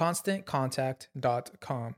ConstantContact.com. 0.00 1.92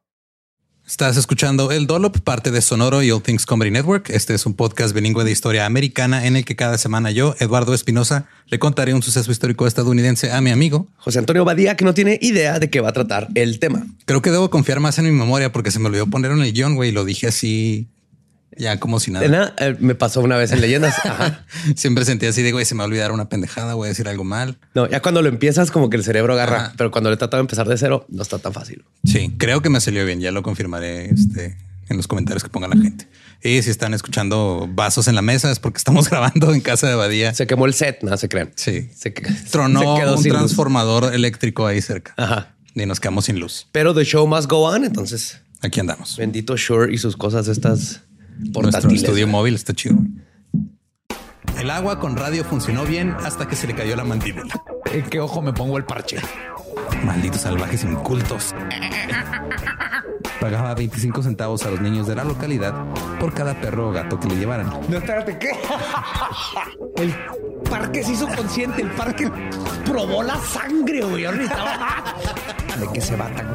Estás 0.85 1.17
escuchando 1.17 1.71
El 1.71 1.87
Dolop, 1.87 2.19
parte 2.19 2.51
de 2.51 2.61
Sonoro 2.61 3.05
y 3.05 3.13
All 3.13 3.23
Things 3.23 3.47
Comedy 3.47 3.71
Network. 3.71 4.11
Este 4.11 4.35
es 4.35 4.45
un 4.45 4.55
podcast 4.55 4.93
bilingüe 4.93 5.23
de 5.23 5.31
historia 5.31 5.67
americana 5.67 6.27
en 6.27 6.35
el 6.35 6.45
que 6.45 6.57
cada 6.57 6.77
semana 6.79 7.13
yo, 7.13 7.37
Eduardo 7.39 7.73
Espinosa, 7.73 8.27
le 8.49 8.59
contaré 8.59 8.93
un 8.93 9.05
suceso 9.05 9.31
histórico 9.31 9.69
estadounidense 9.69 10.33
a 10.33 10.41
mi 10.41 10.51
amigo 10.51 10.89
José 10.97 11.21
Antonio 11.21 11.45
Badía, 11.45 11.77
que 11.77 11.85
no 11.85 11.95
tiene 11.95 12.19
idea 12.21 12.59
de 12.59 12.69
qué 12.69 12.81
va 12.81 12.89
a 12.89 12.93
tratar 12.93 13.29
el 13.37 13.61
tema. 13.61 13.87
Creo 14.05 14.21
que 14.21 14.33
debo 14.33 14.51
confiar 14.51 14.81
más 14.81 14.99
en 14.99 15.05
mi 15.05 15.13
memoria 15.13 15.53
porque 15.53 15.71
se 15.71 15.79
me 15.79 15.87
olvidó 15.87 16.09
poner 16.09 16.33
en 16.33 16.43
el 16.43 16.53
guion, 16.53 16.75
güey, 16.75 16.89
y 16.89 16.93
lo 16.93 17.05
dije 17.05 17.29
así 17.29 17.89
ya 18.57 18.79
como 18.79 19.01
si 19.01 19.11
nada. 19.11 19.55
eh, 19.59 19.77
me 19.81 19.95
pasó 19.95 20.21
una 20.21 20.37
vez 20.37 20.53
en 20.53 20.61
leyendas. 20.61 20.95
Siempre 21.77 22.05
sentía 22.05 22.31
así 22.31 22.43
de 22.43 22.53
güey, 22.53 22.65
se 22.65 22.75
me 22.75 22.79
va 22.79 22.85
a 22.85 22.87
olvidar 22.89 23.13
una 23.13 23.29
pendejada, 23.29 23.75
voy 23.75 23.87
a 23.87 23.89
decir 23.89 24.09
algo 24.09 24.25
mal. 24.25 24.59
No, 24.75 24.89
ya 24.89 25.01
cuando 25.01 25.23
lo 25.23 25.29
empiezas, 25.29 25.71
como 25.71 25.91
que 25.91 25.97
el 25.97 26.05
cerebro 26.05 26.33
agarra, 26.35 26.73
pero 26.77 26.91
cuando 26.91 27.11
le 27.11 27.15
he 27.15 27.17
tratado 27.17 27.41
de 27.41 27.45
empezar 27.45 27.69
de 27.69 27.77
cero, 27.77 28.07
no 28.09 28.23
está 28.23 28.39
tan 28.39 28.53
fácil. 28.53 28.85
Sí, 29.05 29.33
creo 29.39 29.63
que 29.63 29.71
me 29.71 29.81
salió 29.81 30.05
bien. 30.05 30.21
Ya 30.21 30.33
lo 30.33 30.43
confirmaré 30.43 31.11
este, 31.11 31.57
en 31.89 31.97
los 31.97 32.07
comentarios 32.07 32.43
que 32.43 32.49
ponga 32.51 32.69
la 32.69 32.77
gente. 32.77 33.09
Y 33.45 33.61
si 33.63 33.71
están 33.71 33.93
escuchando 33.93 34.69
vasos 34.73 35.09
en 35.09 35.17
la 35.17 35.23
mesa 35.23 35.51
es 35.51 35.59
porque 35.59 35.79
estamos 35.79 36.09
grabando 36.11 36.53
en 36.55 36.61
casa 36.61 36.89
de 36.89 36.95
Badía. 36.95 37.35
Se 37.35 37.47
quemó 37.47 37.67
el 37.67 37.75
set, 37.75 38.03
no 38.03 38.17
se 38.17 38.29
crean. 38.29 38.53
Sí, 38.55 38.89
se 38.95 39.11
tronó 39.51 39.95
un 39.97 40.23
transformador 40.23 41.13
eléctrico 41.13 41.67
ahí 41.67 41.81
cerca. 41.81 42.15
Ajá. 42.17 42.55
Y 42.75 42.87
nos 42.87 43.01
quedamos 43.01 43.27
sin 43.27 43.39
luz. 43.39 43.67
Pero 43.73 43.95
the 43.95 44.05
show 44.05 44.27
must 44.27 44.49
go 44.49 44.69
on. 44.69 44.85
Entonces 44.85 45.41
aquí 45.61 45.81
andamos. 45.81 46.17
Bendito 46.17 46.57
Shure 46.57 46.93
y 46.93 46.99
sus 46.99 47.17
cosas 47.17 47.49
estas 47.49 48.03
Nuestro 48.51 48.91
estudio 48.91 49.27
móvil 49.29 49.55
está 49.55 49.73
chido. 49.73 49.97
El 51.59 51.71
agua 51.71 52.01
con 52.01 52.17
radio 52.17 52.45
funcionó 52.45 52.85
bien 52.85 53.15
hasta 53.25 53.47
que 53.47 53.55
se 53.55 53.67
le 53.67 53.75
cayó 53.75 53.95
la 53.95 54.05
mandíbula. 54.05 54.63
¿En 54.93 55.03
qué 55.05 55.21
ojo 55.21 55.41
me 55.41 55.53
pongo 55.53 55.79
el 55.79 55.85
parche? 55.85 56.19
Malditos 57.05 57.43
salvajes 57.43 57.85
incultos. 57.85 58.55
Pagaba 60.41 60.75
25 60.75 61.23
centavos 61.23 61.65
a 61.65 61.71
los 61.71 61.81
niños 61.81 62.07
de 62.09 62.17
la 62.17 62.25
localidad 62.25 62.75
por 63.21 63.33
cada 63.33 63.61
perro 63.61 63.91
o 63.91 63.93
gato 63.93 64.19
que 64.19 64.29
le 64.29 64.37
llevaran. 64.37 64.71
No, 64.89 64.97
espérate, 64.99 65.39
¿qué? 65.39 65.51
El 66.97 67.15
parque 67.71 68.03
se 68.03 68.13
hizo 68.13 68.27
consciente, 68.27 68.83
el 68.83 68.91
parque 68.91 69.31
probó 69.85 70.23
la 70.23 70.37
sangre, 70.37 71.03
güey. 71.05 71.23
¿De 71.23 72.89
qué 72.93 73.01
se 73.01 73.15
va 73.17 73.29
tan... 73.29 73.55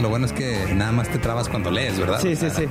Lo 0.00 0.08
bueno 0.08 0.24
es 0.24 0.32
que 0.32 0.74
nada 0.74 0.92
más 0.92 1.10
te 1.10 1.18
trabas 1.18 1.48
cuando 1.48 1.70
lees, 1.70 1.98
¿verdad? 1.98 2.20
Sí, 2.20 2.34
sí, 2.34 2.46
sí. 2.50 2.62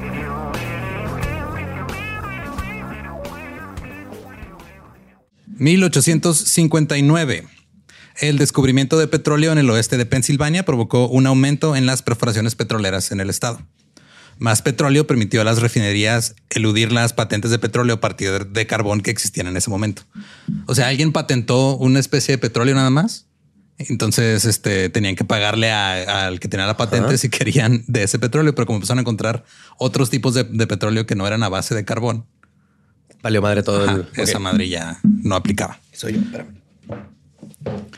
...1859... 5.60 7.48
El 8.22 8.38
descubrimiento 8.38 8.98
de 8.98 9.08
petróleo 9.08 9.54
en 9.54 9.60
el 9.60 9.70
oeste 9.70 9.98
de 9.98 10.06
Pensilvania 10.06 10.64
provocó 10.66 11.08
un 11.08 11.26
aumento 11.26 11.78
en 11.78 11.86
las 11.86 12.02
perforaciones 12.02 12.56
petroleras 12.56 13.14
en 13.14 13.22
el 13.22 13.30
estado. 13.30 13.62
Más 14.40 14.62
petróleo 14.62 15.08
permitió 15.08 15.40
a 15.40 15.46
las 15.46 15.62
refinerías 15.62 16.36
eludir 16.50 16.92
las 16.92 17.14
patentes 17.14 17.52
de 17.52 17.60
petróleo 17.60 17.96
a 17.96 18.00
partir 18.02 18.48
de 18.48 18.68
carbón 18.68 19.00
que 19.00 19.12
existían 19.12 19.48
en 19.48 19.56
ese 19.56 19.70
momento. 19.70 20.02
O 20.66 20.76
sea, 20.76 20.88
alguien 20.88 21.14
patentó 21.14 21.78
una 21.78 22.00
especie 22.00 22.34
de 22.34 22.40
petróleo 22.40 22.76
nada 22.76 22.90
más 22.90 23.29
entonces, 23.88 24.44
este 24.44 24.90
tenían 24.90 25.16
que 25.16 25.24
pagarle 25.24 25.72
al 25.72 26.42
que 26.42 26.50
tenía 26.50 26.68
la 26.68 26.76
patente 26.76 27.18
si 27.18 27.30
querían 27.30 27.86
de 27.88 28.04
ese 28.04 28.20
petróleo, 28.20 28.54
pero 28.54 28.66
como 28.66 28.78
empezaron 28.78 29.00
a 29.00 29.02
encontrar 29.02 29.46
otros 29.78 30.10
tipos 30.10 30.34
de, 30.34 30.44
petróleo 30.44 31.06
que 31.06 31.16
no 31.16 31.26
eran 31.26 31.44
a 31.44 31.50
base 31.50 31.74
de 31.74 31.86
carbón, 31.86 32.26
valió 33.24 33.42
madre 33.42 33.64
todo. 33.64 34.06
Esa 34.16 34.38
madre 34.40 34.68
ya 34.68 35.00
no 35.04 35.36
aplicaba. 35.36 35.80
Soy 35.94 36.14
yo, 36.14 36.20
espérame. 36.20 36.60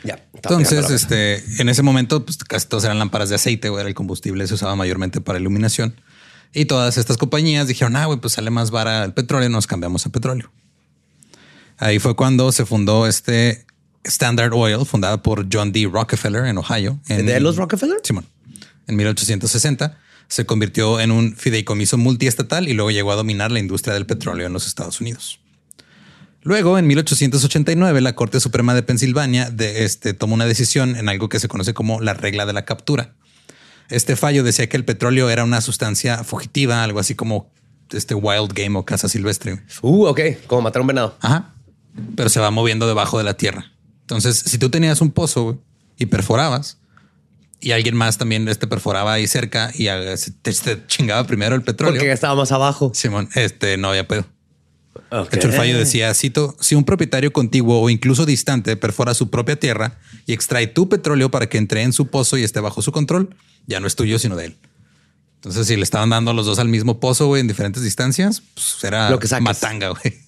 Ya. 0.04 0.24
Entonces, 0.34 0.88
este, 0.90 1.42
en 1.60 1.68
ese 1.68 1.82
momento, 1.82 2.24
pues 2.24 2.38
casi 2.38 2.68
todos 2.68 2.84
eran 2.84 3.00
lámparas 3.00 3.28
de 3.28 3.34
aceite, 3.34 3.68
o 3.68 3.78
era 3.78 3.88
el 3.88 3.94
combustible, 3.94 4.46
se 4.46 4.54
usaba 4.54 4.76
mayormente 4.76 5.20
para 5.20 5.40
iluminación. 5.40 5.96
Y 6.54 6.66
todas 6.66 6.96
estas 6.96 7.16
compañías 7.16 7.66
dijeron, 7.66 7.96
ah, 7.96 8.06
güey, 8.06 8.20
pues 8.20 8.34
sale 8.34 8.50
más 8.50 8.70
barato 8.70 9.04
el 9.04 9.14
petróleo, 9.14 9.48
nos 9.48 9.66
cambiamos 9.66 10.06
a 10.06 10.10
petróleo. 10.10 10.52
Ahí 11.78 11.98
fue 11.98 12.14
cuando 12.14 12.52
se 12.52 12.66
fundó 12.66 13.08
este 13.08 13.66
Standard 14.04 14.52
Oil, 14.52 14.84
fundada 14.84 15.22
por 15.22 15.46
John 15.52 15.72
D. 15.72 15.88
Rockefeller 15.90 16.46
en 16.46 16.58
Ohio. 16.58 16.98
¿De 17.06 17.40
los 17.40 17.56
Rockefeller? 17.56 17.98
Simón. 18.02 18.26
En 18.86 18.96
1860 18.96 19.98
se 20.28 20.46
convirtió 20.46 20.98
en 20.98 21.10
un 21.10 21.36
fideicomiso 21.36 21.98
multiestatal 21.98 22.68
y 22.68 22.72
luego 22.72 22.90
llegó 22.90 23.12
a 23.12 23.16
dominar 23.16 23.52
la 23.52 23.58
industria 23.58 23.94
del 23.94 24.06
petróleo 24.06 24.46
en 24.46 24.52
los 24.52 24.66
Estados 24.66 25.00
Unidos. 25.00 25.40
Luego, 26.40 26.78
en 26.78 26.86
1889, 26.88 28.00
la 28.00 28.14
Corte 28.14 28.40
Suprema 28.40 28.74
de 28.74 28.82
Pensilvania 28.82 29.50
de 29.50 29.84
este, 29.84 30.12
tomó 30.12 30.34
una 30.34 30.46
decisión 30.46 30.96
en 30.96 31.08
algo 31.08 31.28
que 31.28 31.38
se 31.38 31.48
conoce 31.48 31.72
como 31.72 32.00
la 32.00 32.14
regla 32.14 32.46
de 32.46 32.52
la 32.52 32.64
captura. 32.64 33.14
Este 33.90 34.16
fallo 34.16 34.42
decía 34.42 34.68
que 34.68 34.76
el 34.76 34.84
petróleo 34.84 35.30
era 35.30 35.44
una 35.44 35.60
sustancia 35.60 36.24
fugitiva, 36.24 36.82
algo 36.82 36.98
así 36.98 37.14
como 37.14 37.52
este 37.90 38.14
wild 38.14 38.52
game 38.54 38.76
o 38.78 38.84
caza 38.84 39.08
silvestre. 39.08 39.62
Uh, 39.82 40.06
ok, 40.06 40.20
como 40.46 40.62
matar 40.62 40.80
un 40.80 40.88
venado. 40.88 41.16
Ajá, 41.20 41.54
pero 42.16 42.28
se 42.28 42.40
va 42.40 42.50
moviendo 42.50 42.88
debajo 42.88 43.18
de 43.18 43.24
la 43.24 43.34
tierra. 43.34 43.71
Entonces, 44.02 44.38
si 44.38 44.58
tú 44.58 44.70
tenías 44.70 45.00
un 45.00 45.10
pozo 45.10 45.60
y 45.96 46.06
perforabas 46.06 46.78
y 47.60 47.72
alguien 47.72 47.96
más 47.96 48.18
también 48.18 48.48
este 48.48 48.66
perforaba 48.66 49.14
ahí 49.14 49.26
cerca 49.26 49.70
y 49.74 49.86
te, 50.42 50.86
chingaba 50.86 51.26
primero 51.26 51.54
el 51.54 51.62
petróleo. 51.62 52.00
Porque 52.00 52.12
estaba 52.12 52.34
más 52.34 52.52
abajo. 52.52 52.92
Simón, 52.94 53.28
este 53.34 53.76
no 53.76 53.90
había 53.90 54.06
pedo. 54.06 54.26
De 55.10 55.36
hecho, 55.36 55.48
el 55.48 55.54
fallo 55.54 55.78
decía, 55.78 56.12
cito, 56.12 56.56
si 56.60 56.74
un 56.74 56.84
propietario 56.84 57.32
contiguo 57.32 57.80
o 57.80 57.88
incluso 57.88 58.26
distante 58.26 58.76
perfora 58.76 59.14
su 59.14 59.30
propia 59.30 59.56
tierra 59.56 59.98
y 60.26 60.32
extrae 60.32 60.66
tu 60.66 60.88
petróleo 60.88 61.30
para 61.30 61.48
que 61.48 61.58
entre 61.58 61.82
en 61.82 61.92
su 61.92 62.08
pozo 62.08 62.36
y 62.36 62.42
esté 62.42 62.60
bajo 62.60 62.82
su 62.82 62.92
control, 62.92 63.34
ya 63.66 63.80
no 63.80 63.86
es 63.86 63.96
tuyo, 63.96 64.18
sino 64.18 64.36
de 64.36 64.46
él. 64.46 64.56
Entonces, 65.36 65.66
si 65.66 65.76
le 65.76 65.82
estaban 65.82 66.10
dando 66.10 66.32
los 66.32 66.46
dos 66.46 66.58
al 66.58 66.68
mismo 66.68 67.00
pozo, 67.00 67.26
güey, 67.26 67.40
en 67.40 67.48
diferentes 67.48 67.82
distancias, 67.82 68.42
pues 68.54 68.76
era 68.84 69.10
Lo 69.10 69.18
que 69.18 69.28
matanga, 69.40 69.88
güey. 69.88 70.20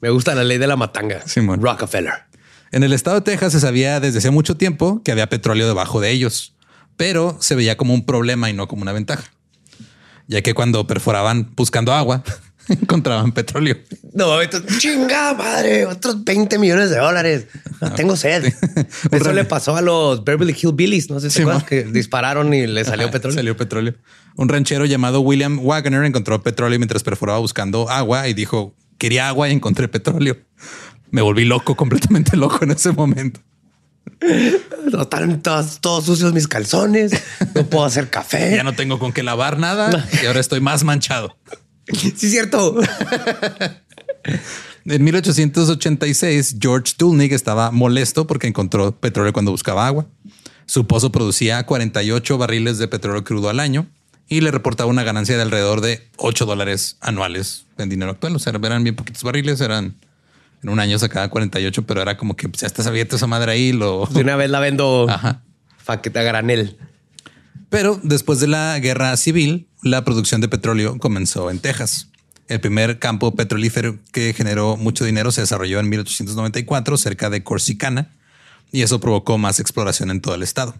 Me 0.00 0.10
gusta 0.10 0.34
la 0.34 0.44
ley 0.44 0.58
de 0.58 0.66
la 0.66 0.76
matanga. 0.76 1.26
Simón. 1.26 1.62
Rockefeller. 1.62 2.29
En 2.72 2.82
el 2.84 2.92
estado 2.92 3.16
de 3.16 3.22
Texas 3.22 3.52
se 3.52 3.60
sabía 3.60 3.98
desde 4.00 4.18
hace 4.18 4.30
mucho 4.30 4.56
tiempo 4.56 5.02
que 5.04 5.10
había 5.12 5.28
petróleo 5.28 5.66
debajo 5.66 6.00
de 6.00 6.10
ellos, 6.10 6.54
pero 6.96 7.36
se 7.40 7.54
veía 7.54 7.76
como 7.76 7.94
un 7.94 8.06
problema 8.06 8.48
y 8.48 8.52
no 8.52 8.68
como 8.68 8.82
una 8.82 8.92
ventaja, 8.92 9.24
ya 10.28 10.42
que 10.42 10.54
cuando 10.54 10.86
perforaban 10.86 11.52
buscando 11.56 11.92
agua, 11.92 12.22
encontraban 12.68 13.32
petróleo. 13.32 13.76
No, 14.12 14.40
esto, 14.40 14.60
chingada 14.78 15.34
madre, 15.34 15.86
otros 15.86 16.22
20 16.22 16.58
millones 16.58 16.90
de 16.90 16.98
dólares. 16.98 17.46
No 17.80 17.92
tengo 17.94 18.16
sed. 18.16 18.52
Eso 19.10 19.32
le 19.32 19.44
pasó 19.44 19.74
a 19.76 19.82
los 19.82 20.22
Beverly 20.22 20.54
Hillbillies. 20.54 21.10
No 21.10 21.18
sé 21.18 21.30
si 21.30 21.36
Sí, 21.36 21.42
acuerdas 21.42 21.64
que 21.64 21.82
dispararon 21.84 22.54
y 22.54 22.66
le 22.68 22.84
salió 22.84 23.06
Ajá, 23.06 23.12
petróleo. 23.12 23.36
Salió 23.36 23.56
petróleo. 23.56 23.94
Un 24.36 24.48
ranchero 24.48 24.84
llamado 24.84 25.20
William 25.20 25.58
Wagner 25.64 26.04
encontró 26.04 26.42
petróleo 26.42 26.78
mientras 26.78 27.02
perforaba 27.02 27.38
buscando 27.40 27.90
agua 27.90 28.28
y 28.28 28.34
dijo, 28.34 28.76
quería 28.98 29.26
agua 29.28 29.48
y 29.48 29.52
encontré 29.52 29.88
petróleo. 29.88 30.36
Me 31.10 31.22
volví 31.22 31.44
loco, 31.44 31.76
completamente 31.76 32.36
loco 32.36 32.64
en 32.64 32.72
ese 32.72 32.92
momento. 32.92 33.40
No, 34.92 35.02
están 35.02 35.42
todos, 35.42 35.80
todos 35.80 36.04
sucios 36.04 36.32
mis 36.32 36.48
calzones. 36.48 37.12
No 37.54 37.66
puedo 37.66 37.84
hacer 37.84 38.10
café. 38.10 38.52
Ya 38.56 38.62
no 38.62 38.74
tengo 38.74 38.98
con 38.98 39.12
qué 39.12 39.22
lavar 39.22 39.58
nada 39.58 40.06
y 40.22 40.26
ahora 40.26 40.40
estoy 40.40 40.60
más 40.60 40.84
manchado. 40.84 41.36
Sí, 41.92 42.12
cierto. 42.12 42.76
En 44.86 45.04
1886, 45.04 46.56
George 46.60 46.94
Dulnig 46.98 47.32
estaba 47.32 47.70
molesto 47.70 48.26
porque 48.26 48.46
encontró 48.46 48.92
petróleo 48.92 49.32
cuando 49.32 49.50
buscaba 49.50 49.86
agua. 49.86 50.06
Su 50.66 50.86
pozo 50.86 51.12
producía 51.12 51.64
48 51.64 52.38
barriles 52.38 52.78
de 52.78 52.88
petróleo 52.88 53.22
crudo 53.22 53.50
al 53.50 53.60
año 53.60 53.86
y 54.28 54.40
le 54.40 54.50
reportaba 54.50 54.88
una 54.88 55.02
ganancia 55.02 55.36
de 55.36 55.42
alrededor 55.42 55.80
de 55.80 56.08
8 56.16 56.46
dólares 56.46 56.96
anuales 57.00 57.66
en 57.76 57.88
dinero 57.88 58.12
actual. 58.12 58.34
O 58.36 58.38
sea, 58.38 58.52
eran 58.52 58.82
bien 58.82 58.96
poquitos 58.96 59.22
barriles, 59.22 59.60
eran 59.60 59.96
en 60.62 60.68
un 60.68 60.80
año 60.80 60.98
sacaba 60.98 61.28
48, 61.28 61.86
pero 61.86 62.02
era 62.02 62.16
como 62.16 62.36
que 62.36 62.48
pues, 62.48 62.60
ya 62.60 62.66
estás 62.66 62.86
abierto 62.86 63.16
esa 63.16 63.26
madre 63.26 63.52
ahí. 63.52 63.72
Lo... 63.72 64.06
De 64.06 64.20
una 64.20 64.36
vez 64.36 64.50
la 64.50 64.60
vendo 64.60 65.06
Ajá. 65.08 65.42
a 65.86 65.96
granel. 65.96 66.76
Pero 67.68 68.00
después 68.02 68.40
de 68.40 68.48
la 68.48 68.78
guerra 68.78 69.16
civil, 69.16 69.68
la 69.82 70.04
producción 70.04 70.40
de 70.40 70.48
petróleo 70.48 70.98
comenzó 70.98 71.50
en 71.50 71.60
Texas. 71.60 72.08
El 72.48 72.60
primer 72.60 72.98
campo 72.98 73.34
petrolífero 73.34 73.98
que 74.12 74.34
generó 74.34 74.76
mucho 74.76 75.04
dinero 75.04 75.30
se 75.30 75.40
desarrolló 75.42 75.78
en 75.78 75.88
1894 75.88 76.96
cerca 76.96 77.30
de 77.30 77.44
Corsicana 77.44 78.10
y 78.72 78.82
eso 78.82 79.00
provocó 79.00 79.38
más 79.38 79.60
exploración 79.60 80.10
en 80.10 80.20
todo 80.20 80.34
el 80.34 80.42
estado. 80.42 80.74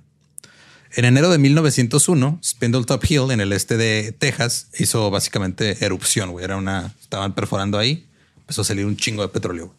En 0.93 1.05
enero 1.05 1.31
de 1.31 1.39
1901, 1.39 2.41
Spindletop 2.43 3.05
Hill 3.09 3.31
en 3.31 3.41
el 3.41 3.53
este 3.53 3.77
de 3.77 4.11
Texas 4.11 4.69
hizo 4.77 5.11
básicamente 5.11 5.85
erupción. 5.85 6.33
güey. 6.33 6.45
Era 6.45 6.57
una, 6.57 6.93
estaban 7.01 7.33
perforando 7.35 7.79
ahí, 7.79 8.09
empezó 8.51 8.63
a 8.63 8.65
salir 8.65 8.85
un 8.85 8.97
chingo 8.97 9.23
de 9.23 9.29
petróleo. 9.29 9.73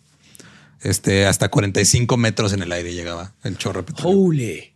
Este, 0.79 1.25
hasta 1.25 1.49
45 1.49 2.15
metros 2.15 2.53
en 2.53 2.61
el 2.61 2.71
aire 2.71 2.93
llegaba 2.93 3.33
el 3.43 3.57
chorro 3.57 3.81
de 3.81 3.87
petróleo. 3.87 4.17
Holy. 4.17 4.71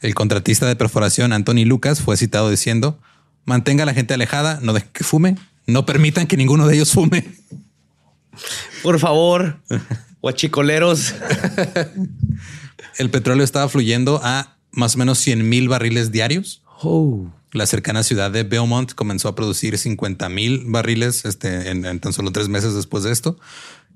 El 0.00 0.16
contratista 0.16 0.66
de 0.66 0.74
perforación 0.74 1.32
Anthony 1.32 1.64
Lucas 1.64 2.00
fue 2.00 2.16
citado 2.16 2.50
diciendo: 2.50 2.98
mantenga 3.44 3.84
a 3.84 3.86
la 3.86 3.94
gente 3.94 4.12
alejada, 4.12 4.58
no 4.60 4.72
dejen 4.72 4.90
que 4.92 5.04
fume, 5.04 5.36
no 5.68 5.86
permitan 5.86 6.26
que 6.26 6.36
ninguno 6.36 6.66
de 6.66 6.74
ellos 6.74 6.90
fume. 6.90 7.24
Por 8.82 8.98
favor, 8.98 9.60
guachicoleros. 10.20 11.14
El 12.98 13.08
petróleo 13.10 13.44
estaba 13.44 13.68
fluyendo 13.68 14.20
a 14.24 14.56
más 14.72 14.96
o 14.96 14.98
menos 14.98 15.18
100 15.18 15.48
mil 15.48 15.68
barriles 15.68 16.10
diarios. 16.10 16.64
Oh. 16.82 17.30
La 17.52 17.66
cercana 17.66 18.02
ciudad 18.02 18.30
de 18.30 18.44
Belmont 18.44 18.92
comenzó 18.94 19.28
a 19.28 19.34
producir 19.34 19.76
50 19.76 20.28
mil 20.30 20.64
barriles 20.66 21.24
este, 21.26 21.70
en, 21.70 21.84
en 21.84 22.00
tan 22.00 22.12
solo 22.12 22.32
tres 22.32 22.48
meses 22.48 22.74
después 22.74 23.04
de 23.04 23.12
esto. 23.12 23.38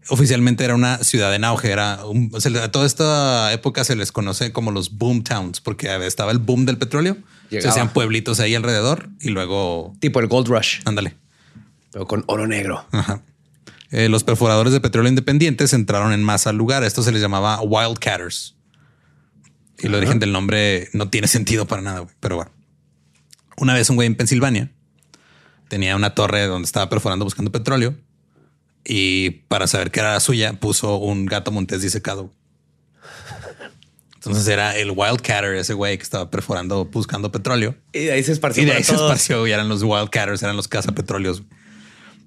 Oficialmente 0.09 0.63
era 0.65 0.75
una 0.75 0.99
ciudad 0.99 1.35
en 1.35 1.43
auge. 1.45 1.71
Era 1.71 2.05
un- 2.05 2.31
se 2.41 2.51
le- 2.51 2.61
a 2.61 2.71
toda 2.71 2.87
esta 2.87 3.53
época 3.53 3.83
se 3.85 3.97
les 3.97 4.13
conoce 4.13 4.53
como 4.53 4.71
los 4.73 4.97
boom 4.99 5.23
towns 5.25 5.61
porque 5.61 5.89
estaba 6.07 6.33
el 6.33 6.39
boom 6.39 6.67
del 6.67 6.77
petróleo. 6.79 7.17
Se 7.51 7.67
hacían 7.69 7.93
pueblitos 7.93 8.41
ahí 8.41 8.55
alrededor 8.55 9.09
y 9.21 9.31
luego 9.31 9.95
Tipo 10.01 10.21
el 10.21 10.27
Gold 10.27 10.49
Rush, 10.49 10.81
ándale. 10.85 11.17
pero 11.93 12.07
con 12.07 12.25
oro 12.27 12.47
negro. 12.47 12.87
Ajá. 12.93 13.23
Eh, 13.91 14.09
los 14.09 14.23
perforadores 14.25 14.73
de 14.73 14.81
petróleo 14.81 15.09
independientes 15.09 15.73
entraron 15.73 16.13
en 16.13 16.23
masa 16.23 16.51
al 16.51 16.57
lugar. 16.57 16.85
Esto 16.85 17.03
se 17.03 17.11
les 17.13 17.23
llamaba 17.23 17.61
wildcatters. 17.63 18.55
Y 19.79 19.87
el 19.87 19.95
origen 19.95 20.19
del 20.19 20.33
nombre 20.33 20.89
no 20.93 21.09
tiene 21.09 21.27
sentido 21.29 21.67
para 21.67 21.83
nada, 21.83 22.07
pero 22.21 22.37
bueno. 22.37 22.51
Una 23.57 23.75
vez 23.75 23.89
un 23.91 23.97
güey 23.97 24.07
en 24.07 24.15
Pensilvania 24.17 24.71
tenía 25.69 25.97
una 25.97 26.15
torre 26.15 26.47
donde 26.47 26.67
estaba 26.67 26.89
perforando 26.89 27.25
buscando 27.25 27.51
petróleo 27.53 27.95
y 28.85 29.31
para 29.49 29.67
saber 29.67 29.91
que 29.91 30.01
era 30.01 30.13
la 30.13 30.21
suya 30.21 30.53
puso 30.61 30.97
un 30.97 31.27
gato 31.27 31.51
montés 31.51 31.83
disecado. 31.83 32.33
Entonces 34.15 34.47
era 34.49 34.77
el 34.77 34.91
wildcatter, 34.91 35.55
ese 35.55 35.73
güey 35.75 35.97
que 35.99 36.03
estaba 36.03 36.31
perforando 36.31 36.85
buscando 36.87 37.31
petróleo. 37.31 37.77
Y 37.93 38.01
de 38.01 38.13
ahí 38.13 38.23
se 38.25 38.33
esparció. 38.33 38.63
Y 38.63 38.67
de 38.67 38.73
ahí 38.73 38.83
se 38.83 38.93
todos. 38.95 39.05
esparció 39.11 39.47
y 39.47 39.53
eran 39.53 39.69
los 39.69 39.83
wildcatters, 39.85 40.43
eran 40.43 40.57
los 40.57 40.67
cazapetróleos. 40.69 41.43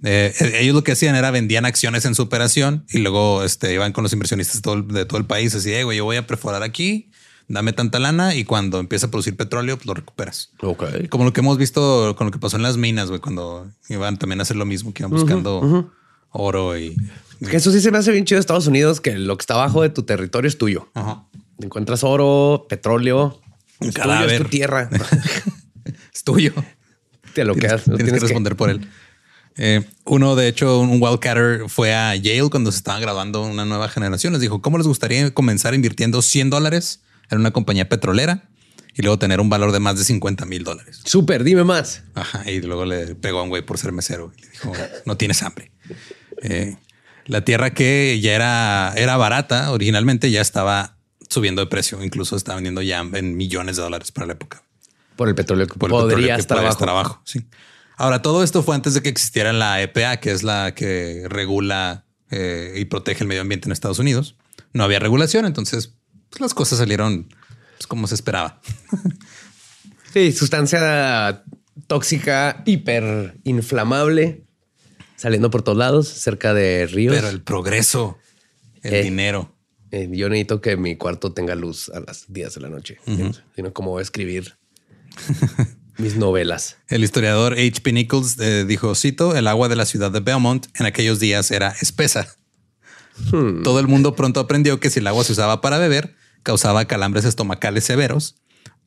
Eh, 0.03 0.33
ellos 0.61 0.73
lo 0.75 0.83
que 0.83 0.93
hacían 0.93 1.15
era 1.15 1.29
vendían 1.29 1.65
acciones 1.65 2.05
en 2.05 2.15
su 2.15 2.21
operación 2.21 2.85
y 2.89 2.99
luego 2.99 3.43
este, 3.43 3.73
iban 3.73 3.91
con 3.91 4.03
los 4.03 4.13
inversionistas 4.13 4.55
de 4.57 4.61
todo, 4.61 4.73
el- 4.75 4.87
de 4.87 5.05
todo 5.05 5.19
el 5.19 5.25
país. 5.25 5.53
Así, 5.55 5.73
"Eh, 5.73 5.83
güey, 5.83 5.97
yo 5.97 6.05
voy 6.05 6.15
a 6.15 6.25
perforar 6.25 6.63
aquí, 6.63 7.11
dame 7.49 7.73
tanta 7.73 7.99
lana 7.99 8.35
y 8.35 8.45
cuando 8.45 8.79
empieza 8.79 9.07
a 9.07 9.11
producir 9.11 9.35
petróleo, 9.35 9.75
pues 9.75 9.87
lo 9.87 9.95
recuperas. 9.95 10.51
Ok. 10.61 11.09
Como 11.09 11.25
lo 11.25 11.33
que 11.33 11.41
hemos 11.41 11.57
visto 11.57 12.15
con 12.15 12.27
lo 12.27 12.31
que 12.31 12.39
pasó 12.39 12.55
en 12.55 12.63
las 12.63 12.77
minas, 12.77 13.09
güey, 13.09 13.19
cuando 13.19 13.69
iban 13.89 14.17
también 14.17 14.39
a 14.39 14.43
hacer 14.43 14.55
lo 14.55 14.65
mismo, 14.65 14.93
que 14.93 15.03
iban 15.03 15.11
buscando 15.11 15.91
oro 16.29 16.77
y... 16.77 16.95
Que 17.49 17.57
eso 17.57 17.71
sí 17.71 17.81
se 17.81 17.91
me 17.91 17.97
hace 17.97 18.11
bien 18.11 18.25
chido 18.25 18.37
de 18.37 18.41
Estados 18.41 18.67
Unidos, 18.67 19.01
que 19.01 19.17
lo 19.17 19.37
que 19.37 19.41
está 19.43 19.55
abajo 19.55 19.81
de 19.81 19.89
tu 19.89 20.03
territorio 20.03 20.47
es 20.47 20.57
tuyo. 20.57 20.89
Ajá. 20.93 21.25
Encuentras 21.59 22.03
oro, 22.03 22.65
petróleo, 22.69 23.41
Un 23.79 23.87
es 23.89 23.93
tuyo, 23.93 24.03
cadáver. 24.07 24.31
es 24.31 24.41
tu 24.41 24.49
tierra. 24.49 24.89
Es 26.13 26.23
tuyo. 26.23 26.53
Te 27.33 27.45
lo 27.45 27.53
tienes, 27.53 27.83
quedas. 27.83 27.97
tienes 27.97 28.13
que 28.13 28.19
responder 28.19 28.55
por 28.55 28.69
él. 28.69 28.87
Eh, 29.55 29.83
uno, 30.05 30.35
de 30.35 30.47
hecho, 30.47 30.79
un 30.79 31.01
wildcatter 31.01 31.67
fue 31.67 31.93
a 31.95 32.15
Yale 32.15 32.49
cuando 32.49 32.71
se 32.71 32.77
estaba 32.77 32.99
graduando 32.99 33.41
una 33.41 33.65
nueva 33.65 33.89
generación. 33.89 34.33
Les 34.33 34.41
dijo, 34.41 34.61
¿cómo 34.61 34.77
les 34.77 34.85
gustaría 34.85 35.33
comenzar 35.33 35.73
invirtiendo 35.73 36.21
100 36.21 36.49
dólares 36.49 37.01
en 37.29 37.39
una 37.39 37.51
compañía 37.51 37.87
petrolera 37.89 38.49
y 38.95 39.01
luego 39.01 39.19
tener 39.19 39.39
un 39.39 39.49
valor 39.49 39.71
de 39.71 39.79
más 39.79 39.97
de 39.97 40.03
50 40.03 40.45
mil 40.45 40.63
dólares? 40.63 41.01
Súper, 41.05 41.43
dime 41.43 41.63
más. 41.63 42.03
Ajá. 42.15 42.49
Y 42.49 42.61
luego 42.61 42.85
le 42.85 43.15
pegó 43.15 43.39
a 43.39 43.43
un 43.43 43.49
güey 43.49 43.61
por 43.61 43.77
ser 43.77 43.91
mesero 43.91 44.31
y 44.37 44.41
le 44.41 44.49
dijo, 44.49 44.73
no 45.05 45.17
tienes 45.17 45.41
hambre. 45.43 45.71
Eh, 46.41 46.77
la 47.25 47.45
tierra 47.45 47.73
que 47.73 48.19
ya 48.21 48.33
era, 48.33 48.93
era 48.95 49.15
barata 49.17 49.71
originalmente 49.71 50.31
ya 50.31 50.41
estaba 50.41 50.97
subiendo 51.29 51.61
de 51.61 51.67
precio. 51.67 52.03
Incluso 52.03 52.35
estaba 52.35 52.55
vendiendo 52.55 52.81
ya 52.81 52.99
en 52.99 53.37
millones 53.37 53.75
de 53.75 53.83
dólares 53.83 54.11
para 54.11 54.27
la 54.27 54.33
época 54.33 54.63
Por 55.15 55.29
el 55.29 55.35
petróleo 55.35 55.67
que 55.67 55.75
por 55.75 55.89
el 55.89 55.91
podría 55.91 56.07
petróleo 56.07 56.35
que 56.35 56.41
estar 56.41 56.57
podría 56.57 56.69
abajo. 56.69 56.79
estar 56.83 56.89
abajo, 56.89 57.21
sí. 57.25 57.45
Ahora, 57.97 58.21
todo 58.21 58.43
esto 58.43 58.63
fue 58.63 58.75
antes 58.75 58.93
de 58.93 59.01
que 59.01 59.09
existiera 59.09 59.51
la 59.51 59.81
EPA, 59.81 60.17
que 60.21 60.31
es 60.31 60.41
la 60.41 60.73
que 60.73 61.25
regula 61.27 62.05
eh, 62.31 62.73
y 62.77 62.85
protege 62.85 63.23
el 63.23 63.27
medio 63.27 63.41
ambiente 63.41 63.67
en 63.67 63.73
Estados 63.73 63.99
Unidos. 63.99 64.37
No 64.71 64.85
había 64.85 64.99
regulación, 64.99 65.45
entonces 65.45 65.95
pues, 66.29 66.41
las 66.41 66.53
cosas 66.53 66.79
salieron 66.79 67.27
pues, 67.77 67.87
como 67.87 68.07
se 68.07 68.15
esperaba. 68.15 68.61
Sí, 70.11 70.31
sustancia 70.31 71.43
tóxica, 71.85 72.63
hiper 72.65 73.37
inflamable, 73.43 74.43
saliendo 75.15 75.51
por 75.51 75.61
todos 75.61 75.77
lados, 75.77 76.07
cerca 76.07 76.55
de 76.55 76.87
ríos. 76.87 77.15
Pero 77.15 77.29
el 77.29 77.43
progreso, 77.43 78.17
el 78.81 78.93
Eh. 78.95 79.03
dinero. 79.03 79.55
Eh, 79.91 80.09
yo 80.11 80.27
necesito 80.29 80.61
que 80.61 80.77
mi 80.77 80.95
cuarto 80.97 81.31
tenga 81.33 81.53
luz 81.53 81.89
a 81.89 81.99
las 81.99 82.25
10 82.27 82.55
de 82.55 82.61
la 82.61 82.69
noche, 82.69 82.97
sino 83.55 83.71
como 83.71 83.99
escribir 83.99 84.55
mis 85.99 86.15
novelas. 86.15 86.77
El 86.87 87.03
historiador 87.03 87.53
H.P. 87.53 87.91
Nichols 87.93 88.39
eh, 88.39 88.65
dijo, 88.67 88.95
cito, 88.95 89.35
el 89.35 89.47
agua 89.47 89.67
de 89.69 89.75
la 89.75 89.85
ciudad 89.85 90.09
de 90.11 90.21
Belmont 90.21 90.65
en 90.79 90.85
aquellos 90.87 91.19
días 91.19 91.51
era 91.51 91.69
espesa. 91.81 92.35
Todo 93.63 93.79
el 93.79 93.87
mundo 93.87 94.15
pronto 94.15 94.39
aprendió 94.39 94.79
que 94.79 94.89
si 94.89 94.99
el 95.01 95.07
agua 95.07 95.23
se 95.23 95.33
usaba 95.33 95.59
para 95.61 95.77
beber, 95.77 96.15
causaba 96.43 96.85
calambres 96.85 97.25
estomacales 97.25 97.83
severos, 97.83 98.35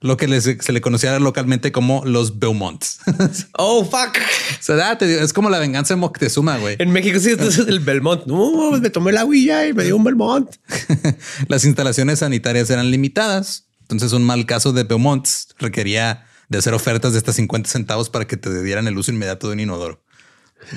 lo 0.00 0.16
que 0.16 0.26
les- 0.26 0.44
se 0.60 0.72
le 0.72 0.80
conocía 0.80 1.18
localmente 1.20 1.70
como 1.72 2.04
los 2.04 2.38
Beaumonts. 2.38 2.98
Oh, 3.58 3.84
fuck. 3.84 4.16
O 4.16 4.62
sea, 4.62 4.92
es 5.00 5.32
como 5.32 5.48
la 5.50 5.58
venganza 5.58 5.94
de 5.94 6.00
Moctezuma, 6.00 6.58
güey. 6.58 6.76
En 6.80 6.90
México 6.90 7.18
sí, 7.20 7.30
este 7.30 7.46
es 7.46 7.58
el 7.58 7.80
Belmont. 7.80 8.24
No, 8.26 8.72
me 8.72 8.90
tomé 8.90 9.10
el 9.12 9.18
agüilla 9.18 9.66
y 9.66 9.72
me 9.72 9.84
dio 9.84 9.96
un 9.96 10.04
Belmont. 10.04 10.50
Las 11.48 11.64
instalaciones 11.64 12.18
sanitarias 12.20 12.68
eran 12.70 12.90
limitadas. 12.90 13.68
Entonces, 13.82 14.12
un 14.12 14.24
mal 14.24 14.46
caso 14.46 14.72
de 14.72 14.84
Beaumonts 14.84 15.48
requería 15.58 16.26
de 16.48 16.58
hacer 16.58 16.74
ofertas 16.74 17.12
de 17.12 17.18
hasta 17.18 17.32
50 17.32 17.68
centavos 17.68 18.08
para 18.10 18.26
que 18.26 18.36
te 18.36 18.62
dieran 18.62 18.86
el 18.88 18.96
uso 18.98 19.10
inmediato 19.12 19.46
de 19.48 19.52
un 19.54 19.60
inodoro. 19.60 20.02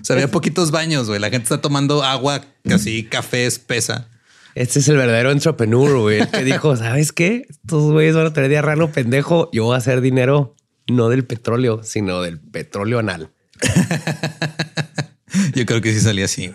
O 0.00 0.04
sea, 0.06 0.14
había 0.14 0.30
poquitos 0.30 0.70
baños, 0.70 1.08
güey. 1.08 1.18
La 1.18 1.30
gente 1.30 1.44
está 1.44 1.60
tomando 1.60 2.04
agua 2.04 2.44
casi 2.68 3.04
café 3.04 3.46
espesa. 3.46 4.08
Este 4.56 4.78
es 4.78 4.88
el 4.88 4.96
verdadero 4.96 5.30
entrepreneur, 5.30 5.98
güey, 5.98 6.20
el 6.20 6.28
que 6.30 6.42
dijo, 6.42 6.74
¿sabes 6.78 7.12
qué? 7.12 7.46
Estos 7.48 7.92
güeyes 7.92 8.16
van 8.16 8.26
a 8.26 8.32
tener 8.32 8.48
diarrano 8.48 8.90
pendejo. 8.90 9.50
Yo 9.52 9.64
voy 9.64 9.74
a 9.74 9.78
hacer 9.78 10.00
dinero 10.00 10.56
no 10.88 11.08
del 11.10 11.24
petróleo, 11.26 11.82
sino 11.84 12.22
del 12.22 12.40
petróleo 12.40 12.98
anal. 12.98 13.30
Yo 15.54 15.66
creo 15.66 15.80
que 15.82 15.92
sí 15.92 16.00
salía 16.00 16.24
así. 16.24 16.52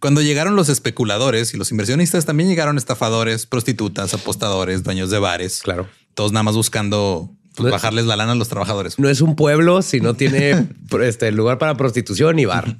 Cuando 0.00 0.20
llegaron 0.20 0.56
los 0.56 0.68
especuladores 0.68 1.54
y 1.54 1.56
los 1.56 1.70
inversionistas, 1.70 2.26
también 2.26 2.48
llegaron 2.48 2.76
estafadores, 2.76 3.46
prostitutas, 3.46 4.12
apostadores, 4.12 4.82
dueños 4.82 5.10
de 5.10 5.18
bares. 5.18 5.60
Claro. 5.62 5.88
Todos 6.14 6.32
nada 6.32 6.42
más 6.42 6.54
buscando 6.54 7.30
pues, 7.56 7.66
No- 7.66 7.70
bajarles 7.72 8.04
la 8.06 8.16
lana 8.16 8.32
a 8.32 8.34
los 8.34 8.48
trabajadores. 8.48 8.98
No 8.98 9.08
es 9.08 9.20
un 9.22 9.36
pueblo 9.36 9.80
si 9.82 10.00
no 10.00 10.14
tiene 10.14 10.66
este 11.02 11.32
lugar 11.32 11.58
para 11.58 11.76
prostitución 11.76 12.38
y 12.38 12.44
bar. 12.44 12.76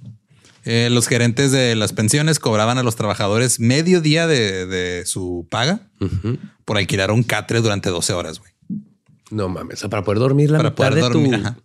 Eh, 0.64 0.88
los 0.90 1.08
gerentes 1.08 1.50
de 1.50 1.74
las 1.74 1.92
pensiones 1.92 2.38
cobraban 2.38 2.78
a 2.78 2.82
los 2.82 2.94
trabajadores 2.96 3.58
medio 3.58 4.00
día 4.00 4.26
de, 4.26 4.66
de 4.66 5.04
su 5.06 5.46
paga 5.50 5.88
por 6.64 6.76
alquilar 6.78 7.10
un 7.10 7.22
catre 7.24 7.60
durante 7.60 7.90
12 7.90 8.12
horas, 8.12 8.38
güey. 8.38 8.52
No 9.30 9.48
mames, 9.48 9.78
o 9.78 9.80
sea, 9.80 9.90
para 9.90 10.04
poder 10.04 10.18
dormir 10.20 10.50
la 10.50 10.58
Para 10.58 10.70
mitad 10.70 10.76
poder 10.76 10.94
de 10.94 11.00
dormir. 11.00 11.30
tu... 11.30 11.36
ajá. 11.46 11.56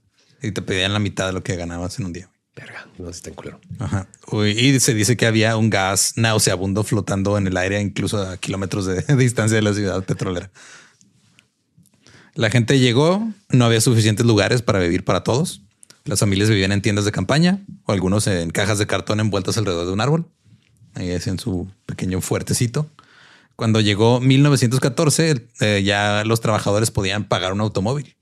Y 0.41 0.51
te 0.51 0.61
pedían 0.61 0.93
la 0.93 0.99
mitad 0.99 1.27
de 1.27 1.33
lo 1.33 1.43
que 1.43 1.55
ganabas 1.55 1.99
en 1.99 2.05
un 2.05 2.13
día. 2.13 2.29
Verga, 2.55 2.87
no 2.97 3.09
está 3.09 3.29
en 3.29 3.35
culero. 3.35 3.59
Ajá. 3.77 4.07
Uy, 4.31 4.51
Y 4.51 4.79
se 4.79 4.93
dice 4.95 5.15
que 5.17 5.25
había 5.27 5.57
un 5.57 5.69
gas 5.69 6.13
nauseabundo 6.15 6.83
flotando 6.83 7.37
en 7.37 7.45
el 7.45 7.55
aire, 7.57 7.79
incluso 7.81 8.19
a 8.21 8.37
kilómetros 8.37 8.85
de, 8.85 9.01
de 9.07 9.15
distancia 9.15 9.55
de 9.57 9.61
la 9.61 9.73
ciudad 9.73 10.03
petrolera. 10.03 10.49
La 12.33 12.49
gente 12.49 12.79
llegó, 12.79 13.27
no 13.49 13.65
había 13.65 13.81
suficientes 13.81 14.25
lugares 14.25 14.61
para 14.61 14.79
vivir 14.79 15.03
para 15.03 15.23
todos. 15.23 15.61
Las 16.07 16.21
familias 16.21 16.49
vivían 16.49 16.71
en 16.71 16.81
tiendas 16.81 17.03
de 17.03 17.11
campaña 17.11 17.65
o 17.83 17.91
algunos 17.91 18.27
en 18.27 18.49
cajas 18.49 18.79
de 18.79 18.87
cartón 18.87 19.19
envueltas 19.19 19.57
alrededor 19.57 19.85
de 19.85 19.91
un 19.91 19.99
árbol. 19.99 20.27
Ahí 20.95 21.11
hacían 21.11 21.37
su 21.37 21.69
pequeño 21.85 22.21
fuertecito. 22.21 22.89
Cuando 23.57 23.81
llegó 23.81 24.21
1914, 24.21 25.47
eh, 25.59 25.83
ya 25.83 26.23
los 26.25 26.39
trabajadores 26.39 26.91
podían 26.91 27.25
pagar 27.27 27.51
un 27.51 27.59
automóvil 27.59 28.15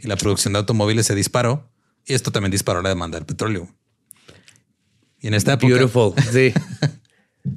y 0.00 0.08
la 0.08 0.16
producción 0.16 0.52
de 0.52 0.58
automóviles 0.58 1.06
se 1.06 1.14
disparó 1.14 1.70
y 2.04 2.14
esto 2.14 2.32
también 2.32 2.50
disparó 2.50 2.82
la 2.82 2.88
demanda 2.88 3.18
del 3.18 3.26
petróleo. 3.26 3.68
Y 5.20 5.28
en 5.28 5.34
esta 5.34 5.54
época, 5.54 5.74
Beautiful, 5.74 6.14
sí. 6.32 6.52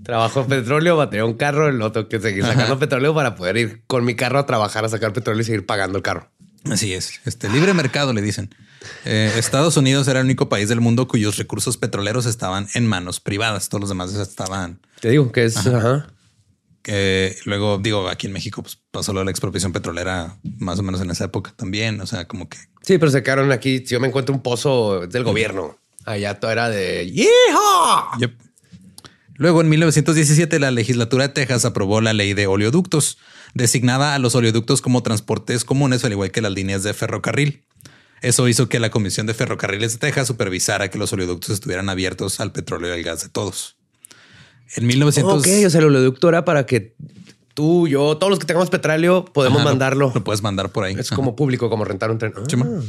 Trabajo 0.04 0.42
en 0.42 0.48
petróleo, 0.48 0.96
batería 0.96 1.26
un 1.26 1.34
carro, 1.34 1.68
el 1.68 1.82
otro 1.82 2.08
que 2.08 2.20
seguir 2.20 2.46
sacando 2.46 2.78
petróleo 2.78 3.16
para 3.16 3.36
poder 3.36 3.58
ir 3.58 3.84
con 3.88 4.06
mi 4.06 4.16
carro 4.16 4.38
a 4.38 4.46
trabajar 4.46 4.86
a 4.86 4.90
sacar 4.90 5.12
petróleo 5.12 5.42
y 5.42 5.46
seguir 5.46 5.66
pagando 5.66 5.98
el 5.98 6.04
carro. 6.04 6.30
Así 6.70 6.94
es. 6.94 7.20
Este 7.26 7.50
libre 7.50 7.74
mercado 7.74 8.14
le 8.14 8.22
dicen. 8.22 8.54
Eh, 9.06 9.34
Estados 9.38 9.78
Unidos 9.78 10.08
era 10.08 10.20
el 10.20 10.26
único 10.26 10.50
país 10.50 10.70
del 10.70 10.82
mundo 10.82 11.08
cuyos 11.08 11.38
recursos 11.38 11.78
petroleros 11.78 12.26
estaban 12.26 12.68
en 12.74 12.88
manos 12.88 13.20
privadas. 13.20 13.70
Todos 13.70 13.82
los 13.82 13.90
demás 13.90 14.14
estaban. 14.14 14.80
Te 15.00 15.10
digo 15.10 15.32
que 15.32 15.46
es 15.46 15.58
ajá. 15.58 16.08
luego 17.46 17.78
digo 17.78 18.10
aquí 18.10 18.28
en 18.28 18.34
México 18.34 18.64
pues, 18.64 18.80
pasó 18.92 19.14
lo 19.14 19.20
de 19.20 19.26
la 19.26 19.32
expropiación 19.32 19.72
petrolera 19.72 20.38
más 20.58 20.80
o 20.80 20.84
menos 20.84 21.02
en 21.02 21.12
esa 21.12 21.26
época 21.26 21.54
también. 21.56 22.02
O 22.02 22.08
sea, 22.08 22.28
como 22.28 22.50
que 22.50 22.58
Sí, 22.82 22.98
pero 22.98 23.12
se 23.12 23.24
quedaron 23.24 23.52
aquí. 23.52 23.80
Si 23.80 23.94
yo 23.94 24.00
me 24.00 24.08
encuentro 24.08 24.34
un 24.34 24.42
pozo 24.42 25.08
del 25.08 25.24
gobierno, 25.24 25.78
allá 26.06 26.40
todo 26.40 26.52
era 26.52 26.70
de 26.70 27.10
¡Yeehaw! 27.12 28.20
Yep. 28.20 28.34
Luego, 29.36 29.62
en 29.62 29.70
1917, 29.70 30.60
la 30.60 30.72
legislatura 30.72 31.28
de 31.28 31.34
Texas 31.34 31.66
aprobó 31.66 32.02
la 32.02 32.14
ley 32.14 32.34
de 32.34 32.48
oleoductos, 32.48 33.18
designada 33.54 34.14
a 34.14 34.20
los 34.20 34.36
oleoductos 34.36 34.82
como 34.82 35.04
transportes 35.04 35.64
comunes, 35.64 36.04
al 36.06 36.12
igual 36.12 36.32
que 36.32 36.42
las 36.42 36.52
líneas 36.52 36.84
de 36.84 36.94
ferrocarril. 36.94 37.64
Eso 38.22 38.48
hizo 38.48 38.70
que 38.70 38.80
la 38.80 38.92
Comisión 38.92 39.26
de 39.26 39.34
Ferrocarriles 39.34 39.94
de 39.94 39.98
Texas 39.98 40.28
supervisara 40.28 40.90
que 40.90 41.00
los 41.00 41.12
oleoductos 41.12 41.50
estuvieran 41.50 41.90
abiertos 41.90 42.40
al 42.40 42.52
petróleo 42.52 42.90
y 42.96 43.00
al 43.00 43.04
gas 43.04 43.24
de 43.24 43.30
todos. 43.30 43.78
En 44.76 44.86
1900... 44.86 45.40
Ok, 45.40 45.48
o 45.66 45.70
sea, 45.70 45.80
el 45.80 45.88
oleoducto 45.88 46.30
era 46.30 46.46
para 46.46 46.66
que 46.66 46.96
tú, 47.56 47.88
yo, 47.88 48.18
todos 48.18 48.30
los 48.30 48.40
que 48.40 48.46
tengamos 48.46 48.70
petróleo 48.70 49.26
podemos 49.26 49.62
Ajá, 49.62 49.70
mandarlo. 49.70 50.12
Lo, 50.14 50.24
puedes 50.24 50.44
mandar 50.44 50.72
por 50.72 50.84
ahí. 50.84 50.96
es 50.98 51.08
Ajá. 51.08 51.16
como 51.16 51.36
público, 51.36 51.70
como 51.70 51.84
rentar 51.84 52.12
un 52.12 52.20
tren. 52.20 52.34
Ah. 52.38 52.82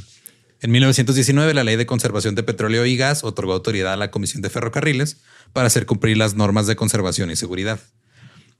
En 0.60 0.70
1919, 0.70 1.54
la 1.54 1.64
Ley 1.64 1.76
de 1.76 1.86
Conservación 1.86 2.34
de 2.34 2.42
Petróleo 2.42 2.84
y 2.86 2.96
Gas 2.96 3.24
otorgó 3.24 3.54
autoridad 3.54 3.94
a 3.94 3.96
la 3.96 4.10
Comisión 4.10 4.42
de 4.42 4.50
Ferrocarriles 4.50 5.16
para 5.52 5.66
hacer 5.66 5.86
cumplir 5.86 6.18
las 6.18 6.34
normas 6.34 6.66
de 6.66 6.76
conservación 6.76 7.30
y 7.30 7.36
seguridad. 7.36 7.80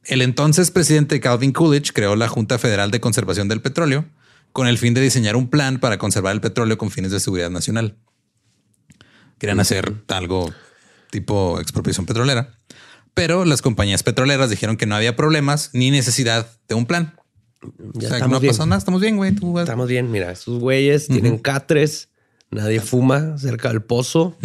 El 0.05 0.21
entonces 0.23 0.71
presidente 0.71 1.21
Calvin 1.21 1.53
Coolidge 1.53 1.93
creó 1.93 2.17
la 2.17 2.29
Junta 2.29 2.59
Federal 2.59 2.91
de 2.91 3.01
Conservación 3.01 3.47
del 3.47 3.61
Petróleo 3.61 4.07
con 4.53 4.67
el 4.67 4.79
fin 4.79 4.95
de 4.95 5.01
diseñar 5.01 5.37
un 5.37 5.49
plan 5.49 5.79
para 5.81 5.99
conservar 5.99 6.33
el 6.35 6.41
petróleo 6.41 6.79
con 6.79 6.91
fines 6.91 7.11
de 7.11 7.21
seguridad 7.21 7.51
nacional. 7.51 7.97
Querían 9.39 9.61
hacer 9.61 9.93
algo 10.09 10.53
tipo 11.11 11.61
expropiación 11.61 12.07
petrolera, 12.07 12.59
pero 13.15 13.45
las 13.45 13.61
compañías 13.63 14.03
petroleras 14.03 14.51
dijeron 14.51 14.77
que 14.77 14.87
no 14.87 14.95
había 14.95 15.17
problemas 15.17 15.71
ni 15.73 15.91
necesidad 15.91 16.47
de 16.69 16.75
un 16.75 16.87
plan. 16.87 17.15
Ya 17.61 17.69
o 17.69 18.01
sea, 18.01 18.17
estamos 18.19 18.31
no 18.31 18.41
bien. 18.41 18.53
pasó 18.53 18.67
nada, 18.67 18.79
estamos 18.79 19.01
bien, 19.01 19.17
güey. 19.17 19.33
Tú 19.35 19.59
Estamos 19.59 19.89
bien. 19.89 20.11
Mira, 20.11 20.31
esos 20.33 20.59
güeyes 20.59 21.07
tienen 21.09 21.39
catres, 21.39 22.09
nadie 22.51 22.81
fuma 22.81 23.37
cerca 23.39 23.69
del 23.69 23.83
pozo. 23.83 24.37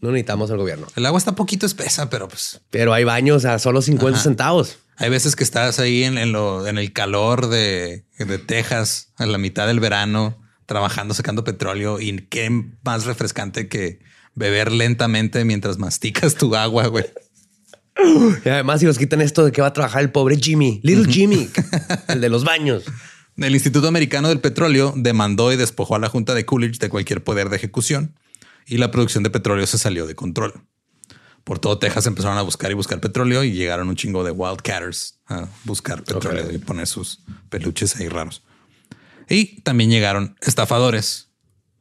No 0.00 0.10
necesitamos 0.10 0.50
al 0.50 0.58
gobierno. 0.58 0.86
El 0.96 1.06
agua 1.06 1.18
está 1.18 1.34
poquito 1.34 1.66
espesa, 1.66 2.08
pero 2.10 2.28
pues 2.28 2.60
Pero 2.70 2.92
hay 2.94 3.04
baños 3.04 3.44
a 3.44 3.58
solo 3.58 3.80
50 3.82 4.16
Ajá. 4.18 4.22
centavos. 4.24 4.78
Hay 4.98 5.10
veces 5.10 5.36
que 5.36 5.44
estás 5.44 5.78
ahí 5.78 6.02
en, 6.02 6.18
en 6.18 6.32
lo, 6.32 6.66
en 6.66 6.76
el 6.76 6.92
calor 6.92 7.48
de, 7.48 8.04
de 8.18 8.38
Texas 8.38 9.12
a 9.16 9.26
la 9.26 9.38
mitad 9.38 9.68
del 9.68 9.78
verano, 9.78 10.42
trabajando, 10.66 11.14
sacando 11.14 11.44
petróleo 11.44 12.00
y 12.00 12.26
qué 12.28 12.50
más 12.82 13.04
refrescante 13.04 13.68
que 13.68 14.00
beber 14.34 14.72
lentamente 14.72 15.44
mientras 15.44 15.78
masticas 15.78 16.34
tu 16.34 16.54
agua, 16.54 16.88
güey. 16.88 17.06
Y 18.44 18.48
además, 18.48 18.78
si 18.78 18.86
nos 18.86 18.96
quitan 18.96 19.20
esto 19.20 19.44
de 19.44 19.50
que 19.50 19.60
va 19.60 19.68
a 19.68 19.72
trabajar 19.72 20.02
el 20.02 20.12
pobre 20.12 20.36
Jimmy, 20.36 20.80
Little 20.84 21.12
Jimmy, 21.12 21.48
el 22.08 22.20
de 22.20 22.28
los 22.28 22.44
baños. 22.44 22.84
El 23.36 23.54
Instituto 23.54 23.88
Americano 23.88 24.28
del 24.28 24.40
Petróleo 24.40 24.94
demandó 24.96 25.52
y 25.52 25.56
despojó 25.56 25.96
a 25.96 25.98
la 25.98 26.08
Junta 26.08 26.34
de 26.34 26.44
Coolidge 26.44 26.78
de 26.78 26.88
cualquier 26.90 27.24
poder 27.24 27.48
de 27.48 27.56
ejecución 27.56 28.14
y 28.66 28.78
la 28.78 28.92
producción 28.92 29.24
de 29.24 29.30
petróleo 29.30 29.66
se 29.66 29.78
salió 29.78 30.06
de 30.06 30.14
control. 30.14 30.62
Por 31.48 31.58
todo 31.58 31.78
Texas 31.78 32.06
empezaron 32.06 32.36
a 32.36 32.42
buscar 32.42 32.70
y 32.70 32.74
buscar 32.74 33.00
petróleo 33.00 33.42
y 33.42 33.52
llegaron 33.52 33.88
un 33.88 33.96
chingo 33.96 34.22
de 34.22 34.32
wildcatters 34.32 35.18
a 35.28 35.48
buscar 35.64 36.04
petróleo 36.04 36.52
y 36.52 36.58
poner 36.58 36.86
sus 36.86 37.22
peluches 37.48 37.96
ahí 37.96 38.10
raros. 38.10 38.42
Y 39.30 39.62
también 39.62 39.88
llegaron 39.88 40.36
estafadores 40.42 41.30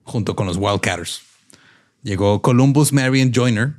junto 0.04 0.38
con 0.38 0.48
los 0.48 0.56
wildcatters. 0.56 1.20
Llegó 2.02 2.42
Columbus 2.42 2.94
Marion 2.94 3.34
Joyner, 3.36 3.74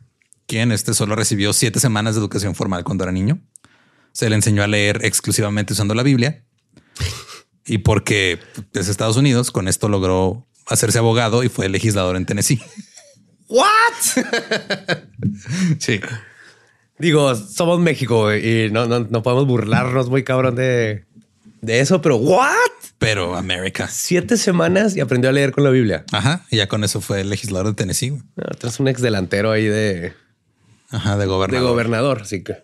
quien 0.46 0.72
este 0.72 0.92
solo 0.92 1.16
recibió 1.16 1.54
siete 1.54 1.80
semanas 1.80 2.14
de 2.14 2.20
educación 2.20 2.54
formal 2.54 2.84
cuando 2.84 3.04
era 3.04 3.12
niño. 3.12 3.40
Se 4.12 4.28
le 4.28 4.36
enseñó 4.36 4.62
a 4.62 4.66
leer 4.66 5.00
exclusivamente 5.06 5.72
usando 5.72 5.94
la 5.94 6.02
Biblia. 6.02 6.44
Y 7.64 7.78
porque 7.78 8.38
es 8.74 8.88
Estados 8.88 9.16
Unidos, 9.16 9.50
con 9.50 9.68
esto 9.68 9.88
logró 9.88 10.46
hacerse 10.66 10.98
abogado 10.98 11.44
y 11.44 11.48
fue 11.48 11.70
legislador 11.70 12.16
en 12.16 12.26
Tennessee. 12.26 12.60
¿What? 13.48 14.24
Sí. 15.78 16.00
Digo, 16.98 17.34
somos 17.36 17.78
México 17.80 18.34
y 18.34 18.70
no, 18.72 18.86
no, 18.86 19.00
no 19.00 19.22
podemos 19.22 19.46
burlarnos 19.46 20.10
muy 20.10 20.24
cabrón 20.24 20.56
de, 20.56 21.04
de 21.60 21.80
eso, 21.80 22.00
pero 22.02 22.16
¿what? 22.16 22.48
Pero 22.98 23.36
América. 23.36 23.88
Siete 23.88 24.36
semanas 24.36 24.96
y 24.96 25.00
aprendió 25.00 25.30
a 25.30 25.32
leer 25.32 25.52
con 25.52 25.62
la 25.64 25.70
Biblia. 25.70 26.04
Ajá. 26.12 26.44
Y 26.50 26.56
ya 26.56 26.66
con 26.66 26.82
eso 26.82 27.00
fue 27.00 27.22
legislador 27.24 27.68
de 27.68 27.74
Tennessee. 27.74 28.18
Ah, 28.36 28.50
Es 28.62 28.80
un 28.80 28.88
ex 28.88 29.00
delantero 29.00 29.52
ahí 29.52 29.66
de, 29.66 30.12
Ajá, 30.90 31.14
de 31.16 31.20
de 31.20 31.26
gobernador. 31.26 31.68
gobernador. 31.70 32.22
Así 32.22 32.42
que 32.42 32.56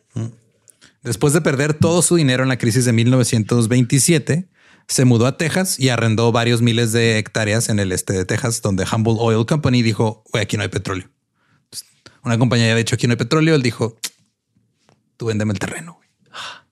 Después 1.03 1.33
de 1.35 1.41
perder 1.43 1.75
todo 1.75 2.01
su 2.03 2.17
dinero 2.17 2.43
en 2.43 2.49
la 2.49 2.57
crisis 2.59 2.85
de 2.87 2.93
1927, 2.93 4.49
se 4.89 5.05
mudó 5.05 5.27
a 5.27 5.37
Texas 5.37 5.79
y 5.81 5.89
arrendó 5.89 6.31
varios 6.33 6.63
miles 6.63 6.93
de 6.93 7.19
hectáreas 7.19 7.69
en 7.69 7.79
el 7.79 7.93
este 7.93 8.13
de 8.13 8.25
Texas, 8.25 8.63
donde 8.63 8.85
Humble 8.91 9.15
Oil 9.19 9.47
Company 9.47 9.83
dijo, 9.83 10.23
güey, 10.33 10.43
aquí 10.45 10.57
no 10.57 10.63
hay 10.63 10.69
petróleo. 10.69 11.09
Entonces, 11.65 11.89
una 12.23 12.39
compañía 12.39 12.67
había 12.67 12.77
dicho, 12.77 12.95
aquí 12.95 13.07
no 13.07 13.13
hay 13.13 13.17
petróleo. 13.19 13.55
Él 13.55 13.63
dijo, 13.63 13.97
tú 15.17 15.27
véndeme 15.27 15.53
el 15.53 15.59
terreno. 15.59 15.95
güey. 15.95 16.09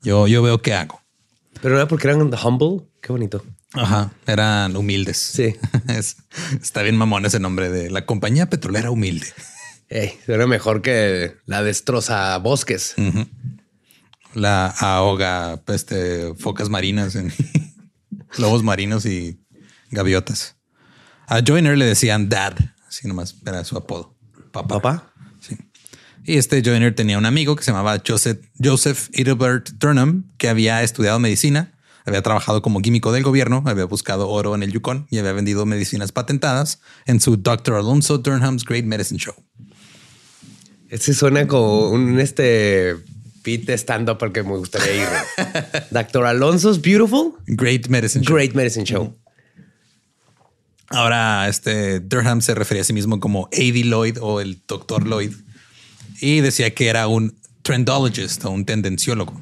Yo, 0.02 0.26
yo 0.26 0.42
veo 0.42 0.61
qué 0.62 0.75
hago. 0.75 1.00
Pero 1.61 1.76
era 1.76 1.87
porque 1.88 2.09
eran 2.09 2.21
humble. 2.23 2.85
Qué 3.00 3.12
bonito. 3.12 3.45
Ajá, 3.75 4.12
eran 4.26 4.76
humildes. 4.76 5.16
Sí. 5.19 5.54
Es- 5.88 6.16
está 6.61 6.83
bien 6.83 6.97
mamón 6.97 7.25
ese 7.25 7.40
nombre 7.40 7.71
de 7.71 7.90
la 7.90 8.04
compañía 8.04 8.50
petrolera 8.50 8.90
humilde. 8.90 9.26
Era 9.88 10.47
mejor 10.47 10.81
que 10.83 11.37
la 11.47 11.62
destroza 11.62 12.37
bosques. 12.38 12.95
La 14.35 14.66
ahoga 14.69 15.61
este, 15.69 16.35
focas 16.37 16.71
marinas, 16.71 17.14
en 17.14 17.31
lobos 18.39 18.62
marinos 18.62 19.07
y 19.07 19.41
gaviotas. 19.91 20.57
A 21.27 21.41
Joyner 21.47 21.79
le 21.79 21.85
decían 21.85 22.29
Dad, 22.29 22.55
así 22.89 23.09
nomás 23.09 23.37
era 23.47 23.65
su 23.65 23.77
apodo. 23.77 24.17
Papá. 24.53 24.81
Papá. 24.81 25.12
Sí. 25.41 25.57
Y 26.25 26.37
este 26.37 26.62
Joyner 26.62 26.95
tenía 26.95 27.19
un 27.19 27.27
amigo 27.27 27.57
que 27.57 27.65
se 27.65 27.71
llamaba 27.71 28.03
Joseph, 28.07 28.45
Joseph 28.62 29.09
Edelbert 29.12 29.79
Turnham, 29.79 30.31
que 30.39 30.49
había 30.49 30.83
estudiado 30.83 31.19
medicina, 31.19 31.73
Había 32.05 32.23
trabajado 32.23 32.62
como 32.62 32.81
químico 32.81 33.12
del 33.12 33.23
gobierno, 33.23 33.62
había 33.67 33.85
buscado 33.85 34.29
oro 34.29 34.57
en 34.57 34.65
el 34.65 34.73
Yukon 34.73 35.07
y 35.09 35.19
había 35.19 35.33
vendido 35.33 35.67
medicinas 35.67 36.11
patentadas 36.11 36.81
en 37.07 37.21
su 37.21 37.37
Dr. 37.37 37.77
Alonso 37.77 38.19
Durham's 38.19 38.65
Great 38.65 38.85
Medicine 38.85 39.21
Show. 39.21 39.35
Este 40.89 41.15
suena 41.15 41.47
como 41.47 41.91
un 41.91 42.19
este 42.19 42.97
beat 43.44 43.62
de 43.62 43.75
stand-up 43.78 44.18
porque 44.18 44.42
me 44.42 44.56
gustaría 44.56 45.02
ir. 45.02 45.08
Dr. 45.90 46.25
Alonso's 46.26 46.80
Beautiful 46.80 47.34
Great 47.46 47.88
Medicine 47.88 48.25
Show. 48.25 48.34
Great 48.34 48.54
Medicine 48.54 48.84
Show. 48.84 49.16
Ahora, 50.88 51.49
este 51.49 52.00
Durham 52.00 52.42
se 52.42 52.54
refería 52.54 52.82
a 52.82 52.84
sí 52.84 52.92
mismo 52.92 53.18
como 53.18 53.46
A.D. 53.52 53.84
Lloyd 53.84 54.18
o 54.20 54.40
el 54.40 54.61
Dr. 54.66 55.06
Lloyd 55.06 55.32
y 56.20 56.40
decía 56.40 56.75
que 56.75 56.88
era 56.88 57.06
un 57.08 57.38
trendologist 57.62 58.44
o 58.44 58.50
un 58.50 58.66
tendenciólogo. 58.66 59.40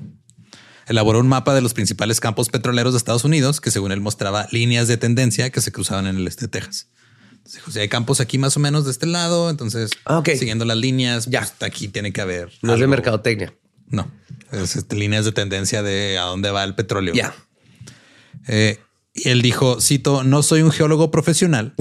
Elaboró 0.87 1.19
un 1.21 1.29
mapa 1.29 1.55
de 1.55 1.61
los 1.61 1.75
principales 1.75 2.21
campos 2.21 2.49
petroleros 2.51 2.93
de 2.95 2.99
Estados 2.99 3.25
Unidos 3.25 3.61
que 3.61 3.71
según 3.71 3.91
él 3.93 4.01
mostraba 4.01 4.47
líneas 4.53 4.87
de 4.89 4.97
tendencia 4.97 5.51
que 5.51 5.61
se 5.61 5.73
cruzaban 5.73 6.07
en 6.07 6.17
el 6.17 6.27
este 6.27 6.47
de 6.47 6.49
Texas. 6.61 6.89
Entonces, 7.33 7.55
dijo, 7.55 7.71
si 7.71 7.79
hay 7.81 7.89
campos 7.89 8.21
aquí 8.21 8.39
más 8.39 8.57
o 8.57 8.61
menos 8.61 8.85
de 8.85 8.91
este 8.93 9.07
lado, 9.07 9.51
entonces 9.51 9.91
Ah, 10.05 10.23
siguiendo 10.25 10.65
las 10.65 10.77
líneas, 10.77 11.27
Ya. 11.27 11.41
pues, 11.41 11.55
aquí 11.63 11.89
tiene 11.89 12.13
que 12.13 12.21
haber. 12.21 12.51
No 12.63 12.75
es 12.75 12.81
de 12.81 12.87
mercadotecnia. 12.87 13.55
No, 13.91 14.11
es 14.53 14.77
este, 14.77 14.97
líneas 14.97 15.25
de 15.25 15.33
tendencia 15.33 15.83
de 15.83 16.19
a 16.19 16.23
dónde 16.23 16.51
va 16.51 16.65
el 16.65 16.75
petróleo. 16.75 17.15
Ya. 17.15 17.35
Eh, 18.47 18.79
y 19.15 19.29
él 19.29 19.43
dijo, 19.43 19.81
cito, 19.81 20.25
no 20.25 20.43
soy 20.43 20.63
un 20.63 20.71
geólogo 20.71 21.11
profesional, 21.11 21.75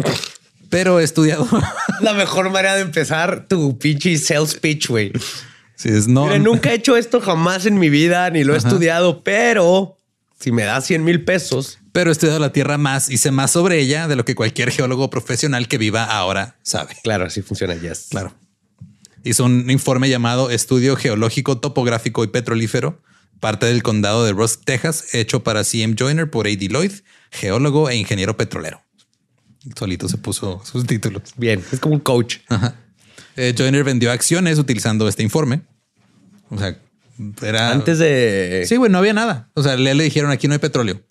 pero 0.69 0.99
he 0.99 1.03
estudiado. 1.03 1.47
La 2.01 2.13
mejor 2.13 2.49
manera 2.49 2.75
de 2.75 2.81
empezar 2.81 3.47
tu 3.47 3.77
pinche 3.77 4.17
sales 4.17 4.55
pitch, 4.55 4.87
güey. 4.89 5.11
Sí, 5.75 5.89
es 5.89 6.07
no. 6.07 6.25
Mira, 6.25 6.39
nunca 6.39 6.71
he 6.71 6.75
hecho 6.75 6.97
esto 6.97 7.21
jamás 7.21 7.65
en 7.65 7.77
mi 7.77 7.89
vida, 7.89 8.29
ni 8.29 8.43
lo 8.43 8.53
he 8.53 8.57
estudiado, 8.57 9.23
pero 9.23 9.99
si 10.39 10.51
me 10.51 10.63
das 10.63 10.85
100 10.85 11.03
mil 11.03 11.23
pesos, 11.23 11.79
Pero 11.91 12.09
he 12.09 12.13
estudiado 12.13 12.39
la 12.39 12.51
Tierra 12.51 12.77
más 12.77 13.09
y 13.09 13.17
sé 13.17 13.31
más 13.31 13.51
sobre 13.51 13.79
ella 13.79 14.07
de 14.07 14.15
lo 14.15 14.25
que 14.25 14.35
cualquier 14.35 14.71
geólogo 14.71 15.09
profesional 15.09 15.67
que 15.67 15.77
viva 15.77 16.05
ahora 16.05 16.57
sabe. 16.63 16.95
claro, 17.03 17.25
así 17.25 17.41
funciona. 17.41 17.75
Yes. 17.75 18.07
Claro. 18.09 18.33
Hizo 19.23 19.45
un 19.45 19.69
informe 19.69 20.09
llamado 20.09 20.49
Estudio 20.49 20.95
Geológico, 20.95 21.57
Topográfico 21.59 22.23
y 22.23 22.27
Petrolífero, 22.27 23.01
parte 23.39 23.65
del 23.65 23.83
condado 23.83 24.23
de 24.25 24.31
Rusk, 24.31 24.61
Texas, 24.63 25.13
hecho 25.13 25.43
para 25.43 25.63
CM 25.63 25.95
Joyner 25.97 26.29
por 26.29 26.47
A.D. 26.47 26.67
Lloyd, 26.69 26.91
geólogo 27.31 27.89
e 27.89 27.95
ingeniero 27.95 28.37
petrolero. 28.37 28.81
Solito 29.77 30.07
se 30.07 30.17
puso 30.17 30.61
sus 30.63 30.85
títulos. 30.85 31.23
Bien, 31.35 31.63
es 31.71 31.79
como 31.79 31.95
un 31.95 31.99
coach. 32.01 32.37
Ajá. 32.47 32.75
Eh, 33.35 33.53
Joyner 33.57 33.83
vendió 33.83 34.11
acciones 34.11 34.57
utilizando 34.57 35.07
este 35.07 35.21
informe. 35.23 35.61
O 36.49 36.57
sea, 36.57 36.77
era 37.41 37.71
Antes 37.71 37.99
de. 37.99 38.63
Sí, 38.67 38.77
güey, 38.77 38.89
no 38.91 38.97
había 38.97 39.13
nada. 39.13 39.49
O 39.53 39.61
sea, 39.63 39.75
le, 39.75 39.93
le 39.93 40.03
dijeron 40.05 40.31
aquí 40.31 40.47
no 40.47 40.53
hay 40.53 40.59
petróleo. 40.59 41.01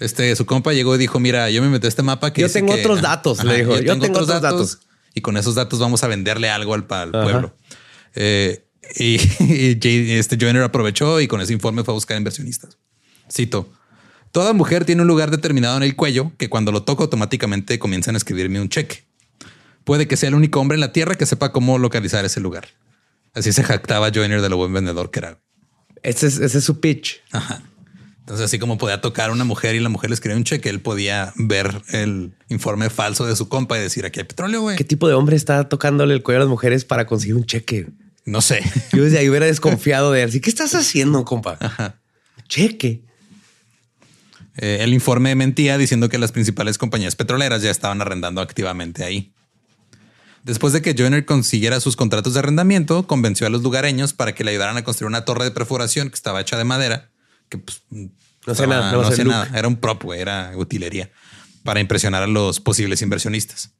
Este, 0.00 0.34
su 0.34 0.46
compa 0.46 0.72
llegó 0.72 0.94
y 0.94 0.98
dijo, 0.98 1.20
mira, 1.20 1.50
yo 1.50 1.60
me 1.62 1.68
metí 1.68 1.86
a 1.86 1.88
este 1.88 2.02
mapa 2.02 2.32
que 2.32 2.40
Yo 2.40 2.50
tengo 2.50 2.74
que- 2.74 2.80
otros 2.80 3.02
datos, 3.02 3.42
le 3.44 3.58
dijo. 3.58 3.78
Yo 3.80 3.98
tengo 3.98 4.18
otros 4.20 4.40
datos. 4.40 4.78
Y 5.14 5.20
con 5.20 5.36
esos 5.36 5.54
datos 5.54 5.78
vamos 5.78 6.04
a 6.04 6.08
venderle 6.08 6.48
algo 6.48 6.74
al, 6.74 6.84
pueblo. 6.84 7.54
Eh, 8.14 8.64
y, 8.96 9.16
este 10.16 10.36
Joyner 10.40 10.62
aprovechó 10.62 11.20
y 11.20 11.28
con 11.28 11.40
ese 11.40 11.52
informe 11.52 11.84
fue 11.84 11.92
a 11.92 11.96
buscar 11.96 12.16
inversionistas. 12.16 12.78
Cito. 13.30 13.70
Toda 14.30 14.54
mujer 14.54 14.84
tiene 14.84 15.02
un 15.02 15.08
lugar 15.08 15.30
determinado 15.30 15.76
en 15.76 15.82
el 15.82 15.94
cuello 15.94 16.32
que 16.38 16.48
cuando 16.48 16.72
lo 16.72 16.84
toco 16.84 17.02
automáticamente 17.02 17.78
comienzan 17.78 18.14
a 18.14 18.18
escribirme 18.18 18.60
un 18.60 18.70
cheque. 18.70 19.04
Puede 19.84 20.08
que 20.08 20.16
sea 20.16 20.30
el 20.30 20.34
único 20.34 20.60
hombre 20.60 20.76
en 20.76 20.80
la 20.80 20.92
tierra 20.92 21.16
que 21.16 21.26
sepa 21.26 21.52
cómo 21.52 21.78
localizar 21.78 22.24
ese 22.24 22.40
lugar. 22.40 22.68
Así 23.34 23.52
se 23.52 23.62
jactaba 23.62 24.10
Joyner 24.10 24.40
de 24.40 24.48
lo 24.48 24.56
buen 24.56 24.72
vendedor 24.72 25.10
que 25.10 25.18
era. 25.18 25.38
Ese 26.02 26.26
es, 26.26 26.38
ese 26.38 26.58
es 26.58 26.64
su 26.64 26.80
pitch. 26.80 27.20
Ajá. 27.30 27.62
Entonces, 28.22 28.44
así 28.44 28.60
como 28.60 28.78
podía 28.78 29.00
tocar 29.00 29.30
a 29.30 29.32
una 29.32 29.42
mujer 29.42 29.74
y 29.74 29.80
la 29.80 29.88
mujer 29.88 30.10
le 30.10 30.14
escribía 30.14 30.36
un 30.36 30.44
cheque, 30.44 30.68
él 30.68 30.80
podía 30.80 31.32
ver 31.34 31.82
el 31.88 32.32
informe 32.48 32.88
falso 32.88 33.26
de 33.26 33.34
su 33.34 33.48
compa 33.48 33.76
y 33.76 33.80
decir 33.80 34.06
aquí 34.06 34.20
hay 34.20 34.26
petróleo, 34.26 34.60
güey. 34.60 34.76
¿Qué 34.76 34.84
tipo 34.84 35.08
de 35.08 35.14
hombre 35.14 35.34
está 35.34 35.68
tocándole 35.68 36.14
el 36.14 36.22
cuello 36.22 36.38
a 36.38 36.40
las 36.40 36.48
mujeres 36.48 36.84
para 36.84 37.04
conseguir 37.04 37.34
un 37.34 37.44
cheque? 37.44 37.88
No 38.24 38.40
sé. 38.40 38.62
Yo 38.92 39.02
desde 39.02 39.18
ahí 39.18 39.28
hubiera 39.28 39.46
desconfiado 39.46 40.12
de 40.12 40.22
él. 40.22 40.40
¿Qué 40.40 40.48
estás 40.48 40.76
haciendo, 40.76 41.24
compa? 41.24 41.58
Cheque. 42.48 43.02
Eh, 44.56 44.78
el 44.82 44.94
informe 44.94 45.34
mentía 45.34 45.76
diciendo 45.76 46.08
que 46.08 46.18
las 46.18 46.30
principales 46.30 46.78
compañías 46.78 47.16
petroleras 47.16 47.60
ya 47.62 47.72
estaban 47.72 48.00
arrendando 48.00 48.40
activamente 48.40 49.02
ahí. 49.02 49.32
Después 50.44 50.72
de 50.72 50.82
que 50.82 50.94
Joyner 50.94 51.24
consiguiera 51.24 51.80
sus 51.80 51.96
contratos 51.96 52.34
de 52.34 52.40
arrendamiento, 52.40 53.06
convenció 53.06 53.46
a 53.46 53.50
los 53.50 53.62
lugareños 53.62 54.12
para 54.12 54.34
que 54.34 54.44
le 54.44 54.52
ayudaran 54.52 54.76
a 54.76 54.84
construir 54.84 55.08
una 55.08 55.24
torre 55.24 55.44
de 55.44 55.50
perforación 55.50 56.08
que 56.08 56.14
estaba 56.14 56.40
hecha 56.40 56.56
de 56.56 56.64
madera, 56.64 57.11
que 57.52 57.58
pues, 57.58 57.82
No 57.90 58.08
estaba- 58.40 58.54
sé 58.56 58.66
nada, 58.66 58.92
no 58.92 59.02
no 59.02 59.08
hacía 59.08 59.24
nada. 59.24 59.50
Era 59.54 59.68
un 59.68 59.76
prop, 59.76 60.02
güey, 60.04 60.20
era 60.20 60.52
utilería 60.56 61.10
para 61.62 61.80
impresionar 61.80 62.22
a 62.22 62.26
los 62.26 62.58
posibles 62.60 63.02
inversionistas. 63.02 63.70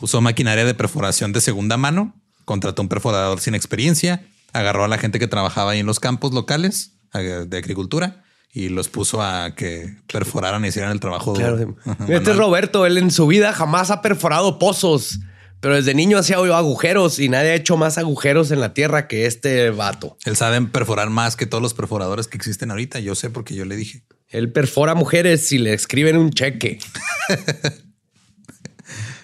Usó 0.00 0.20
maquinaria 0.20 0.64
de 0.64 0.74
perforación 0.74 1.32
de 1.32 1.40
segunda 1.40 1.76
mano, 1.76 2.14
contrató 2.44 2.80
un 2.82 2.88
perforador 2.88 3.40
sin 3.40 3.54
experiencia, 3.54 4.24
agarró 4.52 4.84
a 4.84 4.88
la 4.88 4.96
gente 4.98 5.18
que 5.18 5.26
trabajaba 5.26 5.72
ahí 5.72 5.80
en 5.80 5.86
los 5.86 5.98
campos 6.00 6.32
locales 6.32 6.92
eh, 7.14 7.44
de 7.46 7.58
agricultura 7.58 8.22
y 8.52 8.68
los 8.70 8.88
puso 8.88 9.20
a 9.22 9.54
que 9.54 9.96
perforaran 10.10 10.64
y 10.64 10.68
hicieran 10.68 10.92
el 10.92 11.00
trabajo. 11.00 11.34
Claro. 11.34 11.76
Este 12.08 12.30
es. 12.30 12.36
Roberto. 12.36 12.86
Él 12.86 12.96
en 12.96 13.10
su 13.10 13.26
vida 13.26 13.52
jamás 13.52 13.90
ha 13.90 14.00
perforado 14.00 14.58
pozos, 14.58 15.18
pero 15.60 15.74
desde 15.74 15.94
niño 15.94 16.18
hacía 16.18 16.36
agujeros 16.36 17.18
y 17.18 17.28
nadie 17.28 17.50
ha 17.50 17.54
hecho 17.54 17.76
más 17.76 17.98
agujeros 17.98 18.50
en 18.50 18.60
la 18.60 18.74
tierra 18.74 19.08
que 19.08 19.26
este 19.26 19.70
vato. 19.70 20.16
Él 20.24 20.36
sabe 20.36 20.60
perforar 20.62 21.10
más 21.10 21.36
que 21.36 21.46
todos 21.46 21.62
los 21.62 21.74
perforadores 21.74 22.28
que 22.28 22.36
existen 22.36 22.70
ahorita. 22.70 23.00
Yo 23.00 23.14
sé 23.14 23.30
porque 23.30 23.54
yo 23.54 23.64
le 23.64 23.76
dije. 23.76 24.02
Él 24.28 24.52
perfora 24.52 24.94
mujeres 24.94 25.46
si 25.46 25.58
le 25.58 25.72
escriben 25.72 26.16
un 26.16 26.30
cheque. 26.30 26.78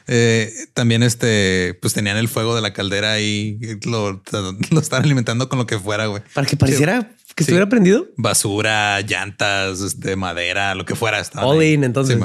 Eh, 0.07 0.53
también 0.75 1.03
este, 1.03 1.79
pues 1.81 1.95
tenían 1.95 2.19
el 2.19 2.29
fuego 2.29 2.55
de 2.55 2.61
la 2.61 2.75
caldera 2.75 3.21
y 3.21 3.59
lo, 3.87 4.23
lo 4.71 4.81
están 4.81 5.03
alimentando 5.03 5.49
con 5.49 5.59
lo 5.59 5.67
que 5.67 5.79
fuera, 5.79 6.07
güey. 6.07 6.23
Para 6.35 6.47
que 6.47 6.57
pareciera 6.59 7.11
que 7.35 7.43
Sí. 7.43 7.49
estuviera 7.49 7.69
prendido. 7.71 8.07
Basura, 8.17 9.01
llantas, 9.01 9.81
este, 9.81 10.15
madera, 10.15 10.75
lo 10.75 10.85
que 10.85 10.95
fuera. 10.95 11.23
All 11.37 11.61
ahí. 11.61 11.73
in, 11.73 11.85
entonces. 11.85 12.19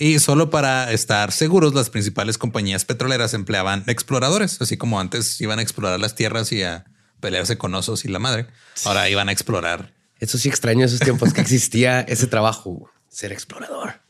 Y 0.00 0.18
solo 0.18 0.48
para 0.48 0.90
estar 0.92 1.30
seguros, 1.30 1.74
las 1.74 1.90
principales 1.90 2.38
compañías 2.38 2.86
petroleras 2.86 3.34
empleaban 3.34 3.84
exploradores, 3.86 4.58
así 4.62 4.78
como 4.78 4.98
antes 4.98 5.38
iban 5.42 5.58
a 5.58 5.62
explorar 5.62 6.00
las 6.00 6.14
tierras 6.14 6.50
y 6.52 6.62
a 6.62 6.86
pelearse 7.20 7.58
con 7.58 7.74
osos 7.74 8.06
y 8.06 8.08
la 8.08 8.18
madre. 8.18 8.46
Ahora 8.86 9.10
iban 9.10 9.28
a 9.28 9.32
explorar. 9.32 9.92
Eso 10.18 10.38
sí 10.38 10.48
extraño 10.48 10.86
esos 10.86 11.00
tiempos 11.00 11.34
que 11.34 11.42
existía 11.42 12.00
ese 12.00 12.26
trabajo, 12.26 12.90
ser 13.10 13.30
explorador. 13.30 14.00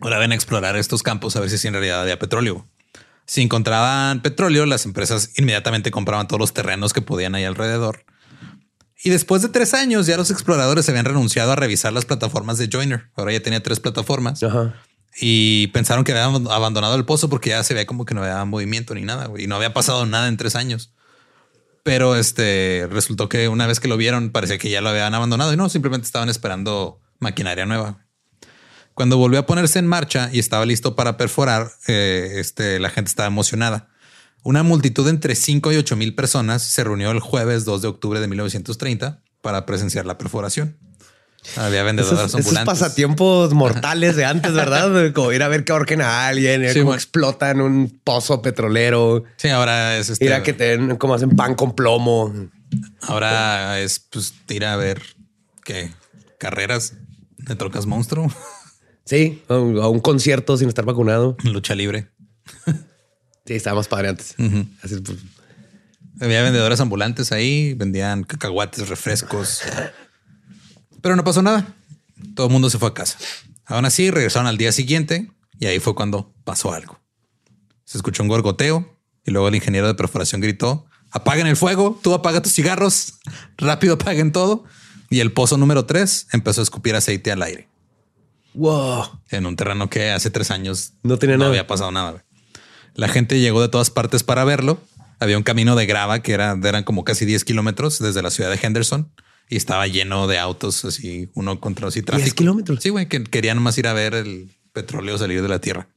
Ahora 0.00 0.18
ven 0.18 0.32
a 0.32 0.34
explorar 0.34 0.74
estos 0.74 1.02
campos 1.02 1.36
a 1.36 1.40
ver 1.40 1.50
si 1.50 1.68
en 1.68 1.74
realidad 1.74 2.00
había 2.00 2.18
petróleo. 2.18 2.66
Si 3.26 3.42
encontraban 3.42 4.22
petróleo, 4.22 4.64
las 4.64 4.86
empresas 4.86 5.32
inmediatamente 5.36 5.90
compraban 5.90 6.28
todos 6.28 6.40
los 6.40 6.54
terrenos 6.54 6.94
que 6.94 7.02
podían 7.02 7.34
ahí 7.34 7.44
alrededor. 7.44 8.06
Y 9.04 9.10
después 9.10 9.42
de 9.42 9.50
tres 9.50 9.74
años, 9.74 10.06
ya 10.06 10.16
los 10.16 10.30
exploradores 10.30 10.88
habían 10.88 11.04
renunciado 11.04 11.52
a 11.52 11.56
revisar 11.56 11.92
las 11.92 12.06
plataformas 12.06 12.56
de 12.56 12.70
Joiner. 12.72 13.10
Ahora 13.14 13.32
ya 13.32 13.40
tenía 13.40 13.62
tres 13.62 13.80
plataformas 13.80 14.42
Ajá. 14.42 14.74
Y 15.18 15.68
pensaron 15.68 16.04
que 16.04 16.12
habían 16.12 16.46
abandonado 16.48 16.94
el 16.94 17.04
pozo 17.04 17.28
porque 17.28 17.50
ya 17.50 17.62
se 17.62 17.74
veía 17.74 17.86
como 17.86 18.04
que 18.04 18.14
no 18.14 18.22
había 18.22 18.44
movimiento 18.44 18.94
ni 18.94 19.02
nada 19.02 19.30
y 19.38 19.46
no 19.46 19.56
había 19.56 19.72
pasado 19.72 20.04
nada 20.06 20.28
en 20.28 20.36
tres 20.36 20.56
años. 20.56 20.92
Pero 21.82 22.16
este 22.16 22.88
resultó 22.90 23.28
que 23.28 23.48
una 23.48 23.66
vez 23.66 23.80
que 23.80 23.88
lo 23.88 23.96
vieron, 23.96 24.30
parecía 24.30 24.58
que 24.58 24.70
ya 24.70 24.80
lo 24.80 24.88
habían 24.88 25.14
abandonado 25.14 25.52
y 25.52 25.56
no, 25.56 25.68
simplemente 25.68 26.04
estaban 26.04 26.28
esperando 26.28 27.00
maquinaria 27.20 27.64
nueva. 27.64 28.06
Cuando 28.94 29.18
volvió 29.18 29.38
a 29.38 29.46
ponerse 29.46 29.78
en 29.78 29.86
marcha 29.86 30.30
y 30.32 30.38
estaba 30.38 30.64
listo 30.66 30.96
para 30.96 31.16
perforar, 31.16 31.70
eh, 31.86 32.32
este, 32.36 32.80
la 32.80 32.90
gente 32.90 33.10
estaba 33.10 33.26
emocionada. 33.26 33.90
Una 34.42 34.62
multitud 34.62 35.04
de 35.04 35.10
entre 35.10 35.34
5 35.34 35.72
y 35.72 35.76
8 35.76 35.96
mil 35.96 36.14
personas 36.14 36.62
se 36.62 36.82
reunió 36.82 37.10
el 37.10 37.20
jueves 37.20 37.64
2 37.64 37.82
de 37.82 37.88
octubre 37.88 38.20
de 38.20 38.28
1930 38.28 39.22
para 39.42 39.66
presenciar 39.66 40.06
la 40.06 40.18
perforación. 40.18 40.78
Había 41.56 41.82
vendedoras 41.84 42.18
Esos, 42.18 42.28
esos 42.30 42.40
ambulantes. 42.46 42.66
pasatiempos 42.80 43.54
mortales 43.54 44.16
de 44.16 44.24
antes, 44.24 44.52
¿verdad? 44.52 45.12
Como 45.12 45.32
ir 45.32 45.42
a 45.42 45.48
ver 45.48 45.64
que 45.64 45.72
ahorquen 45.72 46.00
a 46.02 46.26
alguien, 46.28 46.62
Sí, 46.68 46.74
cómo 46.80 46.86
bueno. 46.86 46.94
explotan 46.96 47.60
un 47.60 48.00
pozo 48.04 48.42
petrolero, 48.42 49.24
Sí, 49.36 49.48
ahora 49.48 49.96
es 49.96 50.10
este, 50.10 50.24
ir 50.24 50.32
a 50.34 50.42
que 50.42 50.52
te 50.52 50.64
den 50.76 50.96
como 50.96 51.14
hacen 51.14 51.30
pan 51.30 51.54
con 51.54 51.74
plomo. 51.74 52.34
Ahora 53.02 53.78
es 53.80 54.00
pues 54.00 54.34
ir 54.48 54.64
a 54.64 54.76
ver 54.76 55.00
qué 55.64 55.92
carreras 56.38 56.94
de 57.38 57.54
trocas 57.54 57.86
monstruo, 57.86 58.30
Sí, 59.04 59.42
a 59.48 59.54
un, 59.54 59.78
a 59.78 59.86
un 59.88 60.00
concierto 60.00 60.56
sin 60.56 60.68
estar 60.68 60.84
vacunado. 60.84 61.36
lucha 61.44 61.74
libre. 61.76 62.08
Sí, 63.44 63.54
estaba 63.54 63.76
más 63.76 63.86
padre 63.88 64.08
antes. 64.08 64.34
Así, 64.82 64.96
pues, 65.00 65.18
Había 66.20 66.42
vendedores 66.42 66.80
ambulantes 66.80 67.30
ahí, 67.30 67.74
vendían 67.74 68.24
cacahuates, 68.24 68.88
refrescos. 68.88 69.60
Pero 71.02 71.16
no 71.16 71.24
pasó 71.24 71.42
nada. 71.42 71.66
Todo 72.34 72.46
el 72.46 72.52
mundo 72.52 72.70
se 72.70 72.78
fue 72.78 72.88
a 72.88 72.94
casa. 72.94 73.18
Aún 73.66 73.84
así, 73.84 74.10
regresaron 74.10 74.46
al 74.46 74.56
día 74.58 74.72
siguiente 74.72 75.30
y 75.58 75.66
ahí 75.66 75.80
fue 75.80 75.94
cuando 75.94 76.32
pasó 76.44 76.72
algo. 76.72 76.98
Se 77.84 77.98
escuchó 77.98 78.22
un 78.22 78.28
gorgoteo 78.28 78.96
y 79.24 79.30
luego 79.30 79.48
el 79.48 79.54
ingeniero 79.54 79.86
de 79.86 79.94
perforación 79.94 80.40
gritó: 80.40 80.86
Apaguen 81.10 81.46
el 81.46 81.56
fuego, 81.56 81.98
tú 82.02 82.14
apaga 82.14 82.42
tus 82.42 82.52
cigarros, 82.52 83.14
rápido 83.58 83.94
apaguen 83.94 84.32
todo. 84.32 84.64
Y 85.08 85.20
el 85.20 85.32
pozo 85.32 85.56
número 85.56 85.86
tres 85.86 86.26
empezó 86.32 86.60
a 86.60 86.64
escupir 86.64 86.96
aceite 86.96 87.30
al 87.30 87.40
aire 87.42 87.68
Wow. 88.54 89.04
en 89.30 89.46
un 89.46 89.54
terreno 89.54 89.88
que 89.88 90.10
hace 90.10 90.30
tres 90.30 90.50
años 90.50 90.94
No 91.04 91.16
tenía 91.18 91.36
no 91.36 91.40
nada. 91.40 91.50
había 91.50 91.66
pasado 91.68 91.92
nada. 91.92 92.24
La 92.94 93.06
gente 93.08 93.38
llegó 93.38 93.60
de 93.62 93.68
todas 93.68 93.90
partes 93.90 94.24
para 94.24 94.44
verlo. 94.44 94.80
Había 95.20 95.36
un 95.36 95.44
camino 95.44 95.76
de 95.76 95.86
grava 95.86 96.20
que 96.22 96.32
era, 96.32 96.58
eran 96.64 96.82
como 96.82 97.04
casi 97.04 97.24
10 97.24 97.44
kilómetros 97.44 97.98
desde 98.00 98.20
la 98.22 98.30
ciudad 98.30 98.50
de 98.50 98.58
Henderson 98.60 99.12
y 99.48 99.56
estaba 99.56 99.86
lleno 99.86 100.26
de 100.26 100.38
autos 100.38 100.84
así, 100.84 101.28
uno 101.34 101.60
contra 101.60 101.88
así 101.88 102.02
tráfico. 102.02 102.34
kilómetros? 102.36 102.82
Sí, 102.82 102.88
güey, 102.90 103.08
que 103.08 103.22
querían 103.24 103.60
más 103.62 103.76
ir 103.78 103.86
a 103.86 103.92
ver 103.92 104.14
el 104.14 104.50
petróleo 104.72 105.16
salir 105.18 105.42
de 105.42 105.48
la 105.48 105.60
tierra. 105.60 105.88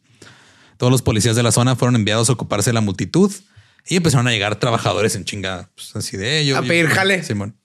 Todos 0.78 0.92
los 0.92 1.02
policías 1.02 1.36
de 1.36 1.44
la 1.44 1.52
zona 1.52 1.76
fueron 1.76 1.96
enviados 1.96 2.30
a 2.30 2.34
ocuparse 2.34 2.70
de 2.70 2.74
la 2.76 2.82
multitud 2.82 3.32
y 3.88 3.96
empezaron 3.98 4.28
a 4.28 4.32
llegar 4.32 4.58
trabajadores 4.60 5.16
en 5.16 5.26
chinga, 5.26 5.70
pues, 5.76 5.96
así 5.96 6.16
de 6.16 6.40
ellos. 6.40 6.58
A 6.58 6.62
pedir 6.62 6.88
jale. 6.88 7.24
Simón. 7.24 7.56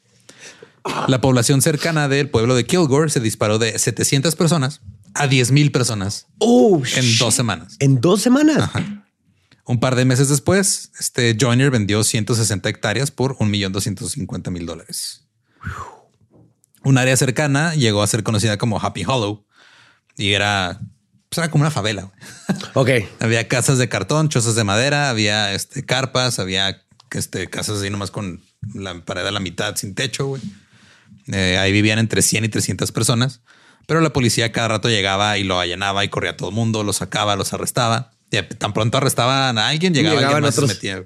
La 1.08 1.20
población 1.20 1.62
cercana 1.62 2.08
del 2.08 2.28
pueblo 2.28 2.54
de 2.54 2.66
Kilgore 2.66 3.08
se 3.10 3.20
disparó 3.20 3.58
de 3.58 3.78
700 3.78 4.34
personas 4.36 4.80
a 5.14 5.28
10 5.28 5.52
mil 5.52 5.70
personas 5.72 6.26
Oh, 6.38 6.78
en 6.78 7.04
shit. 7.04 7.18
dos 7.20 7.34
semanas. 7.34 7.76
En 7.78 8.00
dos 8.00 8.20
semanas. 8.20 8.70
Un 9.66 9.80
par 9.80 9.94
de 9.94 10.04
meses 10.04 10.28
después, 10.28 10.90
este 11.00 11.36
Joyner 11.40 11.70
vendió 11.70 12.04
160 12.04 12.68
hectáreas 12.68 13.10
por 13.10 13.36
1.250.000 13.38 14.64
dólares. 14.66 15.23
Un 16.82 16.98
área 16.98 17.16
cercana 17.16 17.74
llegó 17.74 18.02
a 18.02 18.06
ser 18.06 18.22
conocida 18.22 18.58
como 18.58 18.78
Happy 18.80 19.04
Hollow 19.06 19.46
y 20.16 20.32
era, 20.34 20.80
pues 21.28 21.38
era 21.38 21.50
como 21.50 21.62
una 21.62 21.70
favela. 21.70 22.10
Ok. 22.74 22.90
Había 23.20 23.46
casas 23.46 23.78
de 23.78 23.88
cartón, 23.88 24.28
chozas 24.28 24.56
de 24.56 24.64
madera, 24.64 25.08
había 25.08 25.54
este, 25.54 25.84
carpas, 25.86 26.38
había 26.40 26.82
este, 27.12 27.48
casas 27.48 27.78
así 27.78 27.88
nomás 27.88 28.10
con 28.10 28.42
la 28.74 28.94
pared 29.04 29.24
a 29.24 29.30
la 29.30 29.38
mitad 29.40 29.76
sin 29.76 29.94
techo. 29.94 30.26
güey. 30.26 30.42
Eh, 31.28 31.56
ahí 31.58 31.70
vivían 31.72 31.98
entre 32.00 32.20
100 32.20 32.44
y 32.44 32.48
300 32.48 32.90
personas, 32.92 33.42
pero 33.86 34.00
la 34.00 34.12
policía 34.12 34.50
cada 34.52 34.68
rato 34.68 34.88
llegaba 34.88 35.38
y 35.38 35.44
lo 35.44 35.60
allanaba 35.60 36.04
y 36.04 36.08
corría 36.08 36.32
a 36.32 36.36
todo 36.36 36.48
el 36.48 36.54
mundo, 36.54 36.82
los 36.82 36.96
sacaba, 36.96 37.36
los 37.36 37.52
arrestaba. 37.52 38.10
Y 38.30 38.42
tan 38.42 38.72
pronto 38.72 38.98
arrestaban 38.98 39.56
a 39.56 39.68
alguien, 39.68 39.94
llegaba 39.94 40.16
Llegaban 40.16 40.36
alguien 40.36 40.48
más 40.48 40.54
y 40.54 40.56
se 40.56 40.64
otros. 40.64 40.76
metía. 40.76 41.04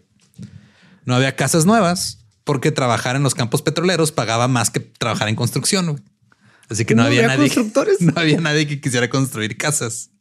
No 1.04 1.14
había 1.14 1.36
casas 1.36 1.66
nuevas 1.66 2.24
porque 2.48 2.72
trabajar 2.72 3.14
en 3.14 3.22
los 3.22 3.34
campos 3.34 3.60
petroleros 3.60 4.10
pagaba 4.10 4.48
más 4.48 4.70
que 4.70 4.80
trabajar 4.80 5.28
en 5.28 5.34
construcción. 5.34 6.02
Así 6.70 6.86
que 6.86 6.94
no, 6.94 7.02
¿No 7.02 7.08
había, 7.08 7.24
había 7.26 7.36
nadie. 7.36 7.50
constructores? 7.50 8.00
No 8.00 8.14
había 8.16 8.40
nadie 8.40 8.66
que 8.66 8.80
quisiera 8.80 9.10
construir 9.10 9.58
casas. 9.58 10.12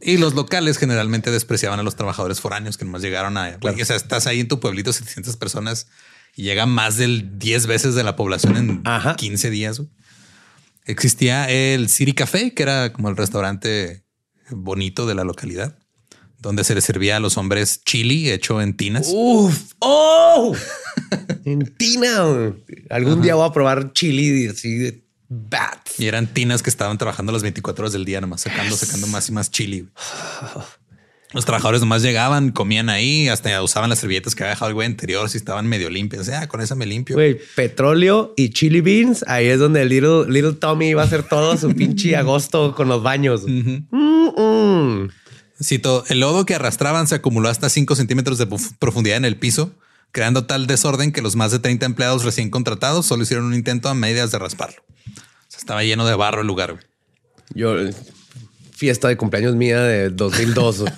Y 0.00 0.18
los 0.18 0.34
locales 0.34 0.78
generalmente 0.78 1.32
despreciaban 1.32 1.80
a 1.80 1.82
los 1.82 1.96
trabajadores 1.96 2.40
foráneos 2.40 2.78
que 2.78 2.84
nomás 2.84 3.02
llegaron 3.02 3.36
a. 3.36 3.58
O 3.60 3.84
sea, 3.84 3.96
estás 3.96 4.28
ahí 4.28 4.38
en 4.38 4.46
tu 4.46 4.60
pueblito, 4.60 4.92
700 4.92 5.36
personas 5.36 5.88
y 6.36 6.44
llega 6.44 6.66
más 6.66 6.98
del 6.98 7.36
10 7.40 7.66
veces 7.66 7.96
de 7.96 8.04
la 8.04 8.14
población 8.14 8.56
en 8.56 8.82
Ajá. 8.84 9.16
15 9.16 9.50
días. 9.50 9.82
Existía 10.84 11.50
el 11.50 11.88
City 11.88 12.12
Café, 12.12 12.54
que 12.54 12.62
era 12.62 12.92
como 12.92 13.08
el 13.08 13.16
restaurante 13.16 14.04
bonito 14.50 15.04
de 15.04 15.16
la 15.16 15.24
localidad, 15.24 15.80
donde 16.40 16.64
se 16.64 16.74
les 16.74 16.84
servía 16.84 17.16
a 17.16 17.20
los 17.20 17.36
hombres 17.36 17.82
chili 17.84 18.30
hecho 18.30 18.60
en 18.60 18.76
tinas. 18.76 19.10
Uf. 19.12 19.72
Oh. 19.80 20.54
en 21.44 21.66
Tina. 21.76 22.54
Algún 22.90 23.22
día 23.22 23.34
voy 23.34 23.48
a 23.48 23.52
probar 23.52 23.92
chili 23.92 24.46
así 24.46 24.76
de 24.76 25.02
bats. 25.28 25.98
Y 25.98 26.06
eran 26.06 26.26
tinas 26.26 26.62
que 26.62 26.70
estaban 26.70 26.98
trabajando 26.98 27.32
las 27.32 27.42
24 27.42 27.82
horas 27.82 27.92
del 27.92 28.04
día, 28.04 28.20
nomás 28.20 28.42
sacando, 28.42 28.76
sacando 28.76 29.06
más 29.08 29.28
y 29.28 29.32
más 29.32 29.50
chili. 29.50 29.88
Los 31.34 31.44
trabajadores 31.44 31.82
nomás 31.82 32.00
llegaban, 32.00 32.52
comían 32.52 32.88
ahí, 32.88 33.28
hasta 33.28 33.62
usaban 33.62 33.90
las 33.90 33.98
servilletas 33.98 34.34
que 34.34 34.44
había 34.44 34.54
dejado 34.54 34.70
el 34.70 34.74
güey 34.74 34.86
anterior 34.86 35.28
si 35.28 35.36
estaban 35.36 35.66
medio 35.66 35.90
limpias. 35.90 36.30
Ah, 36.30 36.48
con 36.48 36.62
esa 36.62 36.74
me 36.74 36.86
limpio. 36.86 37.16
Güey, 37.16 37.38
petróleo 37.54 38.32
y 38.34 38.48
chili 38.48 38.80
beans. 38.80 39.26
Ahí 39.28 39.48
es 39.48 39.58
donde 39.58 39.82
el 39.82 39.90
little, 39.90 40.24
little 40.26 40.54
Tommy 40.54 40.88
iba 40.88 41.02
a 41.02 41.04
hacer 41.04 41.24
todo 41.24 41.58
su 41.58 41.68
pinche 41.74 42.16
agosto 42.16 42.74
con 42.74 42.88
los 42.88 43.02
baños. 43.02 43.42
Mm, 43.46 43.82
mm. 43.90 45.10
Cito, 45.62 46.04
el 46.08 46.20
lodo 46.20 46.46
que 46.46 46.54
arrastraban 46.54 47.06
se 47.08 47.16
acumuló 47.16 47.48
hasta 47.48 47.68
5 47.68 47.96
centímetros 47.96 48.38
de 48.38 48.46
prof- 48.46 48.72
profundidad 48.78 49.16
en 49.16 49.24
el 49.24 49.36
piso, 49.36 49.72
creando 50.12 50.46
tal 50.46 50.66
desorden 50.66 51.12
que 51.12 51.20
los 51.22 51.34
más 51.36 51.50
de 51.52 51.58
30 51.58 51.84
empleados 51.86 52.24
recién 52.24 52.50
contratados 52.50 53.06
solo 53.06 53.24
hicieron 53.24 53.46
un 53.46 53.54
intento 53.54 53.88
a 53.88 53.94
medias 53.94 54.30
de 54.30 54.38
rasparlo. 54.38 54.82
O 54.86 55.50
sea, 55.50 55.58
estaba 55.58 55.82
lleno 55.82 56.06
de 56.06 56.14
barro 56.14 56.42
el 56.42 56.46
lugar. 56.46 56.72
güey. 56.72 56.84
Yo, 57.54 57.74
fiesta 58.72 59.08
de 59.08 59.16
cumpleaños 59.16 59.56
mía 59.56 59.80
de 59.82 60.10
2002. 60.10 60.84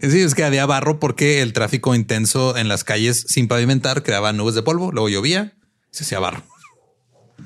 Sí, 0.00 0.20
es 0.20 0.34
que 0.34 0.44
había 0.44 0.66
barro 0.66 0.98
porque 0.98 1.40
el 1.42 1.52
tráfico 1.52 1.94
intenso 1.94 2.56
en 2.56 2.68
las 2.68 2.84
calles 2.84 3.26
sin 3.28 3.48
pavimentar 3.48 4.02
creaba 4.02 4.32
nubes 4.32 4.54
de 4.54 4.62
polvo, 4.62 4.90
luego 4.90 5.08
llovía, 5.08 5.52
se 5.90 6.04
hacía 6.04 6.18
barro 6.18 6.42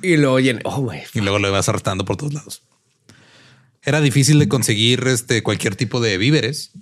y 0.03 0.16
lo 0.16 0.33
oyen. 0.33 0.61
Oh, 0.64 0.88
y 1.14 1.21
luego 1.21 1.38
lo 1.40 1.49
ibas 1.49 1.69
arrastrando 1.69 2.05
por 2.05 2.16
todos 2.16 2.33
lados. 2.33 2.62
Era 3.87 4.01
difícil 4.01 4.40
de 4.40 4.49
conseguir 4.49 5.07
este, 5.07 5.44
cualquier 5.44 5.77
tipo 5.77 6.01
de 6.01 6.18
víveres. 6.18 6.72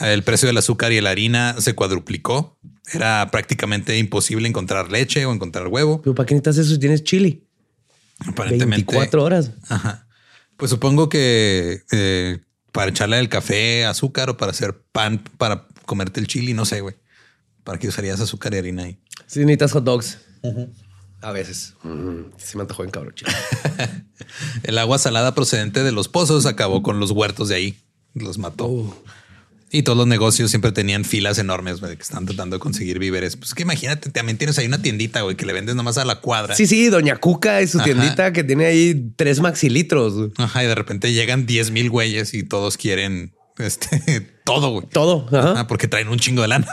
El 0.00 0.22
precio 0.22 0.46
del 0.46 0.56
azúcar 0.56 0.92
y 0.92 1.00
la 1.00 1.10
harina 1.10 1.56
se 1.60 1.74
cuadruplicó. 1.74 2.56
Era 2.92 3.28
prácticamente 3.32 3.98
imposible 3.98 4.48
encontrar 4.48 4.90
leche 4.90 5.26
o 5.26 5.32
encontrar 5.32 5.66
huevo. 5.66 6.00
Pero 6.00 6.14
¿para 6.14 6.26
qué 6.26 6.34
necesitas 6.34 6.58
eso 6.58 6.74
si 6.74 6.78
tienes 6.78 7.02
chili? 7.02 7.44
Aparentemente. 8.20 8.86
24 8.92 9.24
horas. 9.24 9.50
Ajá. 9.68 10.06
Pues 10.56 10.70
supongo 10.70 11.08
que 11.08 11.82
eh, 11.90 12.38
para 12.70 12.92
echarle 12.92 13.18
el 13.18 13.28
café, 13.28 13.84
azúcar 13.84 14.30
o 14.30 14.36
para 14.36 14.52
hacer 14.52 14.80
pan 14.92 15.24
para 15.36 15.66
comerte 15.86 16.20
el 16.20 16.28
chili, 16.28 16.54
no 16.54 16.64
sé, 16.64 16.80
güey. 16.82 16.94
¿Para 17.64 17.78
qué 17.78 17.88
usarías 17.88 18.20
azúcar 18.20 18.54
y 18.54 18.58
harina 18.58 18.84
ahí? 18.84 18.98
Si 19.26 19.40
necesitas 19.40 19.72
hot 19.72 19.84
dogs. 19.84 20.18
A 21.24 21.32
veces. 21.32 21.72
Mm, 21.82 22.32
sí 22.36 22.56
me 22.58 22.62
antojó 22.62 22.84
en 22.84 22.90
cabrón. 22.90 23.14
El 24.62 24.76
agua 24.76 24.98
salada 24.98 25.34
procedente 25.34 25.82
de 25.82 25.90
los 25.90 26.08
pozos 26.08 26.44
acabó 26.44 26.82
con 26.82 27.00
los 27.00 27.12
huertos 27.12 27.48
de 27.48 27.54
ahí. 27.54 27.78
Los 28.12 28.36
mató. 28.36 28.94
Y 29.70 29.82
todos 29.84 29.96
los 29.96 30.06
negocios 30.06 30.50
siempre 30.50 30.70
tenían 30.70 31.04
filas 31.04 31.38
enormes 31.38 31.80
güey, 31.80 31.96
que 31.96 32.02
están 32.02 32.26
tratando 32.26 32.56
de 32.56 32.60
conseguir 32.60 32.98
víveres. 32.98 33.36
Pues 33.36 33.54
que 33.54 33.62
imagínate, 33.62 34.10
también 34.10 34.36
tienes 34.36 34.58
ahí 34.58 34.66
una 34.66 34.82
tiendita, 34.82 35.22
güey, 35.22 35.34
que 35.34 35.46
le 35.46 35.54
vendes 35.54 35.74
nomás 35.74 35.96
a 35.96 36.04
la 36.04 36.20
cuadra. 36.20 36.54
Sí, 36.54 36.66
sí, 36.66 36.88
Doña 36.88 37.16
Cuca 37.16 37.62
y 37.62 37.66
su 37.68 37.78
Ajá. 37.78 37.86
tiendita 37.86 38.32
que 38.34 38.44
tiene 38.44 38.66
ahí 38.66 39.12
tres 39.16 39.40
maxilitros. 39.40 40.30
Ajá, 40.36 40.62
y 40.62 40.66
de 40.66 40.74
repente 40.74 41.12
llegan 41.14 41.46
10 41.46 41.70
mil 41.70 41.88
güeyes 41.88 42.34
y 42.34 42.42
todos 42.42 42.76
quieren 42.76 43.34
este 43.56 44.20
todo, 44.44 44.70
güey. 44.72 44.86
Todo. 44.88 45.26
Ajá. 45.28 45.60
Ah, 45.60 45.66
porque 45.66 45.88
traen 45.88 46.08
un 46.08 46.18
chingo 46.18 46.42
de 46.42 46.48
lana. 46.48 46.68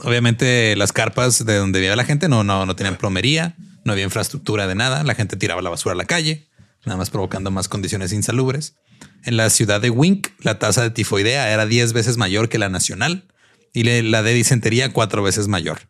Obviamente 0.00 0.76
las 0.76 0.92
carpas 0.92 1.44
de 1.44 1.56
donde 1.56 1.80
vivía 1.80 1.96
la 1.96 2.04
gente 2.04 2.28
no, 2.28 2.44
no, 2.44 2.66
no 2.66 2.76
tenían 2.76 2.96
plomería, 2.96 3.56
no 3.84 3.92
había 3.92 4.04
infraestructura 4.04 4.66
de 4.66 4.74
nada, 4.74 5.02
la 5.02 5.14
gente 5.14 5.36
tiraba 5.36 5.62
la 5.62 5.70
basura 5.70 5.94
a 5.94 5.96
la 5.96 6.04
calle, 6.04 6.48
nada 6.84 6.96
más 6.96 7.10
provocando 7.10 7.50
más 7.50 7.68
condiciones 7.68 8.12
insalubres. 8.12 8.76
En 9.24 9.36
la 9.36 9.50
ciudad 9.50 9.80
de 9.80 9.90
Wink, 9.90 10.28
la 10.40 10.58
tasa 10.58 10.82
de 10.82 10.90
tifoidea 10.90 11.52
era 11.52 11.66
10 11.66 11.92
veces 11.92 12.16
mayor 12.16 12.48
que 12.48 12.58
la 12.58 12.68
nacional 12.68 13.26
y 13.72 13.84
la 13.84 14.22
de 14.22 14.32
disentería 14.32 14.92
cuatro 14.92 15.22
veces 15.22 15.48
mayor. 15.48 15.80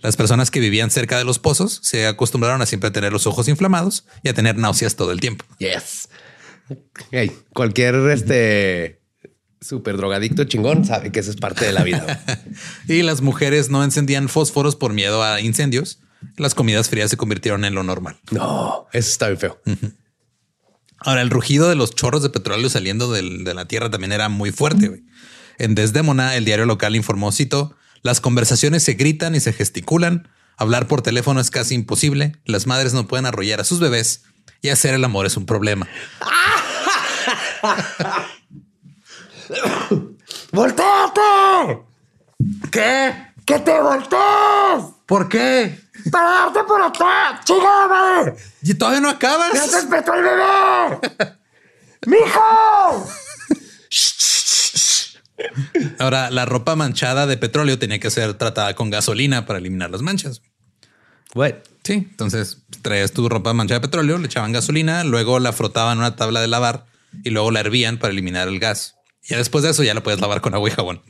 Las 0.00 0.16
personas 0.16 0.50
que 0.50 0.60
vivían 0.60 0.90
cerca 0.90 1.18
de 1.18 1.24
los 1.24 1.38
pozos 1.38 1.80
se 1.82 2.06
acostumbraron 2.06 2.60
a 2.62 2.66
siempre 2.66 2.90
tener 2.90 3.12
los 3.12 3.26
ojos 3.26 3.48
inflamados 3.48 4.06
y 4.22 4.28
a 4.28 4.34
tener 4.34 4.56
náuseas 4.56 4.96
todo 4.96 5.12
el 5.12 5.20
tiempo. 5.20 5.44
Yes. 5.58 6.08
Cualquier 7.52 7.94
este 8.10 9.00
súper 9.66 9.96
drogadicto 9.96 10.44
chingón 10.44 10.84
sabe 10.84 11.12
que 11.12 11.20
eso 11.20 11.30
es 11.30 11.36
parte 11.36 11.64
de 11.66 11.72
la 11.72 11.82
vida. 11.82 12.22
Y 12.88 13.02
las 13.02 13.20
mujeres 13.20 13.68
no 13.70 13.82
encendían 13.84 14.28
fósforos 14.28 14.76
por 14.76 14.92
miedo 14.92 15.22
a 15.22 15.40
incendios. 15.40 16.00
Las 16.36 16.54
comidas 16.54 16.88
frías 16.88 17.10
se 17.10 17.16
convirtieron 17.16 17.64
en 17.64 17.74
lo 17.74 17.82
normal. 17.82 18.18
no, 18.30 18.86
eso 18.92 19.10
está 19.10 19.28
bien 19.28 19.38
feo. 19.38 19.60
Ahora, 20.98 21.20
el 21.20 21.30
rugido 21.30 21.68
de 21.68 21.74
los 21.76 21.94
chorros 21.94 22.22
de 22.22 22.30
petróleo 22.30 22.68
saliendo 22.70 23.12
del- 23.12 23.44
de 23.44 23.54
la 23.54 23.66
tierra 23.68 23.90
también 23.90 24.12
era 24.12 24.28
muy 24.28 24.50
fuerte. 24.50 25.02
En 25.58 25.74
Desdémona, 25.74 26.36
el 26.36 26.44
diario 26.44 26.64
local 26.66 26.96
informó, 26.96 27.30
cito, 27.32 27.76
las 28.02 28.20
conversaciones 28.20 28.82
se 28.82 28.94
gritan 28.94 29.34
y 29.34 29.40
se 29.40 29.52
gesticulan. 29.52 30.28
Hablar 30.56 30.88
por 30.88 31.02
teléfono 31.02 31.38
es 31.40 31.50
casi 31.50 31.74
imposible. 31.74 32.36
Las 32.46 32.66
madres 32.66 32.94
no 32.94 33.06
pueden 33.06 33.26
arrollar 33.26 33.60
a 33.60 33.64
sus 33.64 33.78
bebés 33.78 34.22
y 34.62 34.70
hacer 34.70 34.94
el 34.94 35.04
amor 35.04 35.26
es 35.26 35.36
un 35.36 35.44
problema. 35.44 35.86
¡Volteate! 40.52 41.82
¿Qué? 42.70 43.26
¡Que 43.44 43.58
te 43.60 43.80
voltees! 43.80 44.84
¿Por 45.06 45.28
qué? 45.28 45.80
¡Para 46.10 46.30
darte 46.30 46.64
por 46.64 46.82
acá! 46.82 47.40
¡Chingada 47.44 47.88
madre! 47.88 48.34
¿Y 48.62 48.74
todavía 48.74 49.00
no 49.00 49.08
acabas? 49.08 49.52
¡Ya 49.54 49.66
se 49.66 49.78
espetó 49.78 50.14
el 50.14 50.22
bebé! 50.22 50.98
¡Mijo! 52.06 53.06
Ahora, 55.98 56.30
la 56.30 56.44
ropa 56.44 56.76
manchada 56.76 57.26
de 57.26 57.36
petróleo 57.36 57.78
tenía 57.78 58.00
que 58.00 58.10
ser 58.10 58.34
tratada 58.34 58.74
con 58.74 58.90
gasolina 58.90 59.46
para 59.46 59.58
eliminar 59.58 59.90
las 59.90 60.02
manchas. 60.02 60.42
What? 61.34 61.54
Sí, 61.84 62.08
entonces 62.10 62.64
traías 62.82 63.12
tu 63.12 63.28
ropa 63.28 63.52
manchada 63.52 63.80
de 63.80 63.86
petróleo, 63.86 64.18
le 64.18 64.26
echaban 64.26 64.52
gasolina, 64.52 65.04
luego 65.04 65.38
la 65.38 65.52
frotaban 65.52 65.92
en 65.92 65.98
una 65.98 66.16
tabla 66.16 66.40
de 66.40 66.48
lavar 66.48 66.86
y 67.22 67.30
luego 67.30 67.50
la 67.50 67.60
hervían 67.60 67.98
para 67.98 68.12
eliminar 68.12 68.48
el 68.48 68.58
gas. 68.58 68.95
Y 69.26 69.30
ya 69.30 69.38
después 69.38 69.64
de 69.64 69.70
eso 69.70 69.82
ya 69.82 69.94
la 69.94 70.02
puedes 70.02 70.20
lavar 70.20 70.40
con 70.40 70.54
agua 70.54 70.68
y 70.68 70.72
jabón. 70.72 71.02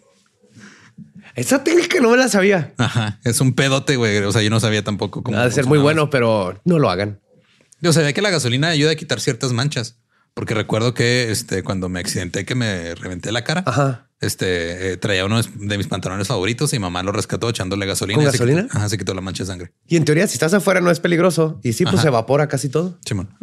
Esa 1.34 1.62
técnica 1.62 2.00
no 2.00 2.10
me 2.10 2.16
la 2.16 2.28
sabía. 2.28 2.72
Ajá. 2.78 3.20
Es 3.24 3.40
un 3.40 3.52
pedote, 3.54 3.96
güey. 3.96 4.18
O 4.18 4.32
sea, 4.32 4.42
yo 4.42 4.48
no 4.50 4.58
sabía 4.60 4.82
tampoco 4.82 5.22
cómo. 5.22 5.36
Ha 5.36 5.44
de 5.44 5.50
ser 5.52 5.66
muy 5.66 5.78
bueno, 5.78 6.08
pero 6.08 6.58
no 6.64 6.78
lo 6.78 6.88
hagan. 6.90 7.20
Yo 7.82 7.92
sabía 7.92 8.12
que 8.14 8.22
la 8.22 8.30
gasolina 8.30 8.68
ayuda 8.68 8.92
a 8.92 8.94
quitar 8.96 9.20
ciertas 9.20 9.52
manchas. 9.52 9.98
Porque 10.32 10.52
recuerdo 10.54 10.92
que 10.92 11.30
este, 11.30 11.62
cuando 11.62 11.88
me 11.88 11.98
accidenté, 12.00 12.44
que 12.44 12.54
me 12.54 12.94
reventé 12.94 13.32
la 13.32 13.42
cara, 13.42 13.62
Ajá. 13.66 14.10
este 14.20 14.92
eh, 14.92 14.96
traía 14.98 15.24
uno 15.24 15.40
de 15.42 15.78
mis 15.78 15.86
pantalones 15.86 16.28
favoritos 16.28 16.74
y 16.74 16.78
mamá 16.78 17.02
lo 17.02 17.10
rescató 17.10 17.48
echándole 17.48 17.86
gasolina. 17.86 18.16
¿Con 18.18 18.24
y 18.24 18.26
se 18.26 18.32
gasolina? 18.32 18.62
quitó- 18.64 18.76
ajá, 18.76 18.88
se 18.90 18.98
quitó 18.98 19.14
la 19.14 19.22
mancha 19.22 19.44
de 19.44 19.46
sangre. 19.48 19.72
Y 19.86 19.96
en 19.96 20.04
teoría, 20.04 20.26
si 20.26 20.34
estás 20.34 20.52
afuera, 20.52 20.82
no 20.82 20.90
es 20.90 21.00
peligroso. 21.00 21.58
Y 21.62 21.72
sí, 21.72 21.84
pues 21.84 21.94
Ajá. 21.94 22.02
se 22.02 22.08
evapora 22.08 22.48
casi 22.48 22.68
todo. 22.68 22.98
Simón. 23.06 23.34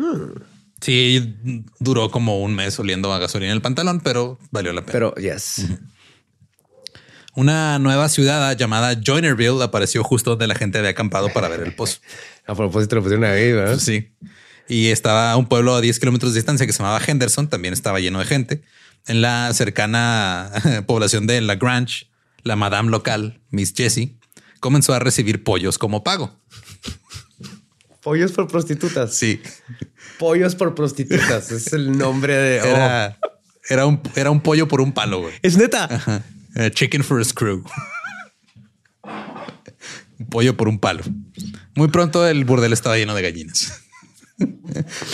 Sí, 0.84 1.38
duró 1.80 2.12
como 2.12 2.42
un 2.42 2.56
mes 2.56 2.78
oliendo 2.78 3.14
a 3.14 3.18
gasolina 3.18 3.52
en 3.52 3.56
el 3.56 3.62
pantalón, 3.62 4.02
pero 4.02 4.38
valió 4.52 4.74
la 4.74 4.82
pena. 4.82 4.92
Pero 4.92 5.16
yes. 5.16 5.66
Una 7.36 7.80
nueva 7.80 8.10
ciudad 8.10 8.58
llamada 8.58 9.00
Joinerville 9.02 9.64
apareció 9.64 10.04
justo 10.04 10.32
donde 10.32 10.46
la 10.46 10.56
gente 10.56 10.80
había 10.80 10.90
acampado 10.90 11.30
para 11.32 11.48
ver 11.48 11.62
el 11.62 11.74
pozo. 11.74 12.00
A 12.48 12.54
propósito, 12.54 12.98
lo 12.98 13.02
pusieron 13.02 13.24
ahí, 13.24 13.54
¿verdad? 13.54 13.80
Sí. 13.80 14.12
Y 14.68 14.88
estaba 14.88 15.38
un 15.38 15.48
pueblo 15.48 15.76
a 15.76 15.80
10 15.80 15.98
kilómetros 16.00 16.34
de 16.34 16.40
distancia 16.40 16.68
que 16.68 16.74
se 16.74 16.80
llamaba 16.80 17.02
Henderson. 17.06 17.48
También 17.48 17.74
estaba 17.74 18.02
lleno 18.02 18.20
de 18.20 18.26
gente. 18.26 18.64
En 19.08 19.22
la 19.22 19.54
cercana 19.54 20.52
población 20.86 21.28
de 21.28 21.40
Lagrange, 21.40 22.08
la 22.44 22.58
madame 22.58 22.92
local, 22.92 23.40
Miss 23.52 23.74
Jessie, 23.74 24.18
comenzó 24.60 24.94
a 24.94 25.00
recibir 25.00 25.46
pollos 25.46 25.78
como 25.78 26.04
pago. 26.04 26.38
Pollos 28.02 28.34
por 28.34 28.50
prostitutas. 28.50 29.16
Sí. 29.16 29.42
Pollos 30.24 30.56
por 30.56 30.74
prostitutas. 30.74 31.52
es 31.52 31.74
el 31.74 31.98
nombre 31.98 32.34
de. 32.34 32.62
oh. 32.62 32.66
Era, 32.66 33.20
era, 33.70 33.86
un, 33.86 34.00
era 34.16 34.32
un 34.32 34.40
pollo 34.40 34.70
por 34.70 34.80
un 34.80 34.94
palo, 34.94 35.20
güey. 35.20 35.34
Es 35.42 35.58
neta. 35.58 35.84
Ajá. 35.84 36.24
Eh, 36.56 36.72
chicken 36.72 37.04
for 37.04 37.20
a 37.20 37.26
screw. 37.26 37.62
un 40.18 40.26
pollo 40.30 40.56
por 40.56 40.70
un 40.70 40.80
palo. 40.80 41.04
Muy 41.76 41.90
pronto 41.90 42.26
el 42.26 42.46
burdel 42.46 42.72
estaba 42.72 42.96
lleno 42.98 43.14
de 43.16 43.22
gallinas. 43.22 43.82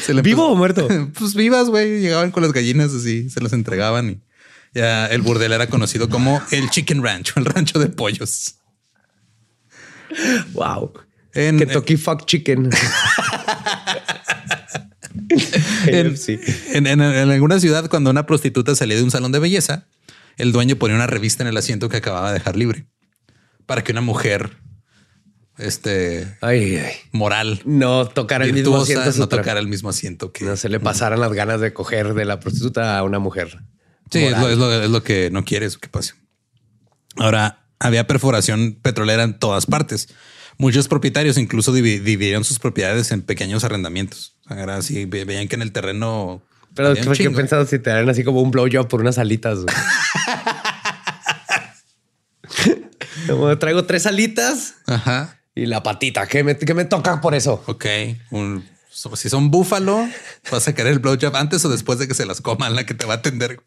Se 0.04 0.14
le 0.14 0.22
¿Vivo 0.22 0.48
o 0.48 0.56
muerto? 0.56 0.88
Pues 1.18 1.34
vivas, 1.34 1.70
güey. 1.70 2.02
Llegaban 2.02 2.30
con 2.30 2.44
las 2.44 2.54
gallinas 2.54 2.94
así, 2.94 3.32
se 3.32 3.42
las 3.42 3.54
entregaban 3.54 4.10
y 4.12 4.22
ya 4.76 5.08
el 5.08 5.22
burdel 5.24 5.54
era 5.54 5.66
conocido 5.68 6.08
como 6.08 6.40
el 6.52 6.70
Chicken 6.70 7.04
Ranch, 7.04 7.34
el 7.36 7.46
rancho 7.46 7.80
de 7.80 7.88
pollos. 7.88 8.58
Wow. 10.54 10.94
En- 11.34 11.58
Kentucky 11.58 11.98
Fuck 11.98 12.26
Chicken. 12.28 12.70
En, 15.88 16.14
KFC. 16.14 16.40
en- 16.76 16.88
en- 16.88 17.02
en 17.02 17.30
alguna 17.32 17.60
ciudad, 17.60 17.90
cuando 17.90 18.10
una 18.10 18.26
prostituta 18.26 18.76
salía 18.76 18.98
de 18.98 19.04
un 19.04 19.12
salón 19.12 19.32
de 19.32 19.40
belleza, 19.40 19.88
el 20.38 20.52
dueño 20.52 20.76
ponía 20.78 20.96
una 20.96 21.08
revista 21.08 21.44
en 21.44 21.50
el 21.50 21.58
asiento 21.58 21.90
que 21.90 21.98
acababa 21.98 22.30
de 22.32 22.40
dejar 22.40 22.56
libre 22.56 22.88
para 23.66 23.84
que 23.84 23.92
una 23.92 24.02
mujer, 24.02 24.58
este, 25.58 26.38
Ay, 26.42 26.78
ay. 26.78 26.94
moral, 27.12 27.62
No 27.66 28.08
tocar 28.08 28.42
el 28.42 28.54
mismo 28.54 28.78
asiento. 28.78 29.04
no 29.18 29.24
otra. 29.26 29.40
tocar 29.40 29.58
el 29.58 29.68
mismo 29.68 29.90
asiento 29.90 30.32
que 30.32 30.46
No 30.46 30.56
se 30.56 30.70
le 30.70 30.80
pasaran 30.80 31.20
las 31.20 31.34
ganas 31.34 31.60
de 31.60 31.74
coger 31.74 32.14
de 32.14 32.26
la 32.26 32.40
prostituta 32.40 32.98
a 32.98 33.04
una 33.04 33.20
mujer. 33.20 33.60
Sí, 34.12 34.20
es 34.24 34.38
lo, 34.38 34.50
es 34.50 34.58
lo- 34.58 34.82
es 34.84 34.90
lo 34.90 35.04
que 35.04 35.30
no 35.32 35.44
quieres 35.46 35.78
que 35.78 35.88
pase. 35.90 36.14
Ahora, 37.18 37.68
había 37.80 38.08
perforación 38.08 38.80
petrolera 38.82 39.24
en 39.24 39.38
todas 39.38 39.66
partes. 39.66 40.08
Muchos 40.58 40.88
propietarios 40.88 41.38
incluso 41.38 41.74
divi- 41.74 42.00
dividieron 42.02 42.44
sus 42.44 42.60
propiedades 42.60 43.12
en 43.12 43.22
pequeños 43.22 43.64
arrendamientos. 43.64 44.38
Era 44.50 44.78
así, 44.78 45.06
ve- 45.06 45.26
veían 45.26 45.48
que 45.48 45.56
en 45.56 45.62
el 45.62 45.72
terreno... 45.72 46.42
Pero 46.76 46.94
¿qué, 46.94 47.02
qué 47.02 47.30
pensado 47.32 47.66
si 47.66 47.80
te 47.80 47.90
dan 47.90 48.08
así 48.10 48.24
como 48.24 48.42
un 48.42 48.52
blowjob 48.52 48.88
por 48.88 49.02
unas 49.02 49.18
alitas? 49.18 49.60
Como 53.28 53.58
traigo 53.58 53.86
tres 53.86 54.06
alitas 54.06 54.76
Ajá. 54.88 55.40
y 55.56 55.66
la 55.66 55.84
patita. 55.84 56.26
¿Qué 56.28 56.44
me, 56.44 56.58
qué 56.58 56.74
me 56.74 56.86
toca 56.86 57.22
por 57.22 57.36
eso? 57.36 57.64
Ok. 57.68 57.86
Un- 58.32 58.66
si 59.16 59.30
son 59.30 59.52
búfalo, 59.52 60.08
vas 60.52 60.68
a 60.68 60.74
querer 60.76 60.94
el 60.94 61.00
blowjob 61.00 61.36
antes 61.36 61.64
o 61.64 61.70
después 61.70 62.00
de 62.00 62.08
que 62.08 62.14
se 62.14 62.26
las 62.26 62.42
coman 62.42 62.76
la 62.76 62.86
que 62.86 62.94
te 62.94 63.06
va 63.06 63.14
a 63.16 63.18
atender. 63.18 63.62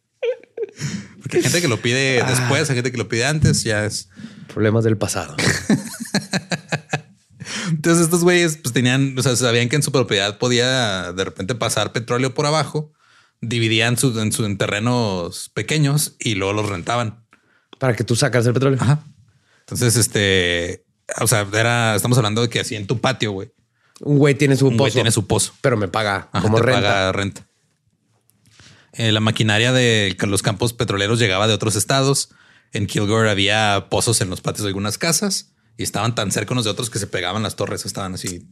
Porque 1.23 1.37
hay 1.39 1.43
gente 1.45 1.63
que 1.63 1.69
lo 1.69 1.81
pide 1.81 2.23
después, 2.27 2.69
hay 2.69 2.75
gente 2.77 2.91
que 2.93 2.99
lo 2.99 3.09
pide 3.09 3.25
antes, 3.25 3.63
ya 3.63 3.85
es... 3.85 4.09
Problemas 4.53 4.85
del 4.85 4.99
pasado. 4.99 5.37
Entonces 7.83 8.05
estos 8.05 8.23
güeyes 8.23 8.59
pues 8.59 8.73
tenían, 8.73 9.19
o 9.19 9.23
sea, 9.25 9.35
sabían 9.35 9.69
que 9.69 9.75
en 9.75 9.83
su 9.83 9.91
propiedad 9.91 10.39
podía 10.39 11.13
de 11.13 11.25
repente 11.25 11.57
pasar 11.57 11.91
petróleo 11.91 12.33
por 12.33 12.47
abajo, 12.47 12.93
dividían 13.41 13.99
su, 13.99 14.17
en, 14.21 14.31
su, 14.31 14.45
en 14.45 14.57
terrenos 14.57 15.51
pequeños 15.53 16.15
y 16.21 16.37
luego 16.37 16.53
los 16.53 16.69
rentaban. 16.69 17.27
Para 17.81 17.97
que 17.97 18.05
tú 18.05 18.15
sacas 18.15 18.47
el 18.47 18.53
petróleo. 18.53 18.79
Ajá. 18.81 19.05
Entonces, 19.63 19.97
este, 19.97 20.85
o 21.21 21.27
sea, 21.27 21.45
era, 21.53 21.97
estamos 21.97 22.17
hablando 22.19 22.43
de 22.43 22.49
que 22.49 22.61
así 22.61 22.77
en 22.77 22.87
tu 22.87 23.01
patio, 23.01 23.33
güey, 23.33 23.51
Un 23.99 24.17
güey 24.19 24.37
tiene 24.37 24.55
su 24.55 24.69
un 24.69 24.77
güey 24.77 24.91
pozo. 24.91 24.95
tiene 24.95 25.11
su 25.11 25.27
pozo. 25.27 25.53
Pero 25.61 25.77
me 25.77 25.89
paga 25.89 26.29
Ajá, 26.31 26.41
como 26.41 26.59
te 26.59 26.63
renta. 26.63 26.81
paga 26.83 27.11
renta. 27.11 27.49
Eh, 28.93 29.11
la 29.11 29.19
maquinaria 29.19 29.73
de 29.73 30.17
los 30.29 30.43
campos 30.43 30.73
petroleros 30.73 31.19
llegaba 31.19 31.49
de 31.49 31.55
otros 31.55 31.75
estados. 31.75 32.29
En 32.71 32.87
Kilgore 32.87 33.29
había 33.29 33.89
pozos 33.91 34.21
en 34.21 34.31
los 34.31 34.41
patios 34.41 34.63
de 34.63 34.69
algunas 34.69 34.99
casas 34.99 35.53
y 35.77 35.83
estaban 35.83 36.15
tan 36.15 36.31
cerca 36.31 36.53
unos 36.53 36.65
de 36.65 36.71
otros 36.71 36.91
que 36.91 36.99
se 36.99 37.07
pegaban 37.07 37.43
las 37.43 37.57
torres. 37.57 37.85
Estaban 37.87 38.15
así. 38.15 38.47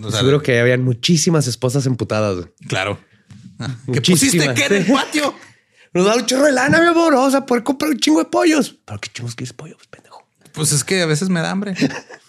o 0.00 0.10
sea, 0.10 0.20
Seguro 0.20 0.42
que 0.42 0.58
habían 0.58 0.82
muchísimas 0.82 1.46
esposas 1.46 1.86
emputadas. 1.86 2.46
Claro. 2.68 2.98
Ah, 3.58 3.74
¿Qué 3.92 4.00
pusiste 4.00 4.54
qué 4.54 4.66
en 4.66 4.74
el 4.74 4.86
patio? 4.86 5.34
Nos 5.94 6.04
da 6.04 6.16
un 6.16 6.26
chorro 6.26 6.44
de 6.44 6.52
lana, 6.52 6.80
mi 6.80 6.86
amor. 6.86 7.14
Vamos 7.14 7.34
a 7.34 7.46
poder 7.46 7.62
comprar 7.64 7.90
un 7.90 7.98
chingo 7.98 8.18
de 8.18 8.26
pollos. 8.26 8.76
¿Pero 8.84 9.00
qué 9.00 9.10
chingos 9.10 9.34
quieres 9.34 9.54
pollo? 9.54 9.76
Pues, 9.76 9.88
pendejo. 9.88 10.28
Pues 10.52 10.72
es 10.72 10.84
que 10.84 11.02
a 11.02 11.06
veces 11.06 11.28
me 11.28 11.40
da 11.40 11.50
hambre 11.50 11.74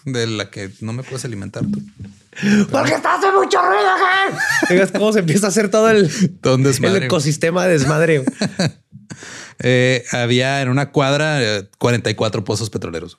de 0.04 0.26
la 0.26 0.50
que 0.50 0.70
no 0.80 0.92
me 0.92 1.02
puedes 1.02 1.24
alimentar 1.24 1.64
tú. 1.64 1.82
Porque 2.70 2.94
estás 2.94 3.18
haciendo 3.18 3.42
mucho 3.42 3.58
ruido. 3.60 3.90
Digas 4.70 4.92
cómo 4.92 5.12
se 5.12 5.20
empieza 5.20 5.46
a 5.46 5.48
hacer 5.48 5.70
todo 5.70 5.90
el, 5.90 6.10
Todo 6.40 6.56
el 6.56 7.02
ecosistema 7.02 7.64
de 7.64 7.72
desmadre. 7.72 8.24
Eh, 9.60 10.04
había 10.12 10.62
en 10.62 10.68
una 10.68 10.92
cuadra 10.92 11.42
eh, 11.42 11.68
44 11.78 12.44
pozos 12.44 12.70
petroleros. 12.70 13.18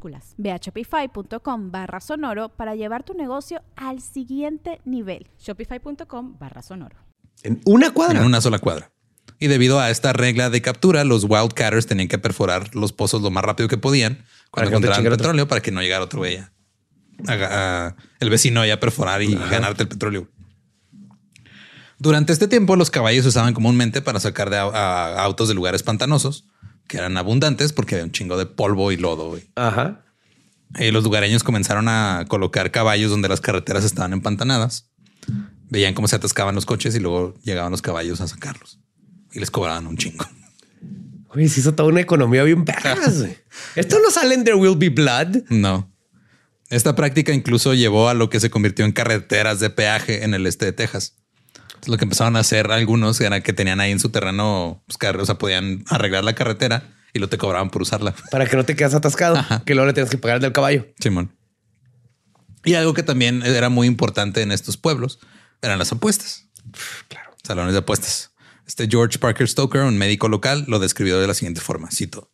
Ve 0.37 0.51
a 0.51 0.57
shopify.com 0.57 1.71
barra 1.71 1.99
sonoro 2.01 2.49
para 2.49 2.75
llevar 2.75 3.03
tu 3.03 3.13
negocio 3.13 3.61
al 3.75 4.01
siguiente 4.01 4.81
nivel. 4.85 5.27
Shopify.com 5.39 6.37
barra 6.39 6.61
sonoro. 6.61 6.95
En 7.43 7.61
una 7.65 7.87
en 7.87 7.93
cuadra. 7.93 8.25
una 8.25 8.41
sola 8.41 8.59
cuadra. 8.59 8.91
Y 9.39 9.47
debido 9.47 9.79
a 9.79 9.89
esta 9.89 10.13
regla 10.13 10.49
de 10.49 10.61
captura, 10.61 11.03
los 11.03 11.23
wildcatters 11.23 11.87
tenían 11.87 12.07
que 12.07 12.19
perforar 12.19 12.75
los 12.75 12.93
pozos 12.93 13.21
lo 13.21 13.31
más 13.31 13.43
rápido 13.43 13.67
que 13.69 13.77
podían 13.77 14.15
Para 14.15 14.25
cuando 14.51 14.63
no 14.63 14.67
encontraban 14.77 14.97
chingara 14.97 15.13
otro. 15.15 15.23
petróleo 15.23 15.47
para 15.47 15.61
que 15.61 15.71
no 15.71 15.81
llegara 15.81 16.03
otro 16.03 16.19
güey 16.19 16.37
a, 16.37 16.51
a- 17.27 17.87
a- 17.87 17.95
el 18.19 18.29
vecino 18.29 18.63
ya 18.65 18.75
a 18.75 18.79
perforar 18.79 19.21
y 19.23 19.33
ganarte 19.35 19.83
el 19.83 19.89
petróleo. 19.89 20.27
Durante 21.97 22.33
este 22.33 22.47
tiempo, 22.47 22.75
los 22.75 22.89
caballos 22.89 23.23
se 23.23 23.29
usaban 23.29 23.53
comúnmente 23.53 24.01
para 24.01 24.19
sacar 24.19 24.49
de 24.49 24.57
a- 24.57 24.63
a 24.65 25.23
autos 25.23 25.47
de 25.47 25.53
lugares 25.53 25.83
pantanosos, 25.83 26.45
que 26.91 26.97
eran 26.97 27.15
abundantes 27.15 27.71
porque 27.71 27.95
había 27.95 28.03
un 28.03 28.11
chingo 28.11 28.37
de 28.37 28.45
polvo 28.45 28.91
y 28.91 28.97
lodo. 28.97 29.29
güey. 29.29 29.49
Ajá. 29.55 30.03
Eh, 30.77 30.91
los 30.91 31.05
lugareños 31.05 31.41
comenzaron 31.41 31.87
a 31.87 32.25
colocar 32.27 32.69
caballos 32.69 33.09
donde 33.09 33.29
las 33.29 33.39
carreteras 33.39 33.85
estaban 33.85 34.11
empantanadas. 34.11 34.91
Veían 35.69 35.93
cómo 35.93 36.09
se 36.09 36.17
atascaban 36.17 36.53
los 36.53 36.65
coches 36.65 36.93
y 36.93 36.99
luego 36.99 37.33
llegaban 37.43 37.71
los 37.71 37.81
caballos 37.81 38.19
a 38.19 38.27
sacarlos 38.27 38.81
y 39.31 39.39
les 39.39 39.49
cobraban 39.49 39.87
un 39.87 39.95
chingo. 39.95 40.25
Oye, 41.29 41.47
se 41.47 41.61
hizo 41.61 41.73
toda 41.73 41.87
una 41.87 42.01
economía 42.01 42.43
bien. 42.43 42.65
Esto 43.77 43.97
no 44.03 44.11
sale 44.11 44.35
en 44.35 44.43
There 44.43 44.57
Will 44.57 44.75
Be 44.75 44.89
Blood. 44.89 45.43
No. 45.47 45.89
Esta 46.69 46.93
práctica 46.93 47.31
incluso 47.31 47.73
llevó 47.73 48.09
a 48.09 48.13
lo 48.13 48.29
que 48.29 48.41
se 48.41 48.49
convirtió 48.49 48.83
en 48.83 48.91
carreteras 48.91 49.61
de 49.61 49.69
peaje 49.69 50.25
en 50.25 50.33
el 50.33 50.45
este 50.45 50.65
de 50.65 50.73
Texas. 50.73 51.15
Lo 51.87 51.97
que 51.97 52.05
empezaron 52.05 52.35
a 52.35 52.39
hacer 52.39 52.71
algunos 52.71 53.19
era 53.21 53.41
que 53.41 53.53
tenían 53.53 53.79
ahí 53.79 53.91
en 53.91 53.99
su 53.99 54.09
terreno, 54.09 54.83
pues, 54.87 55.15
o 55.15 55.25
sea, 55.25 55.37
podían 55.37 55.83
arreglar 55.89 56.23
la 56.23 56.33
carretera 56.33 56.83
y 57.13 57.19
lo 57.19 57.29
te 57.29 57.37
cobraban 57.37 57.69
por 57.69 57.81
usarla. 57.81 58.13
Para 58.31 58.45
que 58.45 58.55
no 58.55 58.63
te 58.63 58.75
quedas 58.75 58.93
atascado, 58.93 59.43
que 59.65 59.75
luego 59.75 59.87
le 59.87 59.93
tienes 59.93 60.09
que 60.09 60.17
pagar 60.17 60.39
del 60.39 60.53
caballo. 60.53 60.87
Simón. 60.99 61.35
Y 62.63 62.75
algo 62.75 62.93
que 62.93 63.03
también 63.03 63.41
era 63.43 63.69
muy 63.69 63.87
importante 63.87 64.41
en 64.41 64.51
estos 64.51 64.77
pueblos 64.77 65.19
eran 65.61 65.79
las 65.79 65.91
apuestas. 65.91 66.47
Claro. 67.07 67.31
Salones 67.43 67.73
de 67.73 67.79
apuestas. 67.79 68.31
Este 68.67 68.87
George 68.87 69.19
Parker 69.19 69.47
Stoker, 69.47 69.81
un 69.81 69.97
médico 69.97 70.29
local, 70.29 70.65
lo 70.67 70.79
describió 70.79 71.19
de 71.19 71.27
la 71.27 71.33
siguiente 71.33 71.61
forma. 71.61 71.89
Cito. 71.91 72.31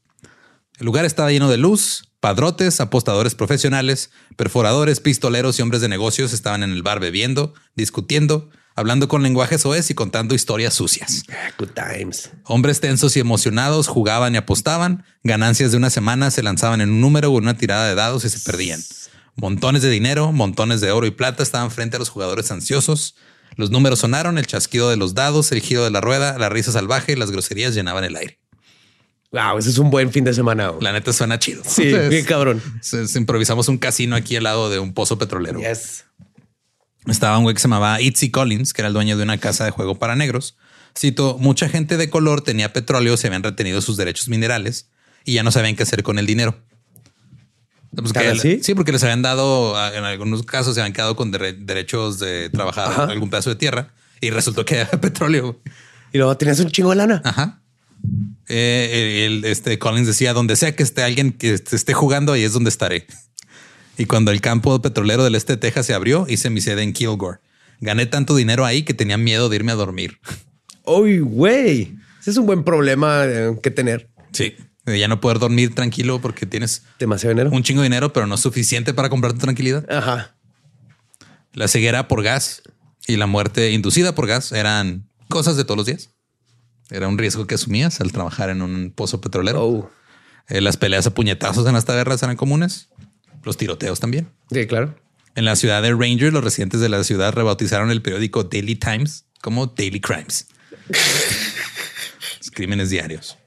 El 0.77 0.85
lugar 0.85 1.05
estaba 1.05 1.31
lleno 1.31 1.49
de 1.49 1.57
luz, 1.57 2.11
padrotes, 2.19 2.79
apostadores 2.81 3.35
profesionales, 3.35 4.11
perforadores, 4.35 4.99
pistoleros 4.99 5.57
y 5.57 5.61
hombres 5.61 5.81
de 5.81 5.89
negocios 5.89 6.33
estaban 6.33 6.61
en 6.61 6.71
el 6.71 6.83
bar 6.83 6.99
bebiendo, 6.99 7.53
discutiendo, 7.75 8.49
hablando 8.77 9.07
con 9.07 9.23
lenguajes 9.23 9.65
oes 9.65 9.89
y 9.89 9.95
contando 9.95 10.35
historias 10.35 10.75
sucias. 10.75 11.23
Ah, 11.29 11.51
good 11.57 11.69
times. 11.69 12.29
Hombres 12.43 12.79
tensos 12.79 13.17
y 13.17 13.19
emocionados 13.19 13.87
jugaban 13.87 14.35
y 14.35 14.37
apostaban. 14.37 15.03
Ganancias 15.23 15.71
de 15.71 15.77
una 15.77 15.89
semana 15.89 16.29
se 16.29 16.43
lanzaban 16.43 16.79
en 16.79 16.91
un 16.91 17.01
número 17.01 17.31
o 17.31 17.37
en 17.39 17.45
una 17.45 17.57
tirada 17.57 17.87
de 17.87 17.95
dados 17.95 18.23
y 18.23 18.29
se 18.29 18.39
perdían. 18.39 18.79
Montones 19.35 19.81
de 19.81 19.89
dinero, 19.89 20.31
montones 20.31 20.79
de 20.79 20.91
oro 20.91 21.07
y 21.07 21.11
plata 21.11 21.41
estaban 21.41 21.71
frente 21.71 21.95
a 21.95 21.99
los 21.99 22.09
jugadores 22.09 22.51
ansiosos. 22.51 23.15
Los 23.55 23.71
números 23.71 23.99
sonaron, 23.99 24.37
el 24.37 24.45
chasquido 24.45 24.91
de 24.91 24.97
los 24.97 25.15
dados, 25.15 25.51
el 25.51 25.61
giro 25.61 25.83
de 25.83 25.89
la 25.89 25.99
rueda, 25.99 26.37
la 26.37 26.49
risa 26.49 26.71
salvaje 26.71 27.13
y 27.13 27.15
las 27.15 27.31
groserías 27.31 27.73
llenaban 27.73 28.03
el 28.03 28.15
aire. 28.15 28.39
Wow, 29.31 29.57
ese 29.57 29.71
es 29.71 29.79
un 29.79 29.89
buen 29.89 30.11
fin 30.11 30.23
de 30.23 30.35
semana. 30.35 30.71
La 30.79 30.93
neta 30.93 31.11
suena 31.13 31.39
chido. 31.39 31.63
Sí, 31.65 31.91
bien 32.09 32.25
cabrón. 32.25 32.61
improvisamos 33.15 33.67
un 33.69 33.79
casino 33.79 34.15
aquí 34.15 34.35
al 34.35 34.43
lado 34.43 34.69
de 34.69 34.77
un 34.77 34.93
pozo 34.93 35.17
petrolero. 35.17 35.59
Yes 35.59 36.05
estaba 37.07 37.37
un 37.37 37.43
güey 37.43 37.53
que 37.53 37.61
se 37.61 37.67
llamaba 37.67 38.01
Itzy 38.01 38.29
Collins, 38.31 38.73
que 38.73 38.81
era 38.81 38.87
el 38.87 38.93
dueño 38.93 39.17
de 39.17 39.23
una 39.23 39.37
casa 39.37 39.65
de 39.65 39.71
juego 39.71 39.95
para 39.95 40.15
negros. 40.15 40.57
Cito, 40.97 41.37
mucha 41.39 41.69
gente 41.69 41.97
de 41.97 42.09
color 42.09 42.41
tenía 42.41 42.73
petróleo, 42.73 43.17
se 43.17 43.27
habían 43.27 43.43
retenido 43.43 43.81
sus 43.81 43.97
derechos 43.97 44.29
minerales 44.29 44.89
y 45.25 45.33
ya 45.33 45.43
no 45.43 45.51
sabían 45.51 45.75
qué 45.75 45.83
hacer 45.83 46.03
con 46.03 46.19
el 46.19 46.25
dinero. 46.25 46.57
Pues 47.95 48.13
sí, 48.61 48.75
porque 48.75 48.91
les 48.91 49.03
habían 49.03 49.21
dado, 49.21 49.75
en 49.93 50.03
algunos 50.03 50.43
casos 50.43 50.75
se 50.75 50.81
habían 50.81 50.93
quedado 50.93 51.15
con 51.15 51.31
derechos 51.31 52.19
de 52.19 52.49
trabajar 52.49 53.09
algún 53.09 53.29
pedazo 53.29 53.49
de 53.49 53.55
tierra 53.55 53.93
y 54.21 54.29
resultó 54.29 54.65
que 54.65 54.81
había 54.81 54.91
petróleo. 55.01 55.59
Y 56.13 56.17
luego 56.17 56.37
tenías 56.37 56.59
un 56.59 56.69
chingo 56.69 56.91
de 56.91 56.97
lana. 56.97 57.21
Ajá. 57.23 57.61
Eh, 58.47 59.25
el, 59.25 59.45
este 59.45 59.79
Collins 59.79 60.07
decía, 60.07 60.33
donde 60.33 60.55
sea 60.55 60.75
que 60.75 60.83
esté 60.83 61.03
alguien 61.03 61.31
que 61.31 61.53
esté 61.53 61.93
jugando, 61.93 62.33
ahí 62.33 62.43
es 62.43 62.53
donde 62.53 62.69
estaré. 62.69 63.07
Y 63.97 64.05
cuando 64.05 64.31
el 64.31 64.41
campo 64.41 64.81
petrolero 64.81 65.23
del 65.23 65.35
este 65.35 65.53
de 65.53 65.57
Texas 65.57 65.85
se 65.85 65.93
abrió, 65.93 66.25
hice 66.29 66.49
mi 66.49 66.61
sede 66.61 66.83
en 66.83 66.93
Kilgore. 66.93 67.39
Gané 67.81 68.05
tanto 68.05 68.35
dinero 68.35 68.65
ahí 68.65 68.83
que 68.83 68.93
tenía 68.93 69.17
miedo 69.17 69.49
de 69.49 69.55
irme 69.55 69.71
a 69.71 69.75
dormir. 69.75 70.19
Uy, 70.85 71.19
güey. 71.19 71.95
Ese 72.21 72.31
es 72.31 72.37
un 72.37 72.45
buen 72.45 72.63
problema 72.63 73.25
eh, 73.25 73.57
que 73.61 73.71
tener. 73.71 74.09
Sí. 74.31 74.55
De 74.85 74.97
ya 74.97 75.07
no 75.07 75.19
poder 75.19 75.39
dormir 75.39 75.75
tranquilo 75.75 76.21
porque 76.21 76.45
tienes 76.45 76.83
demasiado 76.97 77.33
dinero. 77.33 77.49
Un 77.51 77.63
chingo 77.63 77.81
de 77.81 77.85
dinero, 77.85 78.13
pero 78.13 78.25
no 78.25 78.37
suficiente 78.37 78.93
para 78.93 79.09
comprarte 79.09 79.39
tranquilidad. 79.39 79.85
Ajá. 79.91 80.37
La 81.53 81.67
ceguera 81.67 82.07
por 82.07 82.23
gas 82.23 82.61
y 83.07 83.17
la 83.17 83.25
muerte 83.25 83.71
inducida 83.71 84.15
por 84.15 84.27
gas 84.27 84.51
eran 84.51 85.09
cosas 85.27 85.57
de 85.57 85.65
todos 85.65 85.77
los 85.77 85.85
días. 85.87 86.11
Era 86.89 87.07
un 87.07 87.17
riesgo 87.17 87.47
que 87.47 87.55
asumías 87.55 87.99
al 87.99 88.11
trabajar 88.11 88.49
en 88.49 88.61
un 88.61 88.91
pozo 88.91 89.19
petrolero. 89.19 89.65
Oh. 89.65 89.91
Eh, 90.47 90.61
las 90.61 90.77
peleas 90.77 91.05
a 91.07 91.13
puñetazos 91.13 91.67
en 91.67 91.73
las 91.73 91.83
tabernas 91.83 92.23
eran 92.23 92.37
comunes. 92.37 92.89
Los 93.47 93.55
tiroteos 93.55 94.01
también. 94.01 94.29
Sí, 94.51 94.67
claro. 94.67 94.93
En 95.35 95.45
la 95.45 95.55
ciudad 95.55 95.81
de 95.81 95.93
Ranger, 95.93 96.33
los 96.33 96.43
residentes 96.43 96.81
de 96.81 96.89
la 96.89 97.01
ciudad 97.05 97.33
rebautizaron 97.33 97.91
el 97.91 98.01
periódico 98.01 98.43
Daily 98.43 98.75
Times 98.75 99.25
como 99.41 99.67
Daily 99.67 100.01
Crimes. 100.01 100.47
crímenes 102.53 102.89
diarios. 102.89 103.37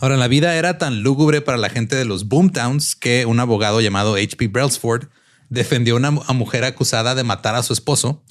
Ahora, 0.00 0.16
la 0.16 0.26
vida 0.26 0.56
era 0.56 0.78
tan 0.78 1.02
lúgubre 1.02 1.42
para 1.42 1.58
la 1.58 1.68
gente 1.68 1.94
de 1.94 2.04
los 2.04 2.26
Boomtowns 2.26 2.96
que 2.96 3.24
un 3.24 3.38
abogado 3.38 3.80
llamado 3.80 4.14
H.P. 4.14 4.48
Brailsford 4.48 5.08
defendió 5.48 5.94
a 5.94 5.98
una 5.98 6.10
mujer 6.10 6.64
acusada 6.64 7.14
de 7.14 7.22
matar 7.22 7.54
a 7.54 7.62
su 7.62 7.72
esposo, 7.72 8.24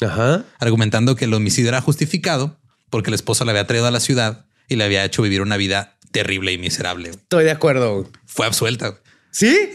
argumentando 0.59 1.15
que 1.15 1.25
el 1.25 1.33
homicidio 1.33 1.69
era 1.69 1.79
justificado 1.79 2.59
porque 2.89 3.09
el 3.09 3.13
esposo 3.13 3.45
la 3.45 3.51
había 3.51 3.67
traído 3.67 3.87
a 3.87 3.91
la 3.91 4.01
ciudad 4.01 4.47
y 4.67 4.75
le 4.75 4.83
había 4.83 5.05
hecho 5.05 5.21
vivir 5.21 5.41
una 5.41 5.55
vida 5.55 5.97
terrible 6.11 6.51
y 6.51 6.57
miserable. 6.57 7.11
Estoy 7.11 7.45
de 7.45 7.51
acuerdo. 7.51 8.09
Fue 8.25 8.45
absuelta. 8.45 8.99
¿Sí? 9.29 9.69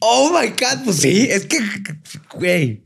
Oh 0.00 0.30
my 0.30 0.48
God, 0.48 0.84
pues 0.84 0.96
sí, 0.96 1.28
es 1.30 1.46
que, 1.46 1.58
güey. 2.34 2.82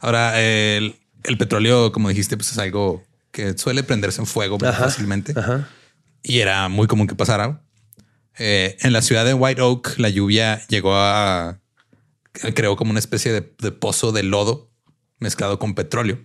Ahora, 0.00 0.40
el, 0.40 0.94
petróleo, 1.38 1.92
como 1.92 2.08
dijiste, 2.08 2.36
pues 2.36 2.52
es 2.52 2.58
algo 2.58 3.02
que 3.30 3.56
suele 3.56 3.82
prenderse 3.82 4.20
en 4.20 4.26
fuego 4.26 4.58
fácilmente. 4.58 5.34
Y 6.22 6.40
era 6.40 6.68
muy 6.68 6.86
común 6.86 7.06
que 7.06 7.14
pasara. 7.14 7.62
Eh, 8.38 8.76
en 8.80 8.92
la 8.92 9.02
ciudad 9.02 9.24
de 9.24 9.34
White 9.34 9.60
Oak, 9.60 9.98
la 9.98 10.08
lluvia 10.08 10.64
llegó 10.68 10.94
a. 10.94 11.60
creó 12.54 12.76
como 12.76 12.90
una 12.90 13.00
especie 13.00 13.32
de, 13.32 13.42
pozo 13.72 14.12
de 14.12 14.22
lodo 14.22 14.70
mezclado 15.18 15.58
con 15.58 15.74
petróleo. 15.74 16.20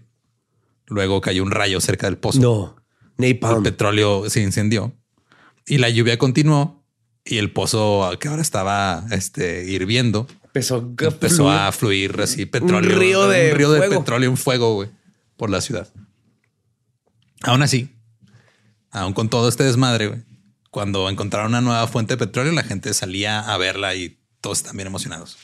Luego 0.88 1.22
cayó 1.22 1.44
un 1.44 1.52
rayo 1.52 1.82
cerca 1.82 2.08
del 2.08 2.18
pozo. 2.18 2.40
No, 2.40 2.76
napalm. 3.18 3.58
El 3.58 3.64
petróleo 3.64 4.30
se 4.30 4.42
incendió 4.42 4.94
y 5.66 5.78
la 5.78 5.90
lluvia 5.90 6.18
continuó 6.18 6.83
y 7.26 7.38
el 7.38 7.52
pozo 7.52 8.12
que 8.20 8.28
ahora 8.28 8.42
estaba 8.42 9.06
este, 9.12 9.66
hirviendo 9.66 10.28
empezó, 10.54 10.94
empezó 11.00 11.50
a 11.50 11.72
fluir 11.72 12.20
así 12.22 12.46
petróleo. 12.46 12.94
Un 12.94 13.00
río 13.00 13.28
de, 13.28 13.54
río 13.54 13.72
de 13.72 13.90
petróleo, 13.90 14.30
un 14.30 14.38
fuego 14.38 14.76
güey, 14.76 14.90
por 15.36 15.50
la 15.50 15.62
ciudad. 15.62 15.88
Aún 17.42 17.62
así, 17.64 17.90
aún 18.92 19.14
con 19.14 19.30
todo 19.30 19.50
este 19.50 19.64
desmadre, 19.64 20.08
güey, 20.08 20.22
cuando 20.70 21.10
encontraron 21.10 21.50
una 21.52 21.62
nueva 21.62 21.88
fuente 21.88 22.14
de 22.14 22.18
petróleo, 22.18 22.54
la 22.54 22.64
gente 22.64 22.94
salía 22.94 23.40
a 23.40 23.58
verla 23.58 23.96
y 23.96 24.18
todos 24.42 24.60
están 24.60 24.78
bien 24.78 24.88
emocionados. 24.88 25.38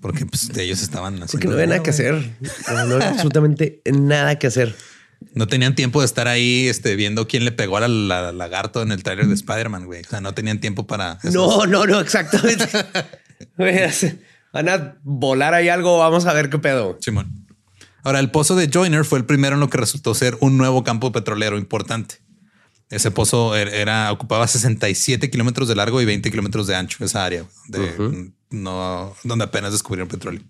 Porque 0.00 0.26
pues, 0.26 0.50
ellos 0.56 0.82
estaban 0.82 1.14
haciendo. 1.14 1.32
Porque 1.32 1.48
no 1.48 1.54
había 1.54 1.66
nada 1.66 1.82
que 1.82 1.90
hacer. 1.90 2.36
No, 2.68 2.78
había 2.78 3.10
absolutamente 3.10 3.82
nada 3.92 4.38
que 4.38 4.48
hacer. 4.48 4.74
No 5.34 5.46
tenían 5.46 5.74
tiempo 5.74 6.00
de 6.00 6.06
estar 6.06 6.28
ahí 6.28 6.68
este, 6.68 6.96
viendo 6.96 7.26
quién 7.26 7.44
le 7.44 7.52
pegó 7.52 7.76
al 7.76 8.08
lagarto 8.08 8.82
en 8.82 8.92
el 8.92 9.02
trailer 9.02 9.26
de 9.26 9.34
Spider-Man, 9.34 9.86
güey. 9.86 10.02
O 10.02 10.08
sea, 10.08 10.20
no 10.20 10.34
tenían 10.34 10.60
tiempo 10.60 10.86
para... 10.86 11.18
No, 11.24 11.66
no, 11.66 11.86
no, 11.86 12.00
exactamente. 12.00 12.68
Van 14.52 14.68
a 14.68 14.98
volar 15.02 15.54
ahí 15.54 15.68
algo, 15.68 15.98
vamos 15.98 16.26
a 16.26 16.32
ver 16.32 16.50
qué 16.50 16.58
pedo. 16.58 16.98
Simón. 17.00 17.46
Ahora, 18.04 18.20
el 18.20 18.30
pozo 18.30 18.54
de 18.56 18.68
Joyner 18.72 19.04
fue 19.04 19.18
el 19.18 19.24
primero 19.24 19.54
en 19.54 19.60
lo 19.60 19.70
que 19.70 19.78
resultó 19.78 20.14
ser 20.14 20.36
un 20.40 20.58
nuevo 20.58 20.84
campo 20.84 21.12
petrolero 21.12 21.56
importante. 21.56 22.16
Ese 22.90 23.10
pozo 23.10 23.56
er, 23.56 23.68
era, 23.68 24.12
ocupaba 24.12 24.46
67 24.46 25.30
kilómetros 25.30 25.68
de 25.68 25.74
largo 25.74 26.02
y 26.02 26.04
20 26.04 26.30
kilómetros 26.30 26.66
de 26.66 26.76
ancho, 26.76 27.02
esa 27.04 27.24
área 27.24 27.46
de, 27.68 28.30
no, 28.50 29.14
donde 29.24 29.44
apenas 29.44 29.72
descubrieron 29.72 30.08
petróleo. 30.08 30.42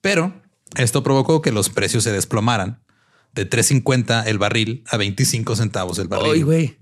Pero 0.00 0.32
esto 0.74 1.04
provocó 1.04 1.42
que 1.42 1.52
los 1.52 1.68
precios 1.68 2.02
se 2.02 2.10
desplomaran 2.10 2.80
de 3.34 3.48
3.50 3.48 4.24
el 4.26 4.38
barril 4.38 4.84
a 4.88 4.96
25 4.96 5.56
centavos 5.56 5.98
el 5.98 6.08
barril. 6.08 6.76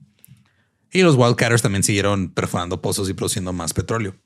Y 0.91 1.03
los 1.03 1.17
Wildcatters 1.17 1.63
también 1.63 1.83
siguieron 1.83 2.31
perforando 2.31 2.81
pozos 2.81 3.09
y 3.11 3.15
produciendo 3.15 3.53
más 3.53 3.75
petróleo. 3.75 4.17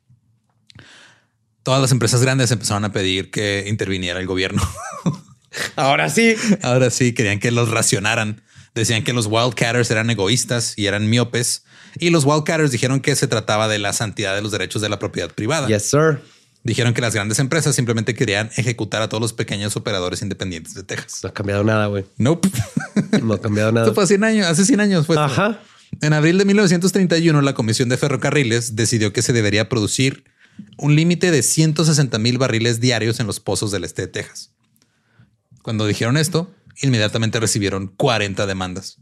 Todas 1.62 1.80
las 1.80 1.92
empresas 1.92 2.22
grandes 2.22 2.50
empezaron 2.50 2.84
a 2.84 2.92
pedir 2.92 3.30
que 3.30 3.64
interviniera 3.68 4.20
el 4.20 4.26
gobierno. 4.26 4.62
Ahora 5.76 6.08
sí. 6.08 6.34
Ahora 6.62 6.90
sí, 6.90 7.12
querían 7.12 7.38
que 7.38 7.50
los 7.50 7.70
racionaran. 7.70 8.42
Decían 8.74 9.04
que 9.04 9.12
los 9.12 9.26
Wildcatters 9.26 9.90
eran 9.90 10.08
egoístas 10.10 10.74
y 10.76 10.86
eran 10.86 11.10
miopes. 11.10 11.64
Y 11.98 12.10
los 12.10 12.24
Wildcatters 12.24 12.70
dijeron 12.70 13.00
que 13.00 13.14
se 13.16 13.26
trataba 13.26 13.68
de 13.68 13.78
la 13.78 13.92
santidad 13.92 14.34
de 14.34 14.42
los 14.42 14.50
derechos 14.50 14.80
de 14.82 14.88
la 14.88 14.98
propiedad 14.98 15.30
privada. 15.30 15.68
Yes, 15.68 15.90
sir. 15.90 16.20
Dijeron 16.64 16.94
que 16.94 17.00
las 17.00 17.14
grandes 17.14 17.40
empresas 17.40 17.74
simplemente 17.74 18.14
querían 18.14 18.50
ejecutar 18.56 19.02
a 19.02 19.08
todos 19.08 19.20
los 19.20 19.32
pequeños 19.32 19.76
operadores 19.76 20.22
independientes 20.22 20.74
de 20.74 20.84
Texas. 20.84 21.20
No 21.24 21.30
ha 21.30 21.34
cambiado 21.34 21.64
nada, 21.64 21.86
güey. 21.86 22.04
Nope. 22.18 22.48
No 23.22 23.34
ha 23.34 23.40
cambiado 23.40 23.72
nada. 23.72 23.86
Esto 23.86 23.94
fue 23.94 24.04
hace 24.04 24.14
100 24.14 24.24
años. 24.24 24.46
Hace 24.46 24.64
100 24.64 24.80
años 24.80 25.06
fue. 25.06 25.16
Ajá. 25.18 25.60
En 26.00 26.12
abril 26.12 26.38
de 26.38 26.44
1931, 26.44 27.42
la 27.42 27.54
Comisión 27.54 27.88
de 27.88 27.96
Ferrocarriles 27.96 28.76
decidió 28.76 29.12
que 29.12 29.22
se 29.22 29.32
debería 29.32 29.68
producir 29.68 30.24
un 30.76 30.94
límite 30.94 31.30
de 31.30 31.42
160 31.42 32.18
mil 32.18 32.38
barriles 32.38 32.80
diarios 32.80 33.18
en 33.18 33.26
los 33.26 33.40
pozos 33.40 33.70
del 33.70 33.84
este 33.84 34.02
de 34.02 34.08
Texas. 34.08 34.52
Cuando 35.62 35.86
dijeron 35.86 36.16
esto, 36.16 36.50
inmediatamente 36.80 37.40
recibieron 37.40 37.88
40 37.88 38.46
demandas. 38.46 38.98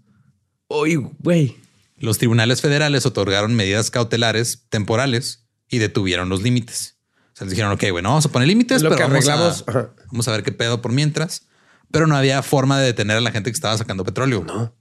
Oye, 0.68 0.97
güey. 1.18 1.57
Los 1.99 2.18
tribunales 2.18 2.61
federales 2.61 3.07
otorgaron 3.07 3.55
medidas 3.55 3.91
cautelares 3.91 4.64
temporales 4.70 5.47
y 5.68 5.78
detuvieron 5.78 6.28
los 6.28 6.43
límites 6.43 6.99
les 7.41 7.51
dijeron, 7.51 7.72
ok, 7.72 7.84
bueno, 7.91 8.11
vamos 8.11 8.26
a 8.26 8.28
poner 8.30 8.49
límites, 8.49 8.82
pero 8.82 8.97
vamos, 8.97 9.28
a, 9.28 9.91
vamos 10.11 10.28
a 10.28 10.30
ver 10.32 10.43
qué 10.43 10.53
pedo 10.53 10.82
por 10.82 10.93
mientras. 10.93 11.47
Pero 11.91 12.07
no 12.07 12.16
había 12.16 12.43
forma 12.43 12.78
de 12.78 12.86
detener 12.86 13.16
a 13.16 13.20
la 13.20 13.32
gente 13.32 13.51
que 13.51 13.55
estaba 13.55 13.76
sacando 13.76 14.05
petróleo. 14.05 14.45
No. 14.47 14.74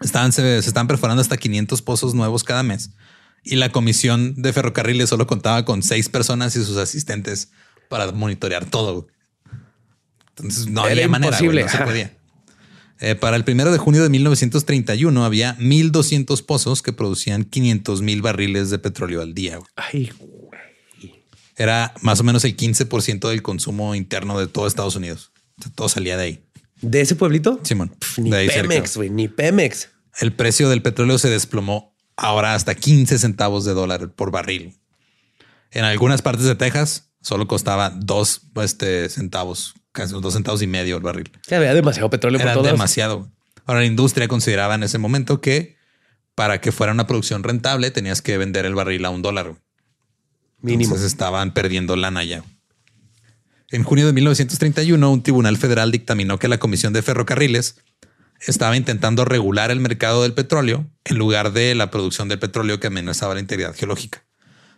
Estaban, 0.00 0.32
se, 0.32 0.42
se 0.62 0.68
estaban 0.68 0.86
perforando 0.86 1.22
hasta 1.22 1.36
500 1.36 1.80
pozos 1.82 2.14
nuevos 2.14 2.44
cada 2.44 2.62
mes. 2.62 2.90
Y 3.42 3.56
la 3.56 3.70
comisión 3.70 4.34
de 4.36 4.52
ferrocarriles 4.52 5.08
solo 5.08 5.26
contaba 5.26 5.64
con 5.64 5.82
seis 5.82 6.08
personas 6.08 6.54
y 6.56 6.64
sus 6.64 6.76
asistentes 6.76 7.52
para 7.88 8.10
monitorear 8.12 8.66
todo. 8.66 9.08
Entonces 10.30 10.66
no 10.68 10.82
había 10.82 11.08
manera. 11.08 11.38
no 11.40 11.68
se 11.68 11.78
podía. 11.78 12.16
Eh, 13.02 13.14
para 13.14 13.36
el 13.36 13.44
primero 13.44 13.72
de 13.72 13.78
junio 13.78 14.02
de 14.02 14.10
1931 14.10 15.24
había 15.24 15.56
1.200 15.56 16.44
pozos 16.44 16.82
que 16.82 16.92
producían 16.92 17.44
500 17.44 18.02
mil 18.02 18.20
barriles 18.20 18.68
de 18.68 18.78
petróleo 18.78 19.22
al 19.22 19.32
día. 19.32 19.56
güey. 19.56 19.70
Ay, 19.74 20.12
Era 21.60 21.92
más 22.00 22.20
o 22.20 22.24
menos 22.24 22.42
el 22.46 22.56
15% 22.56 23.28
del 23.28 23.42
consumo 23.42 23.94
interno 23.94 24.40
de 24.40 24.46
todo 24.46 24.66
Estados 24.66 24.96
Unidos. 24.96 25.30
O 25.58 25.62
sea, 25.62 25.72
todo 25.74 25.90
salía 25.90 26.16
de 26.16 26.24
ahí. 26.24 26.44
¿de 26.80 27.02
ese 27.02 27.14
pueblito? 27.16 27.60
Simón, 27.62 27.94
Ni 28.16 28.30
de 28.30 28.36
ahí 28.38 28.48
cerca. 28.48 28.68
Pemex, 28.68 28.96
güey, 28.96 29.10
ni 29.10 29.28
Pemex. 29.28 29.90
El 30.20 30.32
precio 30.32 30.70
del 30.70 30.80
petróleo 30.80 31.18
se 31.18 31.28
desplomó 31.28 31.94
ahora 32.16 32.54
hasta 32.54 32.74
15 32.74 33.18
centavos 33.18 33.66
de 33.66 33.74
dólar 33.74 34.10
por 34.12 34.30
barril. 34.30 34.78
En 35.70 35.84
algunas 35.84 36.22
partes 36.22 36.46
de 36.46 36.54
Texas 36.54 37.10
solo 37.20 37.46
costaba 37.46 37.90
dos 37.90 38.40
este, 38.62 39.10
centavos, 39.10 39.74
casi 39.92 40.14
dos 40.18 40.32
centavos 40.32 40.62
y 40.62 40.66
medio 40.66 40.96
el 40.96 41.02
barril. 41.02 41.30
Que 41.46 41.56
había 41.56 41.74
demasiado 41.74 42.08
petróleo 42.08 42.38
por 42.40 42.46
Era 42.46 42.54
todos. 42.54 42.72
demasiado. 42.72 43.30
Ahora 43.66 43.80
la 43.80 43.86
industria 43.86 44.28
consideraba 44.28 44.76
en 44.76 44.82
ese 44.82 44.96
momento 44.96 45.42
que 45.42 45.76
para 46.34 46.62
que 46.62 46.72
fuera 46.72 46.92
una 46.92 47.06
producción 47.06 47.42
rentable 47.42 47.90
tenías 47.90 48.22
que 48.22 48.38
vender 48.38 48.64
el 48.64 48.74
barril 48.74 49.04
a 49.04 49.10
un 49.10 49.20
dólar. 49.20 49.56
Mínimo. 50.62 50.84
Entonces 50.84 51.06
estaban 51.06 51.52
perdiendo 51.52 51.96
lana 51.96 52.24
ya. 52.24 52.44
En 53.70 53.84
junio 53.84 54.06
de 54.06 54.12
1931, 54.12 55.10
un 55.10 55.22
tribunal 55.22 55.56
federal 55.56 55.92
dictaminó 55.92 56.38
que 56.38 56.48
la 56.48 56.58
Comisión 56.58 56.92
de 56.92 57.02
Ferrocarriles 57.02 57.76
estaba 58.40 58.76
intentando 58.76 59.24
regular 59.24 59.70
el 59.70 59.80
mercado 59.80 60.22
del 60.22 60.32
petróleo 60.32 60.90
en 61.04 61.18
lugar 61.18 61.52
de 61.52 61.74
la 61.74 61.90
producción 61.90 62.28
del 62.28 62.38
petróleo 62.38 62.80
que 62.80 62.88
amenazaba 62.88 63.34
la 63.34 63.40
integridad 63.40 63.74
geológica. 63.76 64.24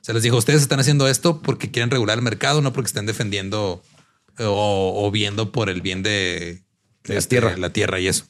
Se 0.03 0.12
les 0.12 0.22
dijo, 0.22 0.37
ustedes 0.37 0.62
están 0.62 0.80
haciendo 0.80 1.09
esto 1.09 1.43
porque 1.43 1.70
quieren 1.70 1.91
regular 1.91 2.18
el 2.18 2.24
mercado, 2.24 2.61
no 2.61 2.72
porque 2.72 2.89
estén 2.89 3.07
defendiendo 3.07 3.83
eh, 4.39 4.45
o, 4.45 5.07
o 5.07 5.11
viendo 5.11 5.53
por 5.53 5.70
el 5.70 5.80
bien 5.80 6.03
de, 6.03 6.64
De 7.05 7.14
la 7.14 7.18
este, 7.20 7.37
tierra. 7.37 7.57
la 7.57 7.70
tierra 7.70 8.01
y 8.01 8.09
eso. 8.09 8.26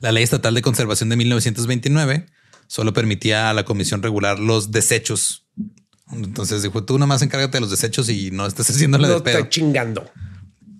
La 0.00 0.12
ley 0.12 0.22
estatal 0.24 0.54
de 0.54 0.62
conservación 0.62 1.10
de 1.10 1.16
1929 1.16 2.26
solo 2.66 2.92
permitía 2.94 3.50
a 3.50 3.54
la 3.54 3.64
comisión 3.64 4.02
regular 4.02 4.38
los 4.38 4.70
desechos. 4.70 5.46
Entonces 6.12 6.62
dijo, 6.62 6.84
tú 6.84 6.98
nomás 6.98 7.22
encárgate 7.22 7.56
de 7.58 7.60
los 7.60 7.70
desechos 7.70 8.08
y 8.08 8.30
no 8.30 8.46
estés 8.46 8.68
haciéndole 8.70 9.06
No 9.08 9.14
de 9.14 9.20
pedo. 9.20 9.38
estoy 9.38 9.50
chingando. 9.50 10.10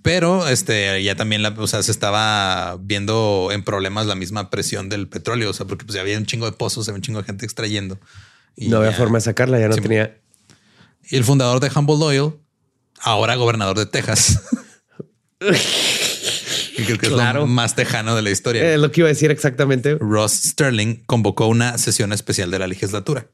Pero 0.03 0.49
este 0.49 1.03
ya 1.05 1.15
también 1.15 1.43
la, 1.43 1.51
o 1.51 1.67
sea, 1.67 1.83
se 1.83 1.91
estaba 1.93 2.77
viendo 2.81 3.51
en 3.53 3.63
problemas 3.63 4.07
la 4.07 4.15
misma 4.15 4.49
presión 4.51 4.89
del 4.89 5.09
petróleo. 5.09 5.51
O 5.51 5.53
sea, 5.53 5.67
porque 5.67 5.85
pues 5.85 5.95
ya 5.95 6.01
había 6.01 6.17
un 6.19 6.25
chingo 6.27 6.47
de 6.47 6.53
pozos, 6.53 6.89
había 6.89 6.97
un 6.97 7.03
chingo 7.03 7.21
de 7.21 7.27
gente 7.27 7.45
extrayendo. 7.45 8.01
Y 8.57 8.69
no 8.69 8.79
había 8.79 8.91
ya- 8.93 8.97
forma 8.97 9.19
de 9.19 9.23
sacarla, 9.23 9.61
ya 9.61 9.69
no 9.69 9.75
Sí. 9.75 9.81
tenía. 9.83 10.17
Y 11.11 11.17
el 11.17 11.25
fundador 11.25 11.61
de 11.61 11.71
Humboldt 11.75 12.03
Oil, 12.03 12.33
ahora 13.01 13.35
gobernador 13.37 13.77
de 13.79 13.87
Texas. 13.87 14.41
creo 16.77 16.99
que 16.99 17.07
es 17.07 17.13
Claro. 17.13 17.41
lo 17.41 17.47
más 17.47 17.75
tejano 17.77 18.17
de 18.17 18.23
la 18.23 18.31
historia. 18.31 18.73
Es 18.75 18.81
lo 18.81 18.91
que 18.91 19.01
iba 19.01 19.09
a 19.09 19.13
decir 19.13 19.31
exactamente. 19.31 19.97
Ross 20.01 20.33
Sterling 20.33 21.03
convocó 21.07 21.47
una 21.47 21.79
sesión 21.79 22.13
especial 22.13 22.51
de 22.51 22.59
la 22.59 22.67
legislatura. 22.67 23.27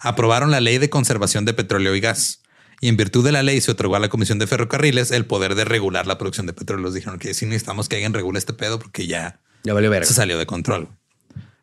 Aprobaron 0.00 0.50
la 0.50 0.60
ley 0.60 0.78
de 0.78 0.90
conservación 0.90 1.44
de 1.44 1.52
petróleo 1.54 1.94
y 1.94 2.00
gas. 2.00 2.42
Y 2.80 2.88
en 2.88 2.96
virtud 2.96 3.22
de 3.24 3.32
la 3.32 3.42
ley 3.42 3.60
se 3.60 3.70
otorgó 3.70 3.96
a 3.96 3.98
la 3.98 4.08
Comisión 4.08 4.38
de 4.38 4.46
Ferrocarriles 4.46 5.10
el 5.10 5.26
poder 5.26 5.54
de 5.54 5.64
regular 5.66 6.06
la 6.06 6.16
producción 6.16 6.46
de 6.46 6.54
petróleo. 6.54 6.86
Les 6.86 6.94
dijeron 6.94 7.18
que 7.18 7.34
sí 7.34 7.44
necesitamos 7.44 7.88
que 7.88 7.96
alguien 7.96 8.14
regule 8.14 8.38
este 8.38 8.54
pedo 8.54 8.78
porque 8.78 9.06
ya 9.06 9.40
Ya 9.64 9.74
valió 9.74 9.90
verga. 9.90 10.06
se 10.06 10.14
salió 10.14 10.38
de 10.38 10.46
control. 10.46 10.88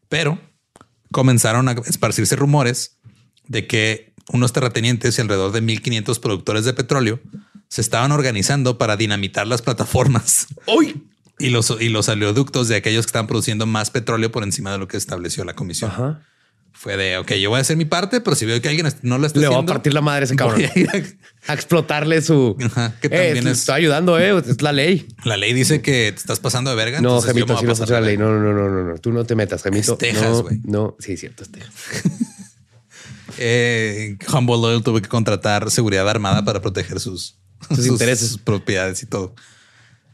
Pero 0.10 0.40
comenzaron 1.12 1.70
a 1.70 1.72
esparcirse 1.86 2.36
rumores 2.36 3.00
de 3.48 3.66
que 3.66 4.14
unos 4.32 4.54
terratenientes 4.54 5.18
y 5.18 5.22
alrededor 5.22 5.52
de 5.54 5.62
1500 5.62 6.20
productores 6.20 6.66
de 6.66 6.74
petróleo 6.74 7.20
se 7.70 7.82
estaban 7.82 8.12
organizando 8.12 8.78
para 8.78 8.96
dinamitar 8.98 9.48
las 9.48 9.62
plataformas 9.62 10.48
¡Uy! 10.68 11.04
y 11.40 11.50
los, 11.50 11.76
y 11.80 11.90
los 11.90 12.10
oleoductos 12.10 12.68
de 12.68 12.76
aquellos 12.76 13.06
que 13.06 13.10
estaban 13.10 13.28
produciendo 13.28 13.66
más 13.66 13.90
petróleo 13.90 14.32
por 14.32 14.44
encima 14.44 14.72
de 14.72 14.78
lo 14.78 14.88
que 14.88 14.98
estableció 14.98 15.44
la 15.46 15.54
comisión. 15.54 15.92
Ajá. 15.92 16.22
Fue 16.80 16.96
de, 16.96 17.18
ok, 17.18 17.32
yo 17.34 17.50
voy 17.50 17.58
a 17.58 17.62
hacer 17.62 17.76
mi 17.76 17.86
parte, 17.86 18.22
pero 18.22 18.36
si 18.36 18.46
veo 18.46 18.62
que 18.62 18.70
alguien 18.70 18.88
no 19.02 19.18
lo 19.18 19.26
está 19.26 19.40
Le 19.40 19.48
voy 19.48 19.56
a 19.56 19.58
haciendo... 19.58 19.74
partir 19.74 19.94
la 19.96 20.02
madre 20.02 20.22
a 20.22 20.26
ese 20.26 20.36
cabrón. 20.36 20.62
a 21.48 21.54
explotarle 21.54 22.22
su. 22.22 22.56
Ajá, 22.64 22.94
que 23.02 23.08
Eh, 23.08 23.10
también 23.34 23.48
es- 23.48 23.60
Estoy 23.60 23.76
ayudando, 23.78 24.20
eh. 24.20 24.38
Es 24.48 24.62
la 24.62 24.72
ley. 24.74 25.08
La 25.24 25.38
ley 25.38 25.54
dice 25.54 25.82
que 25.82 26.12
te 26.12 26.18
estás 26.20 26.40
pasando 26.40 26.70
de 26.70 26.76
verga. 26.76 27.02
No, 27.02 27.20
Gemito, 27.22 27.56
así 27.56 27.66
no 27.66 27.72
pasar 27.72 27.90
la 27.90 28.02
ley. 28.02 28.16
No, 28.18 28.32
no, 28.32 28.54
no, 28.54 28.70
no, 28.70 28.84
no. 28.84 28.98
Tú 29.00 29.12
no 29.12 29.26
te 29.26 29.34
metas, 29.36 29.64
Gemito. 29.64 29.94
Es 29.94 29.98
Texas, 29.98 30.42
güey. 30.44 30.60
no, 30.66 30.96
sí, 31.00 31.18
cierto, 31.18 31.44
es 31.44 31.52
Texas. 31.52 31.74
Eh, 33.40 34.18
Humboldt 34.34 34.64
Oil 34.66 34.84
tuvo 34.84 35.00
que 35.02 35.08
contratar 35.08 35.70
seguridad 35.70 36.10
armada 36.10 36.44
para 36.44 36.60
proteger 36.62 37.00
sus, 37.00 37.38
Sus 37.70 37.86
intereses. 37.86 38.30
sus 38.30 38.38
propiedades 38.40 39.04
y 39.04 39.06
todo. 39.06 39.36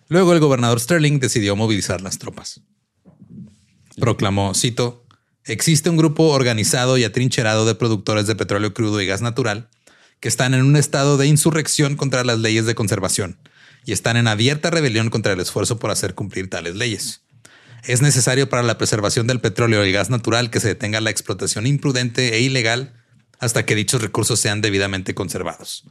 Luego 0.10 0.34
el 0.34 0.40
gobernador 0.40 0.80
Sterling 0.80 1.20
decidió 1.20 1.56
movilizar 1.56 2.02
las 2.02 2.18
tropas. 2.18 2.62
Proclamó, 3.98 4.54
cito, 4.56 5.03
existe 5.46 5.90
un 5.90 5.98
grupo 5.98 6.30
organizado 6.30 6.98
y 6.98 7.04
atrincherado 7.04 7.66
de 7.66 7.76
productores 7.76 8.28
de 8.28 8.36
petróleo 8.36 8.74
crudo 8.74 9.02
y 9.02 9.06
gas 9.06 9.22
natural 9.22 9.70
que 10.20 10.30
están 10.30 10.54
en 10.54 10.64
un 10.64 10.78
estado 10.78 11.18
de 11.18 11.28
insurrección 11.28 11.96
contra 11.96 12.24
las 12.24 12.40
leyes 12.40 12.66
de 12.66 12.76
conservación 12.76 13.38
y 13.86 13.92
están 13.92 14.16
en 14.16 14.28
abierta 14.28 14.70
rebelión 14.70 15.10
contra 15.10 15.34
el 15.34 15.40
esfuerzo 15.40 15.80
por 15.80 15.92
hacer 15.92 16.16
cumplir 16.16 16.50
tales 16.50 16.76
leyes. 16.76 17.22
Es 17.84 18.02
necesario 18.02 18.48
para 18.48 18.64
la 18.64 18.78
preservación 18.78 19.28
del 19.28 19.42
petróleo 19.42 19.86
y 19.86 19.92
gas 19.92 20.10
natural 20.10 20.50
que 20.50 20.62
se 20.62 20.70
detenga 20.70 21.02
la 21.02 21.10
explotación 21.10 21.68
imprudente 21.68 22.36
e 22.36 22.40
ilegal 22.40 22.94
hasta 23.40 23.66
que 23.66 23.76
dichos 23.76 24.02
recursos 24.02 24.40
sean 24.40 24.62
debidamente 24.62 25.14
conservados. 25.14 25.84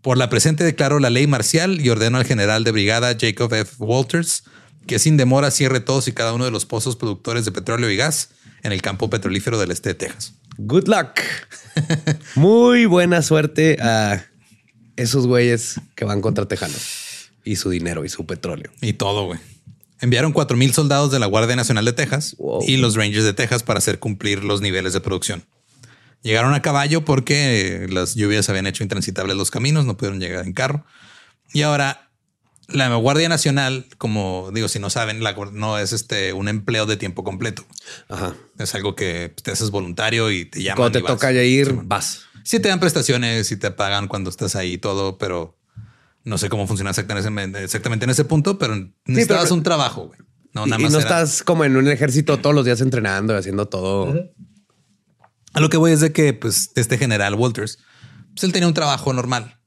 Por 0.00 0.16
la 0.16 0.30
presente 0.30 0.62
declaro 0.62 1.00
la 1.00 1.10
ley 1.10 1.26
marcial 1.26 1.80
y 1.80 1.88
ordeno 1.88 2.18
al 2.18 2.24
general 2.24 2.62
de 2.62 2.70
brigada 2.70 3.16
Jacob 3.18 3.52
F. 3.52 3.74
Walters 3.78 4.44
que 4.86 4.98
sin 4.98 5.16
demora 5.16 5.50
cierre 5.50 5.80
todos 5.80 6.06
y 6.08 6.12
cada 6.12 6.34
uno 6.34 6.44
de 6.44 6.50
los 6.50 6.66
pozos 6.66 6.94
productores 6.94 7.44
de 7.44 7.52
petróleo 7.52 7.90
y 7.90 7.96
gas 7.96 8.28
en 8.64 8.72
el 8.72 8.82
campo 8.82 9.08
petrolífero 9.08 9.58
del 9.58 9.70
este 9.70 9.90
de 9.90 9.94
Texas. 9.94 10.34
Good 10.58 10.88
luck. 10.88 11.20
Muy 12.34 12.86
buena 12.86 13.22
suerte 13.22 13.76
a 13.80 14.26
esos 14.96 15.26
güeyes 15.26 15.80
que 15.94 16.04
van 16.04 16.20
contra 16.20 16.46
Tejanos 16.46 17.30
y 17.44 17.56
su 17.56 17.70
dinero 17.70 18.04
y 18.04 18.08
su 18.08 18.26
petróleo. 18.26 18.72
Y 18.80 18.94
todo, 18.94 19.26
güey. 19.26 19.38
Enviaron 20.00 20.34
4.000 20.34 20.72
soldados 20.72 21.12
de 21.12 21.18
la 21.18 21.26
Guardia 21.26 21.56
Nacional 21.56 21.84
de 21.84 21.92
Texas 21.92 22.34
Wow. 22.38 22.64
y 22.66 22.76
los 22.78 22.94
Rangers 22.96 23.24
de 23.24 23.32
Texas 23.32 23.62
para 23.62 23.78
hacer 23.78 23.98
cumplir 23.98 24.44
los 24.44 24.60
niveles 24.60 24.92
de 24.92 25.00
producción. 25.00 25.44
Llegaron 26.22 26.54
a 26.54 26.62
caballo 26.62 27.04
porque 27.04 27.86
las 27.90 28.14
lluvias 28.14 28.48
habían 28.48 28.66
hecho 28.66 28.82
intransitables 28.82 29.36
los 29.36 29.50
caminos, 29.50 29.84
no 29.84 29.96
pudieron 29.96 30.20
llegar 30.20 30.46
en 30.46 30.52
carro. 30.54 30.84
Y 31.52 31.62
ahora 31.62 32.03
la 32.68 32.94
Guardia 32.96 33.28
Nacional, 33.28 33.86
como 33.98 34.50
digo, 34.54 34.68
si 34.68 34.78
no 34.78 34.88
saben, 34.90 35.22
la, 35.22 35.34
no 35.52 35.78
es 35.78 35.92
este 35.92 36.32
un 36.32 36.48
empleo 36.48 36.86
de 36.86 36.96
tiempo 36.96 37.22
completo. 37.24 37.64
Ajá. 38.08 38.34
Es 38.58 38.74
algo 38.74 38.94
que 38.96 39.34
te 39.42 39.50
haces 39.50 39.70
voluntario 39.70 40.30
y 40.30 40.44
te 40.46 40.62
llaman. 40.62 40.76
Cuando 40.76 40.92
te 40.98 41.04
y 41.04 41.06
toca 41.06 41.30
ya 41.32 41.42
ir, 41.42 41.68
Sí, 41.68 41.78
vas. 41.84 42.22
Sí 42.42 42.60
te 42.60 42.68
dan 42.68 42.80
prestaciones 42.80 43.50
y 43.52 43.56
te 43.56 43.70
pagan 43.70 44.08
cuando 44.08 44.30
estás 44.30 44.54
ahí 44.56 44.74
y 44.74 44.78
todo, 44.78 45.18
pero 45.18 45.58
no 46.24 46.38
sé 46.38 46.48
cómo 46.48 46.66
funciona 46.66 46.90
exactamente, 46.90 47.62
exactamente 47.64 48.04
en 48.04 48.10
ese 48.10 48.24
punto, 48.24 48.58
pero 48.58 48.74
necesitabas 49.04 49.44
pero- 49.44 49.54
un 49.54 49.62
trabajo, 49.62 50.06
güey. 50.08 50.18
No, 50.54 50.66
y, 50.66 50.70
nada 50.70 50.80
y 50.80 50.84
más 50.84 50.92
no 50.92 51.00
era- 51.00 51.08
estás 51.08 51.42
como 51.42 51.64
en 51.64 51.76
un 51.76 51.88
ejército 51.88 52.38
todos 52.38 52.54
los 52.54 52.64
días 52.64 52.80
entrenando 52.80 53.34
y 53.34 53.38
haciendo 53.38 53.66
todo. 53.66 54.14
A 55.52 55.60
lo 55.60 55.68
que 55.68 55.76
voy 55.76 55.92
es 55.92 56.00
de 56.00 56.12
que, 56.12 56.32
pues, 56.32 56.70
este 56.76 56.96
general 56.98 57.34
Walters, 57.34 57.78
pues 58.34 58.44
él 58.44 58.52
tenía 58.52 58.68
un 58.68 58.74
trabajo 58.74 59.12
normal, 59.12 59.58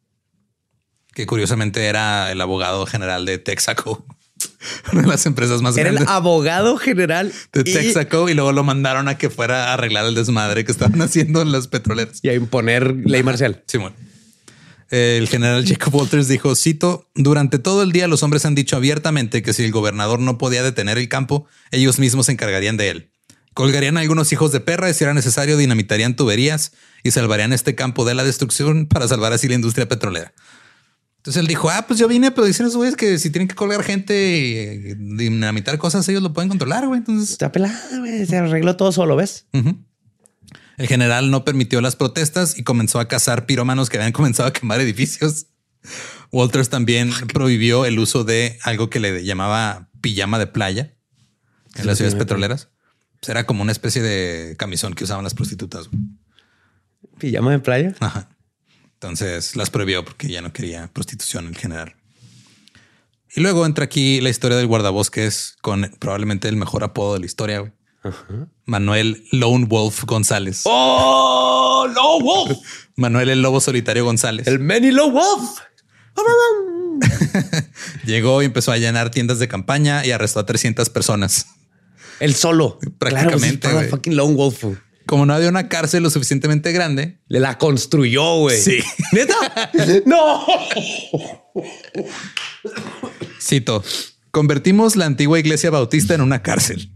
que 1.17 1.25
curiosamente 1.25 1.85
era 1.85 2.31
el 2.31 2.39
abogado 2.41 2.85
general 2.85 3.25
de 3.25 3.39
Texaco, 3.39 4.05
una 4.93 5.01
de 5.01 5.07
las 5.07 5.25
empresas 5.25 5.63
más 5.63 5.75
Era 5.75 5.89
el 5.89 6.07
abogado 6.07 6.77
general 6.77 7.33
de 7.51 7.61
y, 7.61 7.73
Texaco, 7.73 8.29
y 8.29 8.35
luego 8.35 8.51
lo 8.51 8.63
mandaron 8.63 9.07
a 9.07 9.17
que 9.17 9.31
fuera 9.31 9.69
a 9.69 9.73
arreglar 9.73 10.05
el 10.05 10.13
desmadre 10.13 10.63
que 10.63 10.71
estaban 10.71 11.01
haciendo 11.01 11.41
en 11.41 11.51
las 11.51 11.69
petroleras. 11.69 12.19
y 12.21 12.29
a 12.29 12.35
imponer 12.35 12.95
ley 13.03 13.23
marcial. 13.23 13.63
Simón. 13.65 13.95
El 14.91 15.27
general 15.27 15.65
Jacob 15.67 15.95
Walters 15.95 16.27
dijo, 16.27 16.55
cito, 16.55 17.09
durante 17.15 17.57
todo 17.57 17.81
el 17.81 17.91
día 17.91 18.07
los 18.07 18.21
hombres 18.21 18.45
han 18.45 18.53
dicho 18.53 18.75
abiertamente 18.75 19.41
que 19.41 19.53
si 19.53 19.63
el 19.63 19.71
gobernador 19.71 20.19
no 20.19 20.37
podía 20.37 20.61
detener 20.61 20.99
el 20.99 21.09
campo, 21.09 21.47
ellos 21.71 21.97
mismos 21.97 22.27
se 22.27 22.33
encargarían 22.33 22.77
de 22.77 22.89
él. 22.91 23.11
Colgarían 23.55 23.97
a 23.97 24.01
algunos 24.01 24.31
hijos 24.31 24.51
de 24.51 24.59
perra 24.59 24.87
y 24.87 24.93
si 24.93 25.03
era 25.03 25.15
necesario 25.15 25.57
dinamitarían 25.57 26.15
tuberías 26.15 26.73
y 27.01 27.09
salvarían 27.09 27.53
este 27.53 27.73
campo 27.73 28.05
de 28.05 28.13
la 28.13 28.23
destrucción 28.23 28.85
para 28.85 29.07
salvar 29.07 29.33
así 29.33 29.47
la 29.47 29.55
industria 29.55 29.87
petrolera. 29.87 30.31
Entonces 31.27 31.41
él 31.41 31.47
dijo, 31.47 31.69
ah, 31.69 31.83
pues 31.85 31.99
yo 31.99 32.07
vine, 32.07 32.31
pero 32.31 32.47
dicen 32.47 32.67
esos 32.67 32.77
güeyes 32.77 32.95
que 32.95 33.19
si 33.19 33.29
tienen 33.29 33.49
que 33.49 33.55
colgar 33.55 33.83
gente 33.83 34.37
y 34.37 34.93
dinamitar 34.93 35.77
cosas, 35.77 36.07
ellos 36.07 36.23
lo 36.23 36.31
pueden 36.31 36.47
controlar, 36.47 36.87
güey. 36.87 36.99
Entonces 36.99 37.31
Está 37.31 37.51
pelada, 37.51 37.99
güey. 37.99 38.25
Se 38.25 38.37
arregló 38.37 38.77
todo 38.77 38.93
solo, 38.93 39.17
¿ves? 39.17 39.45
El 39.51 40.87
general 40.87 41.29
no 41.29 41.43
permitió 41.43 41.81
las 41.81 41.97
protestas 41.97 42.57
y 42.57 42.63
comenzó 42.63 43.01
a 43.01 43.09
cazar 43.09 43.45
pirómanos 43.45 43.89
que 43.89 43.97
habían 43.97 44.11
comenzado 44.13 44.47
a 44.47 44.53
quemar 44.53 44.79
edificios. 44.79 45.47
Walters 46.31 46.69
también 46.69 47.11
prohibió 47.33 47.83
el 47.83 47.99
uso 47.99 48.23
de 48.23 48.57
algo 48.63 48.89
que 48.89 49.01
le 49.01 49.25
llamaba 49.25 49.89
pijama 49.99 50.39
de 50.39 50.47
playa 50.47 50.93
en 51.75 51.87
las 51.87 51.97
ciudades 51.97 52.17
petroleras. 52.17 52.69
Pues 53.19 53.27
era 53.27 53.45
como 53.45 53.63
una 53.63 53.73
especie 53.73 54.01
de 54.01 54.55
camisón 54.55 54.93
que 54.93 55.03
usaban 55.03 55.25
las 55.25 55.33
prostitutas. 55.33 55.89
güey. 55.89 56.01
Pijama 57.19 57.51
de 57.51 57.59
playa. 57.59 57.95
Ajá. 57.99 58.29
Entonces 58.99 59.55
las 59.55 59.69
prohibió 59.69 60.03
porque 60.03 60.27
ya 60.27 60.41
no 60.41 60.51
quería 60.51 60.87
prostitución 60.91 61.45
en 61.47 61.53
general. 61.53 61.95
Y 63.35 63.41
luego 63.41 63.65
entra 63.65 63.85
aquí 63.85 64.19
la 64.21 64.29
historia 64.29 64.57
del 64.57 64.65
guardabosques 64.65 65.57
con 65.61 65.91
probablemente 65.99 66.47
el 66.47 66.55
mejor 66.55 66.83
apodo 66.83 67.13
de 67.13 67.19
la 67.19 67.25
historia. 67.27 67.59
güey. 67.59 67.71
Manuel 68.65 69.23
Lone 69.31 69.65
Wolf 69.65 70.03
González. 70.05 70.61
¡Oh! 70.65 71.87
¡Low 71.93 72.21
Wolf! 72.21 72.57
Manuel 72.95 73.29
el 73.29 73.41
Lobo 73.41 73.59
Solitario 73.61 74.05
González. 74.05 74.47
El 74.47 74.59
Manny 74.59 74.91
Low 74.91 75.11
Wolf. 75.11 75.59
Llegó 78.05 78.41
y 78.41 78.45
empezó 78.45 78.71
a 78.71 78.77
llenar 78.77 79.11
tiendas 79.11 79.39
de 79.39 79.47
campaña 79.47 80.05
y 80.05 80.11
arrestó 80.11 80.39
a 80.39 80.45
300 80.45 80.89
personas. 80.89 81.45
El 82.19 82.33
solo. 82.33 82.79
Prácticamente, 82.97 83.59
Claro, 83.59 83.77
pues, 83.77 83.89
fucking 83.91 84.15
Lone 84.15 84.35
Wolf. 84.35 84.63
Como 85.07 85.25
no 85.25 85.33
había 85.33 85.49
una 85.49 85.69
cárcel 85.69 86.03
lo 86.03 86.09
suficientemente 86.09 86.71
grande, 86.73 87.21
Le 87.27 87.39
la 87.39 87.57
construyó, 87.57 88.39
güey. 88.39 88.61
Sí. 88.61 88.79
¿Neta? 89.13 89.35
¡No! 90.05 90.45
cito, 93.41 93.83
convertimos 94.31 94.95
la 94.97 95.05
antigua 95.05 95.39
iglesia 95.39 95.69
bautista 95.69 96.13
en 96.13 96.21
una 96.21 96.43
cárcel. 96.43 96.91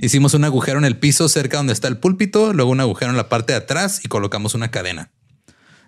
Hicimos 0.00 0.34
un 0.34 0.44
agujero 0.44 0.78
en 0.78 0.84
el 0.84 0.98
piso 0.98 1.28
cerca 1.28 1.56
donde 1.56 1.72
está 1.72 1.88
el 1.88 1.98
púlpito, 1.98 2.52
luego 2.52 2.70
un 2.70 2.80
agujero 2.80 3.10
en 3.10 3.16
la 3.16 3.28
parte 3.28 3.52
de 3.52 3.58
atrás 3.58 4.00
y 4.04 4.08
colocamos 4.08 4.54
una 4.54 4.70
cadena. 4.70 5.10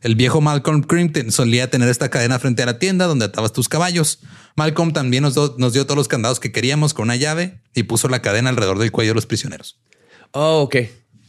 El 0.02 0.16
viejo 0.16 0.40
Malcolm 0.40 0.82
Crimpton 0.82 1.30
solía 1.30 1.70
tener 1.70 1.88
esta 1.88 2.08
cadena 2.08 2.38
frente 2.38 2.62
a 2.62 2.66
la 2.66 2.78
tienda 2.78 3.06
donde 3.06 3.26
atabas 3.26 3.52
tus 3.52 3.68
caballos. 3.68 4.20
Malcolm 4.56 4.92
también 4.92 5.22
nos, 5.22 5.36
nos 5.58 5.72
dio 5.72 5.84
todos 5.84 5.96
los 5.96 6.08
candados 6.08 6.40
que 6.40 6.52
queríamos 6.52 6.94
con 6.94 7.04
una 7.04 7.16
llave 7.16 7.60
y 7.74 7.84
puso 7.84 8.08
la 8.08 8.22
cadena 8.22 8.50
alrededor 8.50 8.78
del 8.78 8.90
cuello 8.90 9.10
de 9.10 9.16
los 9.16 9.26
prisioneros. 9.26 9.78
Oh, 10.32 10.62
ok. 10.62 10.76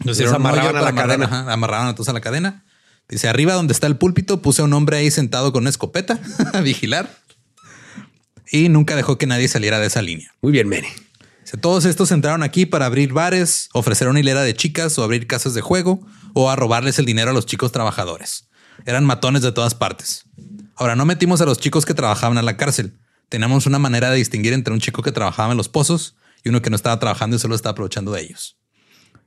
Hicieron 0.05 0.35
un 0.35 0.41
amarraban 0.47 0.75
a 0.77 0.81
la 0.81 0.89
amarrar- 0.89 0.95
cadena. 1.07 1.25
ajá, 1.25 1.53
amarraban 1.53 1.87
a 1.87 1.95
todos 1.95 2.09
a 2.09 2.13
la 2.13 2.21
cadena. 2.21 2.65
Dice, 3.09 3.27
arriba 3.27 3.53
donde 3.53 3.73
está 3.73 3.87
el 3.87 3.97
púlpito, 3.97 4.41
puse 4.41 4.61
a 4.61 4.65
un 4.65 4.73
hombre 4.73 4.97
ahí 4.97 5.11
sentado 5.11 5.51
con 5.51 5.63
una 5.63 5.69
escopeta 5.69 6.19
a 6.53 6.61
vigilar. 6.61 7.17
Y 8.51 8.69
nunca 8.69 8.95
dejó 8.95 9.17
que 9.17 9.27
nadie 9.27 9.47
saliera 9.47 9.79
de 9.79 9.87
esa 9.87 10.01
línea. 10.01 10.31
Muy 10.41 10.51
bien. 10.51 10.69
Dice, 10.69 11.57
todos 11.59 11.85
estos 11.85 12.11
entraron 12.11 12.43
aquí 12.43 12.65
para 12.65 12.85
abrir 12.85 13.13
bares, 13.13 13.69
ofrecer 13.73 14.07
una 14.07 14.19
hilera 14.19 14.41
de 14.41 14.53
chicas 14.53 14.97
o 14.97 15.03
abrir 15.03 15.27
casas 15.27 15.53
de 15.53 15.61
juego 15.61 16.05
o 16.33 16.49
a 16.49 16.55
robarles 16.55 16.99
el 16.99 17.05
dinero 17.05 17.31
a 17.31 17.33
los 17.33 17.45
chicos 17.45 17.71
trabajadores. 17.71 18.49
Eran 18.85 19.05
matones 19.05 19.41
de 19.41 19.51
todas 19.51 19.75
partes. 19.75 20.23
Ahora, 20.75 20.95
no 20.95 21.05
metimos 21.05 21.41
a 21.41 21.45
los 21.45 21.59
chicos 21.59 21.85
que 21.85 21.93
trabajaban 21.93 22.37
a 22.37 22.41
la 22.41 22.57
cárcel. 22.57 22.97
Teníamos 23.29 23.65
una 23.65 23.79
manera 23.79 24.09
de 24.09 24.17
distinguir 24.17 24.53
entre 24.53 24.73
un 24.73 24.79
chico 24.79 25.01
que 25.03 25.11
trabajaba 25.11 25.51
en 25.51 25.57
los 25.57 25.69
pozos 25.69 26.15
y 26.43 26.49
uno 26.49 26.61
que 26.61 26.69
no 26.69 26.75
estaba 26.75 26.99
trabajando 26.99 27.35
y 27.35 27.39
solo 27.39 27.55
estaba 27.55 27.71
aprovechando 27.71 28.11
de 28.11 28.21
ellos. 28.21 28.57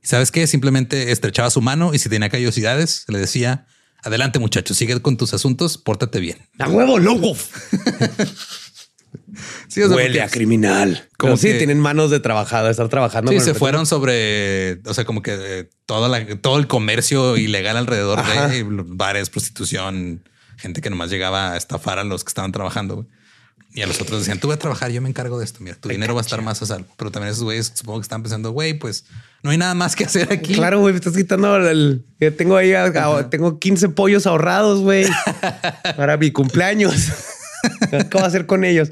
¿Y 0.05 0.07
sabes 0.07 0.29
qué? 0.31 0.45
Simplemente 0.45 1.11
estrechaba 1.11 1.49
su 1.49 1.61
mano 1.61 1.93
y 1.95 1.97
si 1.99 2.09
tenía 2.09 2.29
callosidades, 2.29 3.05
le 3.07 3.17
decía, 3.17 3.65
adelante 4.03 4.37
muchachos, 4.37 4.77
sigue 4.77 5.01
con 5.01 5.17
tus 5.17 5.33
asuntos, 5.33 5.79
pórtate 5.79 6.19
bien. 6.19 6.37
¡A 6.59 6.69
huevo, 6.69 6.99
Wolf! 7.17 7.49
Sí, 9.67 9.81
o 9.81 9.87
sea, 9.87 9.97
Huele 9.97 10.21
a 10.21 10.29
criminal. 10.29 11.09
como 11.17 11.35
si 11.35 11.47
que- 11.47 11.55
tienen 11.55 11.79
manos 11.79 12.09
de 12.11 12.19
trabajado, 12.21 12.65
de 12.65 12.71
estar 12.71 12.87
trabajando. 12.87 13.31
Sí, 13.31 13.39
se 13.41 13.49
el 13.49 13.55
fueron 13.55 13.85
sobre, 13.85 14.79
o 14.85 14.93
sea, 14.93 15.03
como 15.03 15.21
que 15.21 15.35
eh, 15.37 15.69
toda 15.85 16.07
la- 16.07 16.37
todo 16.37 16.57
el 16.57 16.67
comercio 16.67 17.35
ilegal 17.35 17.75
alrededor 17.75 18.19
Ajá. 18.19 18.47
de 18.47 18.63
bares, 18.67 19.29
prostitución, 19.29 20.23
gente 20.57 20.79
que 20.81 20.89
nomás 20.89 21.09
llegaba 21.09 21.51
a 21.53 21.57
estafar 21.57 21.99
a 21.99 22.03
los 22.05 22.23
que 22.23 22.29
estaban 22.29 22.51
trabajando. 22.53 23.05
Y 23.73 23.81
a 23.81 23.87
los 23.87 23.99
otros 23.99 24.19
decían, 24.19 24.39
tú 24.39 24.47
vas 24.47 24.55
a 24.55 24.59
trabajar, 24.59 24.91
yo 24.91 25.01
me 25.01 25.09
encargo 25.09 25.37
de 25.37 25.43
esto. 25.43 25.59
Mira, 25.61 25.75
tu 25.75 25.89
dinero 25.89 26.13
va 26.15 26.21
a 26.21 26.23
estar 26.23 26.41
más 26.41 26.61
a 26.61 26.65
salvo. 26.65 26.87
Pero 26.95 27.11
también 27.11 27.31
esos 27.33 27.43
güeyes 27.43 27.73
supongo 27.75 27.99
que 27.99 28.03
están 28.03 28.21
pensando, 28.23 28.51
güey, 28.51 28.75
pues 28.75 29.03
no 29.45 29.51
hay 29.51 29.57
nada 29.59 29.75
más 29.75 29.95
que 29.95 30.03
hacer 30.05 30.33
aquí. 30.33 30.55
Claro, 30.55 30.79
güey, 30.79 30.91
me 30.93 30.97
estás 30.97 31.15
quitando 31.15 31.55
el. 31.55 32.03
tengo 32.35 32.57
ahí, 32.57 32.73
a- 32.73 33.29
tengo 33.29 33.59
15 33.59 33.89
pollos 33.89 34.25
ahorrados, 34.25 34.81
güey, 34.81 35.05
para 35.95 36.17
mi 36.17 36.31
cumpleaños. 36.31 36.93
¿Qué 37.91 38.07
voy 38.11 38.23
a 38.23 38.25
hacer 38.25 38.47
con 38.47 38.63
ellos? 38.65 38.89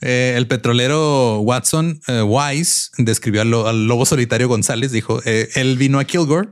Eh, 0.00 0.34
el 0.36 0.46
petrolero 0.46 1.40
Watson 1.40 2.00
eh, 2.06 2.22
Wise 2.22 2.90
describió 2.96 3.42
al, 3.42 3.50
lo- 3.50 3.66
al 3.68 3.88
lobo 3.88 4.06
solitario 4.06 4.46
González. 4.48 4.92
Dijo, 4.92 5.20
eh, 5.24 5.48
él 5.56 5.76
vino 5.76 5.98
a 5.98 6.04
Kilgore 6.04 6.50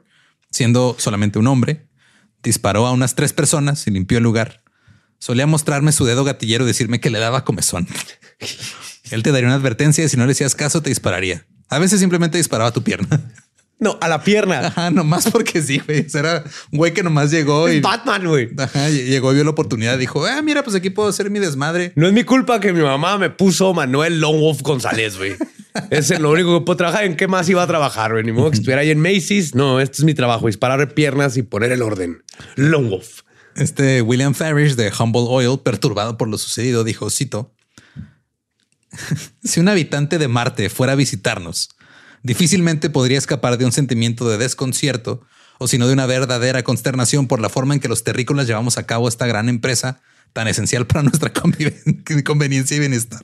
siendo 0.51 0.97
solamente 0.99 1.39
un 1.39 1.47
hombre, 1.47 1.87
disparó 2.43 2.85
a 2.89 2.91
unas 2.93 3.14
tres 3.14 3.33
personas 3.33 3.87
y 3.87 3.93
limpió 3.93 4.18
el 4.18 4.24
lugar. 4.24 4.64
Solía 5.20 5.47
mostrarme 5.47 5.93
su 5.93 6.05
dedo 6.05 6.24
gatillero 6.24 6.64
y 6.64 6.66
decirme 6.66 6.99
que 6.99 7.11
le 7.11 7.20
daba 7.20 7.45
comezón. 7.45 7.87
él 9.12 9.22
te 9.22 9.31
daría 9.31 9.47
una 9.47 9.55
advertencia 9.57 10.03
y 10.05 10.09
si 10.09 10.16
no 10.16 10.26
le 10.26 10.33
hacías 10.33 10.57
caso 10.57 10.83
te 10.83 10.91
dispararía. 10.91 11.47
A 11.70 11.78
veces 11.78 12.00
simplemente 12.00 12.36
disparaba 12.36 12.72
tu 12.72 12.82
pierna. 12.82 13.20
No, 13.82 13.96
a 14.02 14.08
la 14.08 14.22
pierna. 14.22 14.66
Ajá, 14.66 14.90
nomás 14.90 15.30
porque 15.30 15.62
sí, 15.62 15.78
güey. 15.78 16.04
O 16.04 16.08
sea, 16.10 16.20
Era 16.20 16.44
un 16.70 16.76
güey 16.76 16.92
que 16.92 17.02
nomás 17.02 17.30
llegó 17.30 17.66
y 17.70 17.80
Batman, 17.80 18.26
güey. 18.26 18.50
Ajá, 18.58 18.90
llegó 18.90 19.32
y 19.32 19.36
vio 19.36 19.44
la 19.44 19.50
oportunidad. 19.50 19.96
Dijo, 19.96 20.26
ah, 20.26 20.42
mira, 20.42 20.62
pues 20.62 20.76
aquí 20.76 20.90
puedo 20.90 21.08
hacer 21.08 21.30
mi 21.30 21.38
desmadre. 21.38 21.92
No 21.96 22.06
es 22.06 22.12
mi 22.12 22.22
culpa 22.24 22.60
que 22.60 22.74
mi 22.74 22.82
mamá 22.82 23.16
me 23.16 23.30
puso 23.30 23.72
Manuel 23.72 24.20
Lone 24.20 24.38
Wolf 24.38 24.60
González, 24.60 25.16
güey. 25.16 25.34
Es 25.90 26.10
lo 26.20 26.30
único 26.30 26.58
que 26.58 26.64
puedo 26.66 26.76
trabajar. 26.76 27.04
¿En 27.04 27.16
qué 27.16 27.26
más 27.26 27.48
iba 27.48 27.62
a 27.62 27.66
trabajar, 27.66 28.12
güey? 28.12 28.22
Ni 28.22 28.32
modo 28.32 28.50
que 28.50 28.56
estuviera 28.56 28.82
ahí 28.82 28.90
en 28.90 29.00
Macy's. 29.00 29.54
No, 29.54 29.80
este 29.80 29.98
es 29.98 30.04
mi 30.04 30.12
trabajo. 30.12 30.48
Disparar 30.48 30.92
piernas 30.92 31.38
y 31.38 31.42
poner 31.42 31.72
el 31.72 31.80
orden. 31.80 32.22
Lone 32.56 32.90
Wolf. 32.90 33.22
Este 33.56 34.02
William 34.02 34.34
Farish 34.34 34.74
de 34.74 34.92
Humble 34.98 35.22
Oil, 35.26 35.58
perturbado 35.60 36.18
por 36.18 36.28
lo 36.28 36.36
sucedido, 36.38 36.84
dijo, 36.84 37.08
cito, 37.08 37.54
si 39.45 39.61
un 39.61 39.68
habitante 39.68 40.18
de 40.18 40.28
Marte 40.28 40.68
fuera 40.70 40.93
a 40.93 40.97
visitarnos, 40.97 41.70
difícilmente 42.22 42.91
podría 42.91 43.18
escapar 43.18 43.59
de 43.59 43.64
un 43.64 43.72
sentimiento 43.72 44.28
de 44.28 44.38
desconcierto 44.38 45.22
o 45.59 45.68
sino 45.68 45.86
de 45.86 45.93
una 45.93 46.07
verdadera 46.07 46.62
consternación 46.62 47.26
por 47.26 47.41
la 47.41 47.49
forma 47.49 47.74
en 47.74 47.80
que 47.80 47.88
los 47.88 48.03
terrícolas 48.05 48.47
llevamos 48.47 48.78
a 48.78 48.86
cabo 48.86 49.09
esta 49.09 49.26
gran 49.26 49.49
empresa 49.49 50.01
tan 50.32 50.49
esencial 50.49 50.86
para 50.86 51.03
nuestra 51.05 51.32
conveniencia 51.32 52.76
y 52.76 52.80
bienestar. 52.80 53.22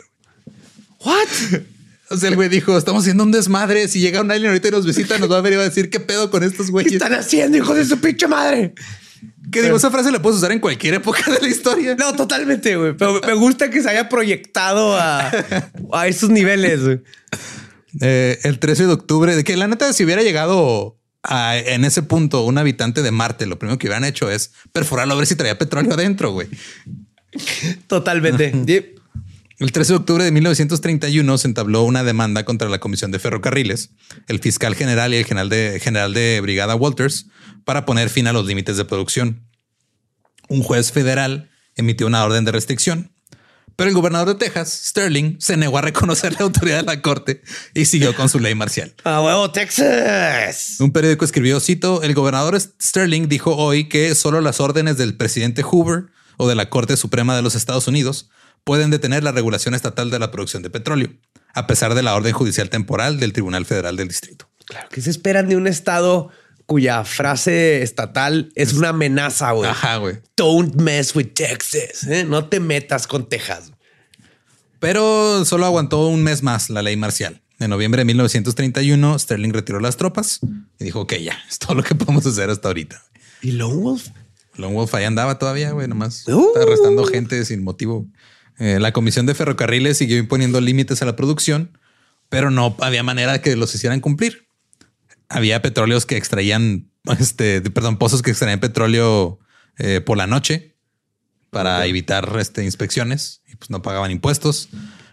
What? 1.00 1.28
O 2.08 2.16
sea, 2.16 2.28
el 2.28 2.36
güey 2.36 2.48
dijo, 2.48 2.78
estamos 2.78 3.02
haciendo 3.02 3.24
un 3.24 3.32
desmadre. 3.32 3.88
Si 3.88 3.98
llega 3.98 4.20
un 4.20 4.30
alien 4.30 4.50
ahorita 4.50 4.68
y 4.68 4.70
nos 4.70 4.86
visita, 4.86 5.18
nos 5.18 5.28
va 5.28 5.38
a 5.38 5.40
ver 5.40 5.54
y 5.54 5.56
va 5.56 5.62
a 5.62 5.68
decir 5.68 5.90
qué 5.90 5.98
pedo 5.98 6.30
con 6.30 6.44
estos 6.44 6.66
¿Qué 6.66 6.70
güeyes. 6.72 6.92
están 6.92 7.14
haciendo, 7.14 7.58
hijos 7.58 7.74
de 7.74 7.84
su 7.84 7.98
pinche 7.98 8.28
madre? 8.28 8.74
Que 9.50 9.62
digo, 9.62 9.76
esa 9.76 9.90
frase 9.90 10.10
la 10.10 10.20
puedes 10.20 10.38
usar 10.38 10.52
en 10.52 10.58
cualquier 10.60 10.94
época 10.94 11.22
de 11.30 11.38
la 11.40 11.48
historia. 11.48 11.94
No, 11.98 12.12
totalmente, 12.14 12.76
güey. 12.76 12.94
Pero 12.96 13.20
me 13.26 13.34
gusta 13.34 13.70
que 13.70 13.82
se 13.82 13.88
haya 13.90 14.08
proyectado 14.08 14.96
a, 14.96 15.30
a 15.92 16.06
esos 16.08 16.30
niveles, 16.30 16.82
güey. 16.84 17.00
Eh, 18.00 18.38
el 18.42 18.58
13 18.58 18.86
de 18.86 18.92
octubre, 18.92 19.34
de 19.36 19.44
que 19.44 19.56
la 19.56 19.68
neta, 19.68 19.92
si 19.92 20.04
hubiera 20.04 20.22
llegado 20.22 20.98
a- 21.22 21.56
en 21.56 21.84
ese 21.84 22.02
punto 22.02 22.44
un 22.44 22.58
habitante 22.58 23.02
de 23.02 23.10
Marte, 23.10 23.46
lo 23.46 23.58
primero 23.58 23.78
que 23.78 23.86
hubieran 23.86 24.04
hecho 24.04 24.30
es 24.30 24.52
perforarlo 24.72 25.14
a 25.14 25.16
ver 25.16 25.26
si 25.26 25.34
traía 25.36 25.56
petróleo 25.58 25.94
adentro, 25.94 26.32
güey. 26.32 26.48
Totalmente. 27.86 28.52
El 29.58 29.72
13 29.72 29.94
de 29.94 29.96
octubre 29.96 30.22
de 30.22 30.32
1931 30.32 31.38
se 31.38 31.48
entabló 31.48 31.82
una 31.84 32.04
demanda 32.04 32.44
contra 32.44 32.68
la 32.68 32.78
Comisión 32.78 33.10
de 33.10 33.18
Ferrocarriles, 33.18 33.88
el 34.28 34.38
fiscal 34.38 34.74
general 34.74 35.14
y 35.14 35.16
el 35.16 35.24
general 35.24 35.48
de, 35.48 35.80
general 35.82 36.12
de 36.12 36.40
brigada 36.42 36.74
Walters 36.74 37.28
para 37.64 37.86
poner 37.86 38.10
fin 38.10 38.26
a 38.26 38.34
los 38.34 38.44
límites 38.44 38.76
de 38.76 38.84
producción. 38.84 39.48
Un 40.48 40.62
juez 40.62 40.92
federal 40.92 41.48
emitió 41.74 42.06
una 42.06 42.22
orden 42.22 42.44
de 42.44 42.52
restricción, 42.52 43.12
pero 43.76 43.88
el 43.88 43.94
gobernador 43.94 44.28
de 44.28 44.34
Texas, 44.34 44.70
Sterling, 44.88 45.36
se 45.38 45.56
negó 45.56 45.78
a 45.78 45.82
reconocer 45.82 46.34
la 46.34 46.40
autoridad 46.40 46.80
de 46.80 46.86
la 46.86 47.00
corte 47.00 47.40
y 47.72 47.86
siguió 47.86 48.14
con 48.14 48.28
su 48.28 48.38
ley 48.38 48.54
marcial. 48.54 48.94
A 49.04 49.22
huevo, 49.22 49.50
Texas. 49.52 50.76
Un 50.80 50.92
periódico 50.92 51.24
escribió, 51.24 51.60
cito, 51.60 52.02
el 52.02 52.12
gobernador 52.12 52.60
Sterling 52.60 53.26
dijo 53.28 53.56
hoy 53.56 53.88
que 53.88 54.14
solo 54.14 54.42
las 54.42 54.60
órdenes 54.60 54.98
del 54.98 55.16
presidente 55.16 55.62
Hoover 55.62 56.08
o 56.36 56.46
de 56.46 56.54
la 56.54 56.68
Corte 56.68 56.98
Suprema 56.98 57.34
de 57.34 57.40
los 57.40 57.54
Estados 57.54 57.88
Unidos 57.88 58.28
pueden 58.66 58.90
detener 58.90 59.22
la 59.22 59.30
regulación 59.30 59.74
estatal 59.74 60.10
de 60.10 60.18
la 60.18 60.32
producción 60.32 60.60
de 60.64 60.70
petróleo, 60.70 61.10
a 61.54 61.68
pesar 61.68 61.94
de 61.94 62.02
la 62.02 62.16
orden 62.16 62.32
judicial 62.32 62.68
temporal 62.68 63.20
del 63.20 63.32
Tribunal 63.32 63.64
Federal 63.64 63.96
del 63.96 64.08
Distrito. 64.08 64.50
Claro, 64.66 64.88
¿qué 64.90 65.00
se 65.00 65.10
esperan 65.10 65.48
de 65.48 65.54
un 65.56 65.68
estado 65.68 66.30
cuya 66.66 67.04
frase 67.04 67.82
estatal 67.82 68.50
es 68.56 68.72
una 68.72 68.88
amenaza, 68.88 69.52
güey? 69.52 69.70
Ajá, 69.70 69.98
güey. 69.98 70.16
Don't 70.36 70.74
mess 70.74 71.14
with 71.14 71.28
Texas. 71.32 72.02
¿eh? 72.08 72.24
No 72.24 72.46
te 72.48 72.58
metas 72.58 73.06
con 73.06 73.28
Texas. 73.28 73.70
Pero 74.80 75.44
solo 75.44 75.64
aguantó 75.64 76.08
un 76.08 76.24
mes 76.24 76.42
más 76.42 76.68
la 76.68 76.82
ley 76.82 76.96
marcial. 76.96 77.40
En 77.60 77.70
noviembre 77.70 78.00
de 78.00 78.04
1931, 78.06 79.16
Sterling 79.20 79.52
retiró 79.52 79.78
las 79.78 79.96
tropas 79.96 80.40
y 80.80 80.84
dijo, 80.84 81.02
ok, 81.02 81.14
ya, 81.22 81.38
es 81.48 81.60
todo 81.60 81.76
lo 81.76 81.84
que 81.84 81.94
podemos 81.94 82.26
hacer 82.26 82.50
hasta 82.50 82.66
ahorita. 82.66 83.00
¿Y 83.42 83.52
Lone 83.52 83.76
Wolf? 83.76 84.08
Lone 84.56 84.74
Wolf 84.74 84.92
ahí 84.96 85.04
andaba 85.04 85.38
todavía, 85.38 85.70
güey, 85.70 85.86
nomás 85.86 86.26
Uh. 86.26 86.48
está 86.48 86.62
arrestando 86.64 87.04
gente 87.04 87.44
sin 87.44 87.62
motivo. 87.62 88.06
Eh, 88.58 88.78
la 88.80 88.92
Comisión 88.92 89.26
de 89.26 89.34
Ferrocarriles 89.34 89.98
siguió 89.98 90.18
imponiendo 90.18 90.60
límites 90.60 91.02
a 91.02 91.06
la 91.06 91.16
producción, 91.16 91.78
pero 92.28 92.50
no 92.50 92.76
había 92.80 93.02
manera 93.02 93.32
de 93.32 93.40
que 93.40 93.54
los 93.56 93.74
hicieran 93.74 94.00
cumplir. 94.00 94.48
Había 95.28 95.60
petróleos 95.62 96.06
que 96.06 96.16
extraían, 96.16 96.90
este, 97.18 97.60
perdón, 97.62 97.98
pozos 97.98 98.22
que 98.22 98.30
extraían 98.30 98.60
petróleo 98.60 99.38
eh, 99.78 100.00
por 100.00 100.16
la 100.16 100.26
noche 100.26 100.76
para 101.50 101.84
evitar 101.86 102.36
este, 102.38 102.64
inspecciones 102.64 103.42
y 103.50 103.56
pues 103.56 103.70
no 103.70 103.80
pagaban 103.82 104.10
impuestos, 104.10 104.68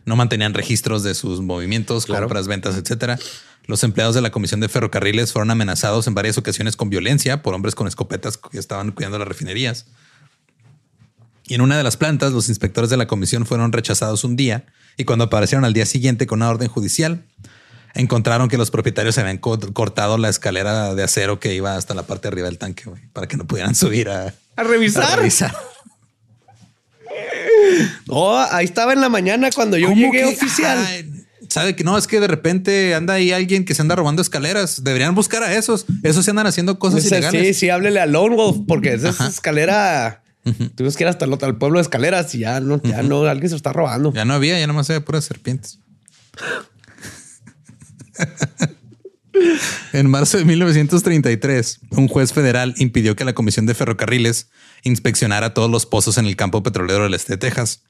no 0.05 0.15
mantenían 0.15 0.53
registros 0.53 1.03
de 1.03 1.13
sus 1.13 1.41
movimientos, 1.41 2.05
Claro. 2.05 2.23
compras, 2.25 2.47
ventas, 2.47 2.75
etcétera. 2.75 3.17
Los 3.65 3.83
empleados 3.83 4.13
de 4.13 4.21
la 4.21 4.29
Comisión 4.31 4.59
de 4.59 4.67
Ferrocarriles 4.67 5.31
fueron 5.31 5.51
amenazados 5.51 6.07
en 6.07 6.13
varias 6.13 6.37
ocasiones 6.37 6.75
con 6.75 6.89
violencia 6.89 7.41
por 7.41 7.53
hombres 7.53 7.75
con 7.75 7.87
escopetas 7.87 8.37
que 8.37 8.59
estaban 8.59 8.91
cuidando 8.91 9.19
las 9.19 9.27
refinerías. 9.27 9.85
Y 11.45 11.55
en 11.55 11.61
una 11.61 11.77
de 11.77 11.83
las 11.83 11.97
plantas, 11.97 12.31
los 12.31 12.49
inspectores 12.49 12.89
de 12.89 12.97
la 12.97 13.07
comisión 13.07 13.45
fueron 13.45 13.73
rechazados 13.73 14.23
un 14.23 14.37
día 14.37 14.65
Y 14.97 15.03
cuando 15.03 15.25
aparecieron 15.25 15.65
al 15.65 15.73
día 15.73 15.85
siguiente 15.85 16.25
con 16.25 16.39
una 16.39 16.49
orden 16.49 16.69
judicial, 16.69 17.25
encontraron 17.93 18.49
que 18.49 18.57
los 18.57 18.71
propietarios 18.71 19.17
habían 19.17 19.37
cortado 19.37 20.17
la 20.17 20.29
escalera 20.29 20.95
de 20.95 21.03
acero 21.03 21.39
que 21.39 21.53
iba 21.53 21.75
hasta 21.75 21.93
la 21.93 22.03
parte 22.03 22.23
de 22.23 22.33
arriba 22.33 22.47
del 22.47 22.57
tanque 22.57 22.83
para 23.11 23.27
que 23.27 23.37
no 23.37 23.45
pudieran 23.45 23.75
subir 23.75 24.09
a, 24.09 24.33
a 24.55 24.63
revisar. 24.63 25.53
Oh, 28.07 28.37
ahí 28.51 28.65
estaba 28.65 28.93
en 28.93 29.01
la 29.01 29.09
mañana 29.09 29.49
cuando 29.51 29.77
yo 29.77 29.91
llegué 29.91 30.25
oficial. 30.25 31.05
sabe 31.49 31.75
que 31.75 31.83
no 31.83 31.97
es 31.97 32.07
que 32.07 32.19
de 32.19 32.27
repente 32.27 32.95
anda 32.95 33.15
ahí 33.15 33.31
alguien 33.31 33.65
que 33.65 33.75
se 33.75 33.81
anda 33.81 33.95
robando 33.95 34.21
escaleras. 34.21 34.83
Deberían 34.83 35.15
buscar 35.15 35.43
a 35.43 35.53
esos. 35.53 35.85
Esos 36.03 36.25
se 36.25 36.31
andan 36.31 36.47
haciendo 36.47 36.79
cosas 36.79 37.05
ilegales. 37.05 37.47
Sí, 37.47 37.53
sí, 37.53 37.69
háblele 37.69 37.99
a 37.99 38.05
Lone 38.05 38.35
Wolf 38.35 38.57
porque 38.67 38.93
esa 38.93 39.09
escalera. 39.27 40.22
Tuvimos 40.75 40.97
que 40.97 41.03
ir 41.03 41.07
hasta 41.07 41.25
el, 41.25 41.55
pueblo 41.55 41.79
de 41.79 41.83
escaleras 41.83 42.35
y 42.35 42.39
ya 42.39 42.59
no, 42.59 42.81
ya 42.83 43.01
no, 43.01 43.23
alguien 43.23 43.49
se 43.49 43.53
lo 43.53 43.57
está 43.57 43.71
robando. 43.71 44.11
Ya 44.13 44.25
no 44.25 44.33
había, 44.33 44.59
ya 44.59 44.67
nomás 44.67 44.89
había 44.89 45.05
puras 45.05 45.23
serpientes. 45.23 45.79
en 49.93 50.09
marzo 50.09 50.37
de 50.37 50.45
1933, 50.45 51.79
un 51.91 52.07
juez 52.07 52.33
federal 52.33 52.73
impidió 52.77 53.15
que 53.15 53.23
la 53.23 53.33
Comisión 53.33 53.65
de 53.65 53.73
Ferrocarriles 53.73 54.49
inspeccionara 54.83 55.53
todos 55.53 55.71
los 55.71 55.85
pozos 55.85 56.17
en 56.17 56.25
el 56.25 56.35
campo 56.35 56.61
petrolero 56.61 57.03
del 57.03 57.13
este 57.13 57.33
de 57.33 57.37
Texas. 57.37 57.83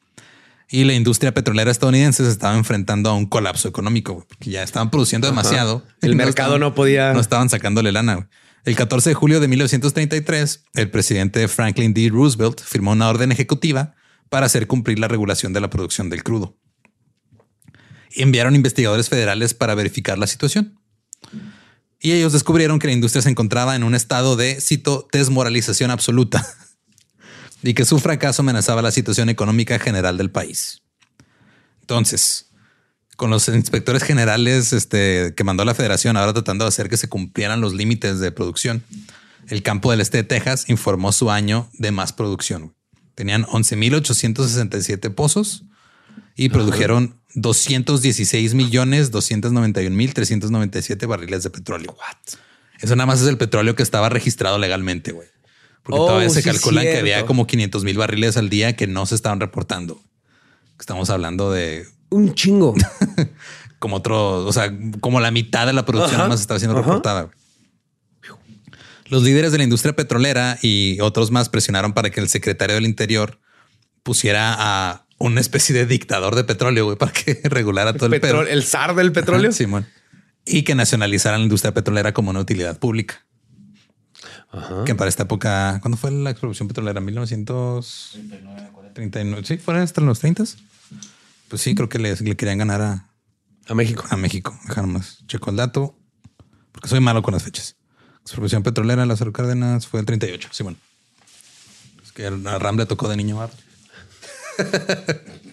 Y 0.70 0.86
la 0.86 0.93
industria 0.93 1.34
petrolera 1.34 1.72
estadounidense 1.72 2.24
se 2.24 2.32
estaba 2.32 2.56
enfrentando 2.56 3.10
a 3.10 3.14
un 3.14 3.26
colapso 3.26 3.68
económico, 3.68 4.26
porque 4.28 4.51
ya 4.51 4.64
estaban 4.64 4.89
produciendo 4.89 5.28
demasiado. 5.28 5.84
El 6.01 6.16
mercado 6.16 6.58
no 6.58 6.74
podía. 6.74 7.14
No 7.14 7.20
estaban 7.20 7.49
sacándole 7.49 7.91
lana. 7.91 8.30
El 8.66 8.78
14 8.78 9.09
de 9.09 9.14
julio 9.14 9.41
de 9.41 9.49
1933, 9.49 10.64
el 10.76 10.89
presidente 10.89 11.49
Franklin 11.49 11.93
D. 11.93 12.09
Roosevelt 12.09 12.61
firmó 12.61 12.91
una 12.93 13.09
orden 13.09 13.34
ejecutiva 13.34 13.93
para 14.30 14.45
hacer 14.45 14.68
cumplir 14.68 14.99
la 14.99 15.09
regulación 15.09 15.51
de 15.51 15.59
la 15.59 15.70
producción 15.70 16.09
del 16.09 16.24
crudo. 16.24 16.57
enviaron 18.16 18.55
investigadores 18.55 19.09
federales 19.09 19.53
para 19.53 19.76
verificar 19.76 20.18
la 20.18 20.28
situación. 20.28 20.80
Y 21.99 22.11
ellos 22.14 22.32
descubrieron 22.32 22.80
que 22.80 22.88
la 22.88 22.93
industria 22.93 23.22
se 23.22 23.30
encontraba 23.30 23.76
en 23.76 23.84
un 23.84 23.95
estado 23.95 24.36
de, 24.38 24.61
cito, 24.61 25.07
desmoralización 25.11 25.91
absoluta 25.91 26.47
y 27.64 27.74
que 27.74 27.86
su 27.86 27.99
fracaso 27.99 28.43
amenazaba 28.43 28.82
la 28.82 28.91
situación 28.91 29.30
económica 29.30 29.78
general 29.78 30.18
del 30.18 30.32
país. 30.32 30.84
Entonces, 31.82 32.49
con 33.16 33.30
los 33.30 33.47
inspectores 33.47 34.03
generales 34.03 34.74
este, 34.74 35.34
que 35.36 35.43
mandó 35.43 35.66
la 35.66 35.76
federación, 35.76 36.18
ahora 36.18 36.34
tratando 36.34 36.66
de 36.66 36.70
hacer 36.70 36.89
que 36.89 36.97
se 36.97 37.09
cumplieran 37.09 37.61
los 37.61 37.74
límites 37.74 38.20
de 38.20 38.32
producción, 38.32 38.84
el 39.47 39.61
campo 39.61 39.91
del 39.91 40.01
este 40.01 40.18
de 40.18 40.24
Texas 40.24 40.70
informó 40.70 41.11
su 41.11 41.30
año 41.30 41.70
de 41.74 41.91
más 41.91 42.14
producción. 42.14 42.76
Tenían 43.16 43.43
11.867 43.45 45.14
pozos 45.14 45.64
y 46.36 46.49
produjeron 46.49 47.20
216 47.36 48.53
millones 48.53 49.11
291 49.11 49.95
mil 49.95 50.14
397 50.14 51.05
barriles 51.05 51.43
de 51.43 51.49
petróleo. 51.49 51.95
Eso 52.80 52.95
nada 52.95 53.05
más 53.05 53.22
es 53.22 53.28
el 53.28 53.38
petróleo 53.38 53.76
que 53.76 53.84
estaba 53.84 54.09
registrado 54.09 54.57
legalmente, 54.57 55.11
güey. 55.11 55.28
Porque 55.84 55.99
todavía 55.99 56.28
oh, 56.28 56.34
se 56.34 56.43
calculan 56.43 56.86
que 56.86 56.97
había 56.97 57.26
como 57.26 57.45
500 57.45 57.84
mil 57.84 57.97
barriles 57.97 58.38
al 58.38 58.49
día 58.49 58.76
que 58.76 58.88
no 58.88 59.05
se 59.05 59.16
estaban 59.16 59.39
reportando. 59.39 60.01
Estamos 60.80 61.09
hablando 61.09 61.51
de 61.51 61.86
un 62.14 62.34
chingo. 62.34 62.74
como 63.80 63.97
otro, 63.97 64.45
o 64.45 64.53
sea, 64.53 64.74
como 65.01 65.20
la 65.20 65.30
mitad 65.30 65.68
de 65.68 65.74
la 65.74 65.86
producción 65.86 66.30
más 66.30 66.39
estaba 66.39 66.57
siendo 66.59 66.78
reportada. 66.78 67.30
Los 69.07 69.24
líderes 69.24 69.51
de 69.51 69.57
la 69.57 69.66
industria 69.66 69.93
petrolera 69.93 70.57
y 70.61 71.01
otros 71.01 71.32
más 71.32 71.49
presionaron 71.49 71.91
para 71.91 72.09
que 72.09 72.22
el 72.22 72.30
secretario 72.30 72.76
del 72.76 72.86
Interior 72.86 73.41
pusiera 74.01 74.55
a 74.57 75.05
una 75.18 75.41
especie 75.41 75.76
de 75.76 75.86
dictador 75.86 76.36
de 76.36 76.45
petróleo 76.45 76.86
güey, 76.86 76.97
para 76.97 77.11
que 77.11 77.41
regulara 77.49 77.91
todo 77.93 78.05
el, 78.05 78.22
petróleo. 78.22 78.49
El 78.51 78.64
zar 78.64 78.95
del 78.95 79.11
petróleo. 79.11 79.51
Simón. 79.51 79.86
Y 80.45 80.64
que 80.64 80.76
nacionalizaran 80.76 81.41
la 81.41 81.43
industria 81.43 81.74
petrolera 81.74 82.14
como 82.14 82.30
una 82.30 82.39
utilidad 82.39 82.80
pública. 82.80 83.26
Que 84.86 84.95
para 84.95 85.09
esta 85.09 85.24
época, 85.24 85.80
¿cuándo 85.82 85.97
fue 85.97 86.11
la 86.11 86.30
explosión 86.30 86.68
petrolera? 86.68 87.01
1939, 87.01 89.41
Sí, 89.45 89.57
fue 89.57 89.80
hasta 89.80 89.99
los 90.01 90.20
30. 90.20 90.43
Pues 91.47 91.61
sí, 91.61 91.75
creo 91.75 91.89
que 91.89 91.99
le, 91.99 92.15
querían 92.35 92.57
ganar 92.57 92.81
a, 92.81 93.09
a 93.67 93.75
México. 93.75 94.03
A 94.09 94.17
México. 94.17 94.57
Dejar 94.67 94.87
más. 94.87 95.23
Checo 95.27 95.49
el 95.51 95.57
dato, 95.57 95.97
porque 96.71 96.89
soy 96.89 96.99
malo 96.99 97.21
con 97.21 97.33
las 97.33 97.43
fechas. 97.43 97.75
Explosión 98.21 98.63
petrolera, 98.63 99.05
Lázaro 99.05 99.33
Cárdenas 99.33 99.87
fue 99.87 99.99
el 99.99 100.05
38. 100.05 100.49
Sí, 100.51 100.63
bueno. 100.63 100.77
Es 102.03 102.11
que 102.11 102.25
a 102.25 102.59
Ram 102.59 102.77
le 102.77 102.85
tocó 102.85 103.09
de 103.09 103.17
niño 103.17 103.37
bar. 103.37 103.51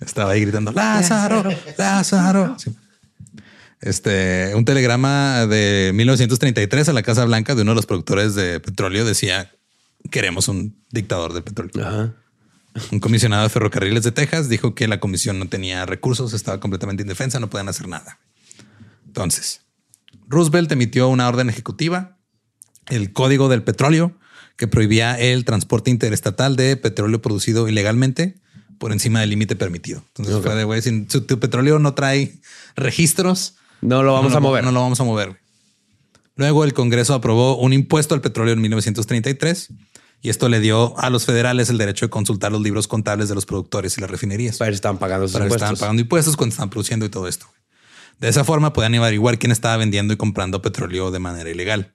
Estaba 0.00 0.32
ahí 0.32 0.40
gritando 0.42 0.72
Lázaro, 0.72 1.44
Lázaro. 1.76 2.56
Este, 3.80 4.52
un 4.54 4.64
telegrama 4.64 5.46
de 5.46 5.92
1933 5.94 6.88
a 6.88 6.92
la 6.92 7.02
Casa 7.02 7.24
Blanca 7.24 7.54
de 7.54 7.62
uno 7.62 7.70
de 7.72 7.76
los 7.76 7.86
productores 7.86 8.34
de 8.34 8.60
petróleo 8.60 9.04
decía 9.04 9.50
queremos 10.10 10.48
un 10.48 10.84
dictador 10.90 11.32
de 11.32 11.42
petróleo. 11.42 12.14
Un 12.92 13.00
comisionado 13.00 13.42
de 13.42 13.48
ferrocarriles 13.48 14.04
de 14.04 14.12
Texas 14.12 14.48
dijo 14.48 14.74
que 14.74 14.86
la 14.88 15.00
comisión 15.00 15.38
no 15.38 15.48
tenía 15.48 15.86
recursos, 15.86 16.32
estaba 16.32 16.60
completamente 16.60 17.02
indefensa, 17.02 17.40
no 17.40 17.50
podían 17.50 17.68
hacer 17.68 17.88
nada. 17.88 18.18
Entonces, 19.06 19.62
Roosevelt 20.28 20.70
emitió 20.70 21.08
una 21.08 21.28
orden 21.28 21.48
ejecutiva, 21.50 22.18
el 22.88 23.12
Código 23.12 23.48
del 23.48 23.62
Petróleo, 23.62 24.16
que 24.56 24.68
prohibía 24.68 25.18
el 25.18 25.44
transporte 25.44 25.90
interestatal 25.90 26.54
de 26.54 26.76
petróleo 26.76 27.20
producido 27.22 27.66
ilegalmente 27.66 28.36
por 28.78 28.92
encima 28.92 29.20
del 29.20 29.30
límite 29.30 29.56
permitido. 29.56 30.04
Entonces 30.08 30.42
fue 30.42 30.54
de 30.54 30.64
güey, 30.64 30.82
si 30.82 31.04
tu 31.06 31.40
petróleo 31.40 31.78
no 31.78 31.94
trae 31.94 32.40
registros, 32.76 33.56
no 33.80 34.02
lo 34.02 34.12
vamos 34.12 34.34
a 34.34 34.40
mover. 34.40 34.62
No 34.64 34.72
lo 34.72 34.80
vamos 34.80 35.00
a 35.00 35.04
mover. 35.04 35.40
Luego 36.36 36.64
el 36.64 36.72
Congreso 36.72 37.14
aprobó 37.14 37.56
un 37.58 37.72
impuesto 37.72 38.14
al 38.14 38.20
petróleo 38.20 38.54
en 38.54 38.60
1933 38.60 39.70
y 40.22 40.28
esto 40.28 40.48
le 40.48 40.60
dio 40.60 40.98
a 40.98 41.08
los 41.08 41.24
federales 41.24 41.70
el 41.70 41.78
derecho 41.78 42.06
de 42.06 42.10
consultar 42.10 42.52
los 42.52 42.60
libros 42.60 42.86
contables 42.86 43.28
de 43.28 43.34
los 43.34 43.46
productores 43.46 43.96
y 43.96 44.00
las 44.00 44.10
refinerías. 44.10 44.58
Para 44.58 44.70
estaban 44.70 44.98
pagando 44.98 45.26
sus 45.26 45.36
impuestos. 45.36 45.56
Estaban 45.56 45.76
pagando 45.76 46.02
impuestos 46.02 46.36
cuando 46.36 46.52
estaban 46.52 46.70
produciendo 46.70 47.06
y 47.06 47.08
todo 47.08 47.26
esto. 47.26 47.46
De 48.18 48.28
esa 48.28 48.44
forma 48.44 48.72
podían 48.74 48.94
averiguar 48.96 49.38
quién 49.38 49.50
estaba 49.50 49.78
vendiendo 49.78 50.12
y 50.12 50.18
comprando 50.18 50.60
petróleo 50.60 51.10
de 51.10 51.18
manera 51.18 51.48
ilegal. 51.48 51.94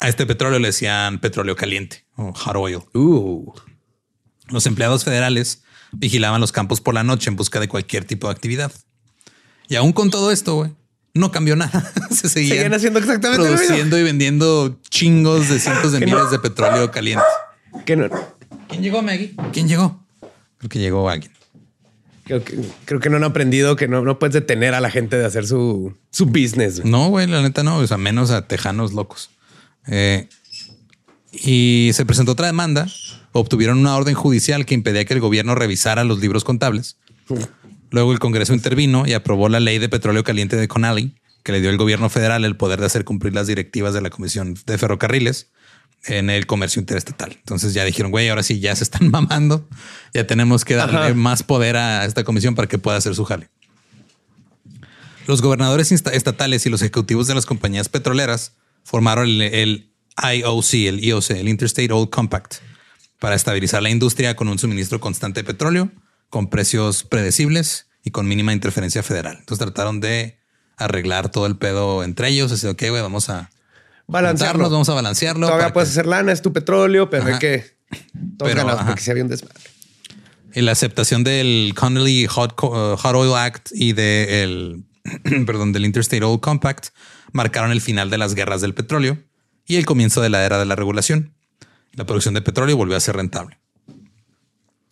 A 0.00 0.08
este 0.08 0.26
petróleo 0.26 0.58
le 0.58 0.68
decían 0.68 1.20
petróleo 1.20 1.54
caliente 1.54 2.04
o 2.16 2.32
hot 2.32 2.56
oil. 2.56 2.80
Uh. 2.92 3.52
Los 4.48 4.66
empleados 4.66 5.04
federales 5.04 5.62
vigilaban 5.92 6.40
los 6.40 6.50
campos 6.50 6.80
por 6.80 6.94
la 6.94 7.04
noche 7.04 7.30
en 7.30 7.36
busca 7.36 7.60
de 7.60 7.68
cualquier 7.68 8.04
tipo 8.04 8.26
de 8.26 8.32
actividad. 8.32 8.72
Y 9.68 9.76
aún 9.76 9.92
con 9.92 10.10
todo 10.10 10.32
esto, 10.32 10.56
güey, 10.56 10.72
no 11.16 11.32
cambió 11.32 11.56
nada. 11.56 11.92
Se 12.10 12.28
seguían, 12.28 12.72
haciendo 12.72 12.98
exactamente 12.98 13.44
produciendo 13.44 13.98
y 13.98 14.02
vendiendo 14.02 14.78
chingos 14.88 15.48
de 15.48 15.58
cientos 15.58 15.92
de 15.92 16.00
miles 16.00 16.30
de 16.30 16.38
petróleo 16.38 16.90
caliente. 16.90 17.24
¿Quién 17.84 18.08
llegó, 18.82 19.02
Maggie? 19.02 19.34
¿Quién 19.52 19.68
llegó? 19.68 20.00
Creo 20.58 20.68
que 20.68 20.78
llegó 20.78 21.08
alguien. 21.08 21.32
Creo 22.26 23.00
que, 23.00 23.08
no 23.08 23.16
han 23.16 23.24
aprendido 23.24 23.76
que 23.76 23.86
no, 23.86 24.02
no, 24.02 24.18
puedes 24.18 24.34
detener 24.34 24.74
a 24.74 24.80
la 24.80 24.90
gente 24.90 25.16
de 25.16 25.24
hacer 25.24 25.46
su, 25.46 25.94
su 26.10 26.26
business. 26.26 26.84
No, 26.84 27.08
güey, 27.08 27.28
la 27.28 27.40
neta 27.40 27.62
no. 27.62 27.76
O 27.76 27.86
sea, 27.86 27.98
menos 27.98 28.32
a 28.32 28.48
tejanos 28.48 28.92
locos. 28.92 29.30
Eh, 29.86 30.28
y 31.32 31.90
se 31.92 32.04
presentó 32.04 32.32
otra 32.32 32.46
demanda. 32.46 32.88
Obtuvieron 33.30 33.78
una 33.78 33.94
orden 33.94 34.14
judicial 34.14 34.66
que 34.66 34.74
impedía 34.74 35.04
que 35.04 35.14
el 35.14 35.20
gobierno 35.20 35.54
revisara 35.54 36.02
los 36.02 36.18
libros 36.18 36.42
contables. 36.42 36.96
Luego 37.90 38.12
el 38.12 38.18
Congreso 38.18 38.54
intervino 38.54 39.06
y 39.06 39.12
aprobó 39.12 39.48
la 39.48 39.60
ley 39.60 39.78
de 39.78 39.88
petróleo 39.88 40.24
caliente 40.24 40.56
de 40.56 40.68
Conali, 40.68 41.14
que 41.42 41.52
le 41.52 41.60
dio 41.60 41.70
al 41.70 41.76
gobierno 41.76 42.10
federal 42.10 42.44
el 42.44 42.56
poder 42.56 42.80
de 42.80 42.86
hacer 42.86 43.04
cumplir 43.04 43.34
las 43.34 43.46
directivas 43.46 43.94
de 43.94 44.00
la 44.00 44.10
Comisión 44.10 44.56
de 44.66 44.78
Ferrocarriles 44.78 45.50
en 46.04 46.30
el 46.30 46.46
comercio 46.46 46.80
interestatal. 46.80 47.32
Entonces 47.32 47.74
ya 47.74 47.84
dijeron, 47.84 48.10
güey, 48.10 48.28
ahora 48.28 48.42
sí 48.42 48.60
ya 48.60 48.74
se 48.74 48.84
están 48.84 49.10
mamando. 49.10 49.68
Ya 50.14 50.26
tenemos 50.26 50.64
que 50.64 50.74
darle 50.74 51.14
más 51.14 51.42
poder 51.42 51.76
a 51.76 52.04
esta 52.04 52.24
comisión 52.24 52.54
para 52.54 52.68
que 52.68 52.78
pueda 52.78 52.96
hacer 52.96 53.14
su 53.14 53.24
jale. 53.24 53.48
Los 55.26 55.42
gobernadores 55.42 55.90
estatales 55.90 56.66
y 56.66 56.70
los 56.70 56.82
ejecutivos 56.82 57.26
de 57.26 57.34
las 57.34 57.46
compañías 57.46 57.88
petroleras 57.88 58.52
formaron 58.84 59.28
el, 59.28 59.90
IOC, 60.22 60.74
el 60.74 61.04
IOC, 61.04 61.30
el 61.30 61.48
Interstate 61.48 61.92
Oil 61.92 62.08
Compact, 62.08 62.56
para 63.18 63.34
estabilizar 63.34 63.82
la 63.82 63.90
industria 63.90 64.36
con 64.36 64.46
un 64.46 64.58
suministro 64.58 65.00
constante 65.00 65.40
de 65.40 65.44
petróleo, 65.44 65.90
con 66.30 66.48
precios 66.48 67.04
predecibles 67.04 67.88
y 68.02 68.10
con 68.10 68.28
mínima 68.28 68.52
interferencia 68.52 69.02
federal. 69.02 69.36
Entonces 69.38 69.64
trataron 69.64 70.00
de 70.00 70.38
arreglar 70.76 71.30
todo 71.30 71.46
el 71.46 71.56
pedo 71.56 72.04
entre 72.04 72.28
ellos. 72.28 72.52
Así, 72.52 72.66
ok, 72.66 72.82
güey, 72.90 73.02
vamos 73.02 73.28
a 73.30 73.50
balancearlo. 74.06 74.70
Vamos 74.70 74.88
a 74.88 74.94
balancearlo. 74.94 75.46
Todavía 75.46 75.72
puedes 75.72 75.90
hacer 75.90 76.06
lana, 76.06 76.32
es 76.32 76.42
tu 76.42 76.52
petróleo, 76.52 77.10
pero 77.10 77.26
hay 77.26 77.38
que 77.38 77.76
todos 78.36 78.52
pero, 78.52 78.76
porque 78.86 79.00
se 79.00 79.10
había 79.10 79.22
un 79.22 79.30
desmadre. 79.30 79.60
Y 80.54 80.62
la 80.62 80.72
aceptación 80.72 81.22
del 81.22 81.74
Connolly 81.76 82.26
Hot, 82.26 82.54
uh, 82.62 82.96
Hot 82.96 83.14
Oil 83.14 83.34
Act 83.34 83.68
y 83.72 83.92
del, 83.92 84.84
perdón, 85.46 85.72
del 85.72 85.84
Interstate 85.84 86.24
Oil 86.24 86.40
Compact 86.40 86.88
marcaron 87.32 87.72
el 87.72 87.80
final 87.80 88.08
de 88.08 88.18
las 88.18 88.34
guerras 88.34 88.60
del 88.60 88.72
petróleo 88.72 89.18
y 89.66 89.76
el 89.76 89.84
comienzo 89.84 90.22
de 90.22 90.30
la 90.30 90.44
era 90.44 90.58
de 90.58 90.64
la 90.64 90.76
regulación. 90.76 91.34
La 91.92 92.06
producción 92.06 92.34
de 92.34 92.42
petróleo 92.42 92.76
volvió 92.76 92.96
a 92.96 93.00
ser 93.00 93.16
rentable. 93.16 93.58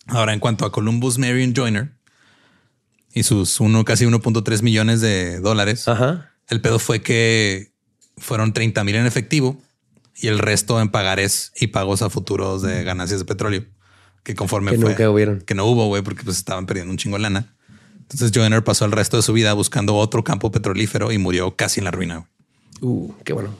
Ahora, 0.07 0.33
en 0.33 0.39
cuanto 0.39 0.65
a 0.65 0.71
Columbus 0.71 1.17
Marion 1.17 1.53
Joyner, 1.55 1.95
y 3.15 3.23
sus 3.23 3.61
uno, 3.61 3.85
casi 3.85 4.05
1.3 4.05 4.61
millones 4.61 4.99
de 4.99 5.39
dólares. 5.39 5.87
Ajá. 5.87 6.31
El 6.49 6.59
pedo 6.59 6.79
fue 6.79 7.01
que 7.01 7.71
fueron 8.17 8.51
30 8.51 8.83
mil 8.83 8.95
en 8.95 9.05
efectivo 9.05 9.57
y 10.17 10.27
el 10.27 10.37
resto 10.37 10.81
en 10.81 10.89
pagares 10.89 11.53
y 11.55 11.67
pagos 11.67 12.01
a 12.01 12.09
futuros 12.09 12.61
de 12.61 12.83
ganancias 12.83 13.19
de 13.19 13.25
petróleo. 13.25 13.65
Que 14.23 14.35
conforme 14.35 14.71
Que 14.71 14.77
fue, 14.77 14.89
nunca 14.89 15.09
hubieron. 15.09 15.39
Que 15.41 15.55
no 15.55 15.65
hubo, 15.65 15.87
güey, 15.87 16.01
porque 16.01 16.23
pues 16.23 16.37
estaban 16.37 16.65
perdiendo 16.65 16.91
un 16.91 16.97
chingo 16.97 17.15
de 17.15 17.23
lana. 17.23 17.55
Entonces 17.99 18.31
Joyner 18.33 18.63
pasó 18.65 18.83
el 18.83 18.91
resto 18.91 19.15
de 19.15 19.23
su 19.23 19.31
vida 19.31 19.53
buscando 19.53 19.95
otro 19.95 20.23
campo 20.25 20.51
petrolífero 20.51 21.13
y 21.13 21.17
murió 21.17 21.55
casi 21.55 21.79
en 21.79 21.85
la 21.85 21.91
ruina. 21.91 22.27
Uh, 22.81 23.13
qué 23.23 23.31
bueno. 23.31 23.55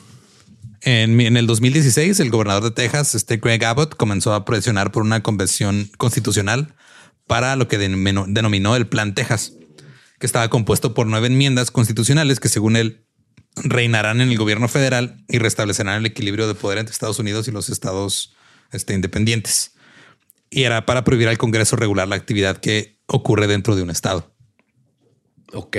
En, 0.86 1.20
en 1.20 1.36
el 1.36 1.48
2016, 1.48 2.20
el 2.20 2.30
gobernador 2.30 2.64
de 2.64 2.72
Texas, 2.72 3.16
este 3.16 3.38
Greg 3.38 3.66
Abbott, 3.66 3.96
comenzó 3.96 4.36
a 4.36 4.46
presionar 4.46 4.92
por 4.92 5.02
una 5.02 5.24
convención 5.24 5.90
constitucional 5.98 6.76
para 7.26 7.56
lo 7.56 7.68
que 7.68 7.80
denominó 7.80 8.76
el 8.76 8.88
Plan 8.88 9.16
Texas, 9.16 9.54
que 10.20 10.28
estaba 10.28 10.48
compuesto 10.50 10.94
por 10.94 11.08
nueve 11.08 11.26
enmiendas 11.26 11.72
constitucionales 11.72 12.40
que, 12.40 12.50
según 12.50 12.76
él, 12.76 13.04
reinarán 13.56 14.22
en 14.22 14.30
el 14.30 14.38
gobierno 14.38 14.68
federal 14.68 15.24
y 15.28 15.40
restablecerán 15.40 15.98
el 15.98 16.06
equilibrio 16.06 16.48
de 16.48 16.54
poder 16.54 16.78
entre 16.78 16.94
Estados 16.94 17.18
Unidos 17.18 17.48
y 17.48 17.52
los 17.52 17.70
estados 17.70 18.36
este, 18.72 18.94
independientes. 18.94 19.72
Y 20.52 20.64
era 20.64 20.86
para 20.86 21.04
prohibir 21.04 21.30
al 21.30 21.40
Congreso 21.40 21.76
regular 21.76 22.08
la 22.08 22.16
actividad 22.16 22.58
que 22.58 23.00
ocurre 23.08 23.48
dentro 23.48 23.76
de 23.76 23.82
un 23.82 23.90
estado. 23.90 24.36
Ok. 25.52 25.78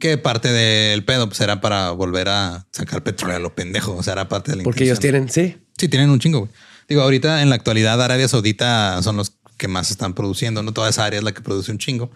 Que 0.00 0.18
parte 0.18 0.50
del 0.50 1.04
pedo 1.04 1.28
pues, 1.28 1.40
era 1.40 1.60
para 1.60 1.90
volver 1.92 2.28
a 2.28 2.66
sacar 2.72 3.02
petróleo 3.02 3.36
a 3.36 3.40
lo 3.40 3.54
pendejo. 3.54 3.94
O 3.94 4.02
sea, 4.02 4.14
era 4.14 4.28
parte 4.28 4.50
de 4.50 4.58
la 4.58 4.62
Porque 4.64 4.84
ellos 4.84 4.98
tienen, 4.98 5.28
sí. 5.28 5.58
Sí, 5.78 5.88
tienen 5.88 6.10
un 6.10 6.18
chingo. 6.18 6.40
güey. 6.40 6.50
Digo, 6.88 7.02
ahorita 7.02 7.42
en 7.42 7.50
la 7.50 7.54
actualidad 7.54 8.02
Arabia 8.02 8.26
Saudita 8.26 9.00
son 9.02 9.16
los 9.16 9.34
que 9.56 9.68
más 9.68 9.90
están 9.92 10.14
produciendo, 10.14 10.62
no 10.62 10.72
toda 10.72 10.88
esa 10.88 11.04
área 11.04 11.18
es 11.18 11.24
la 11.24 11.32
que 11.32 11.40
produce 11.42 11.70
un 11.70 11.78
chingo. 11.78 12.10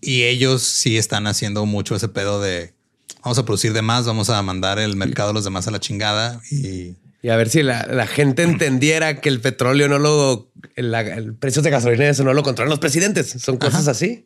Y 0.00 0.24
ellos 0.24 0.62
sí 0.62 0.98
están 0.98 1.26
haciendo 1.26 1.64
mucho 1.64 1.96
ese 1.96 2.08
pedo 2.08 2.40
de 2.40 2.74
vamos 3.22 3.38
a 3.38 3.44
producir 3.44 3.72
de 3.72 3.82
más, 3.82 4.04
vamos 4.04 4.30
a 4.30 4.42
mandar 4.42 4.78
el 4.78 4.96
mercado 4.96 5.30
a 5.30 5.32
los 5.32 5.44
demás 5.44 5.66
a 5.66 5.70
la 5.70 5.80
chingada 5.80 6.40
y 6.50 6.96
Y 7.22 7.28
a 7.30 7.36
ver 7.36 7.48
si 7.48 7.62
la, 7.62 7.86
la 7.86 8.06
gente 8.06 8.42
entendiera 8.42 9.20
que 9.20 9.28
el 9.28 9.40
petróleo 9.40 9.88
no 9.88 9.98
lo, 9.98 10.50
el, 10.76 11.34
precio 11.34 11.62
de 11.62 11.70
gasolina 11.70 12.08
eso 12.08 12.24
no 12.24 12.34
lo 12.34 12.42
controlan 12.42 12.70
los 12.70 12.78
presidentes. 12.80 13.30
Son 13.38 13.56
cosas 13.56 13.82
Ajá. 13.82 13.92
así. 13.92 14.24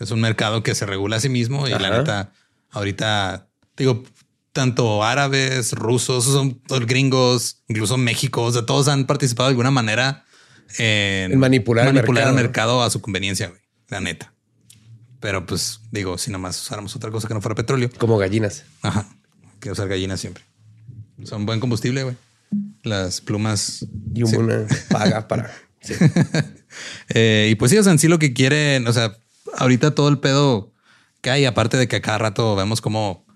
es 0.00 0.10
un 0.10 0.20
mercado 0.20 0.62
que 0.62 0.74
se 0.74 0.86
regula 0.86 1.16
a 1.16 1.20
sí 1.20 1.28
mismo 1.28 1.68
y 1.68 1.70
la 1.70 1.90
neta 1.90 2.32
ahorita 2.74 3.48
digo 3.76 4.04
tanto 4.52 5.02
árabes, 5.02 5.72
rusos, 5.72 6.24
son 6.24 6.60
gringos, 6.86 7.64
incluso 7.66 7.96
México, 7.96 8.42
o 8.42 8.52
sea, 8.52 8.64
todos 8.64 8.86
han 8.86 9.04
participado 9.04 9.48
de 9.48 9.52
alguna 9.52 9.72
manera 9.72 10.24
en, 10.78 11.32
En 11.32 11.38
manipular 11.38 11.86
el 11.88 11.94
manipular 11.94 12.28
el 12.28 12.34
mercado. 12.34 12.76
mercado 12.76 12.82
a 12.82 12.90
su 12.90 13.00
conveniencia, 13.00 13.48
güey, 13.48 13.60
la 13.88 14.00
neta. 14.00 14.32
Pero 15.20 15.46
pues 15.46 15.80
digo, 15.90 16.18
si 16.18 16.30
nomás 16.30 16.60
usáramos 16.60 16.94
otra 16.96 17.10
cosa 17.10 17.28
que 17.28 17.34
no 17.34 17.40
fuera 17.40 17.54
petróleo, 17.54 17.90
Como 17.98 18.18
gallinas. 18.18 18.64
Ajá. 18.82 19.08
Quiero 19.58 19.72
usar 19.72 19.88
gallinas 19.88 20.20
siempre. 20.20 20.44
Son 21.24 21.46
buen 21.46 21.60
combustible, 21.60 22.02
güey. 22.02 22.16
Las 22.82 23.20
plumas. 23.20 23.86
Y 24.14 24.26
sí. 24.26 24.36
una 24.36 24.66
paga 24.90 25.26
para... 25.26 25.50
sí. 25.80 25.94
Eh, 27.10 27.48
y 27.50 27.54
pues 27.54 27.70
sí, 27.70 27.78
o 27.78 27.82
sea, 27.82 27.92
en 27.92 27.98
sí 27.98 28.08
lo 28.08 28.18
que 28.18 28.34
quieren, 28.34 28.86
o 28.86 28.92
sea, 28.92 29.16
ahorita 29.56 29.94
todo 29.94 30.08
el 30.08 30.18
pedo 30.18 30.73
que 31.24 31.30
hay, 31.30 31.44
aparte 31.46 31.76
de 31.76 31.88
que 31.88 31.96
a 31.96 32.00
cada 32.02 32.18
rato 32.18 32.54
vemos 32.54 32.80
como, 32.80 33.26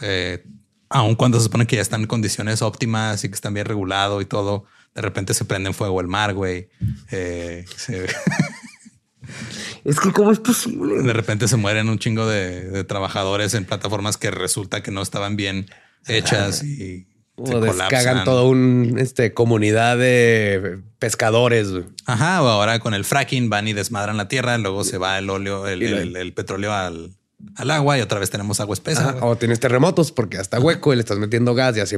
eh, 0.00 0.44
aun 0.88 1.16
cuando 1.16 1.38
se 1.38 1.44
supone 1.44 1.66
que 1.66 1.74
ya 1.76 1.82
están 1.82 2.02
en 2.02 2.06
condiciones 2.06 2.62
óptimas 2.62 3.24
y 3.24 3.28
que 3.28 3.34
están 3.34 3.54
bien 3.54 3.66
regulado 3.66 4.20
y 4.20 4.24
todo, 4.26 4.64
de 4.94 5.02
repente 5.02 5.34
se 5.34 5.44
prende 5.44 5.68
en 5.70 5.74
fuego 5.74 6.00
el 6.00 6.06
mar, 6.08 6.34
güey. 6.34 6.68
Eh, 7.10 7.64
se- 7.76 8.06
Es 9.84 10.00
que 10.00 10.12
cómo 10.12 10.32
es 10.32 10.38
posible. 10.38 11.02
de 11.02 11.12
repente 11.12 11.48
se 11.48 11.56
mueren 11.56 11.88
un 11.88 11.98
chingo 11.98 12.26
de, 12.26 12.70
de 12.70 12.84
trabajadores 12.84 13.54
en 13.54 13.64
plataformas 13.64 14.16
que 14.16 14.30
resulta 14.30 14.82
que 14.82 14.90
no 14.90 15.02
estaban 15.02 15.36
bien 15.36 15.66
hechas 16.06 16.62
y 16.62 17.06
se 17.44 17.54
O 17.54 17.60
descagan 17.60 17.88
colapsan. 17.90 18.24
toda 18.24 18.42
una 18.44 19.00
este, 19.02 19.34
comunidad 19.34 19.98
de 19.98 20.78
pescadores. 20.98 21.68
Ajá, 22.06 22.42
o 22.42 22.48
ahora 22.48 22.78
con 22.80 22.94
el 22.94 23.04
fracking 23.04 23.50
van 23.50 23.68
y 23.68 23.72
desmadran 23.74 24.16
la 24.16 24.28
tierra, 24.28 24.56
luego 24.58 24.82
se 24.84 24.96
va 24.98 25.18
el 25.18 25.28
óleo, 25.30 25.66
el 25.66 26.32
petróleo 26.32 26.72
al, 26.72 27.17
al 27.54 27.70
agua 27.70 27.98
y 27.98 28.00
otra 28.00 28.18
vez 28.18 28.30
tenemos 28.30 28.60
agua 28.60 28.74
espesa. 28.74 29.10
Ajá. 29.10 29.26
O 29.26 29.36
tienes 29.36 29.60
terremotos 29.60 30.12
porque 30.12 30.38
hasta 30.38 30.60
hueco 30.60 30.92
y 30.92 30.96
le 30.96 31.00
estás 31.00 31.18
metiendo 31.18 31.54
gas 31.54 31.76
y 31.76 31.80
así 31.80 31.96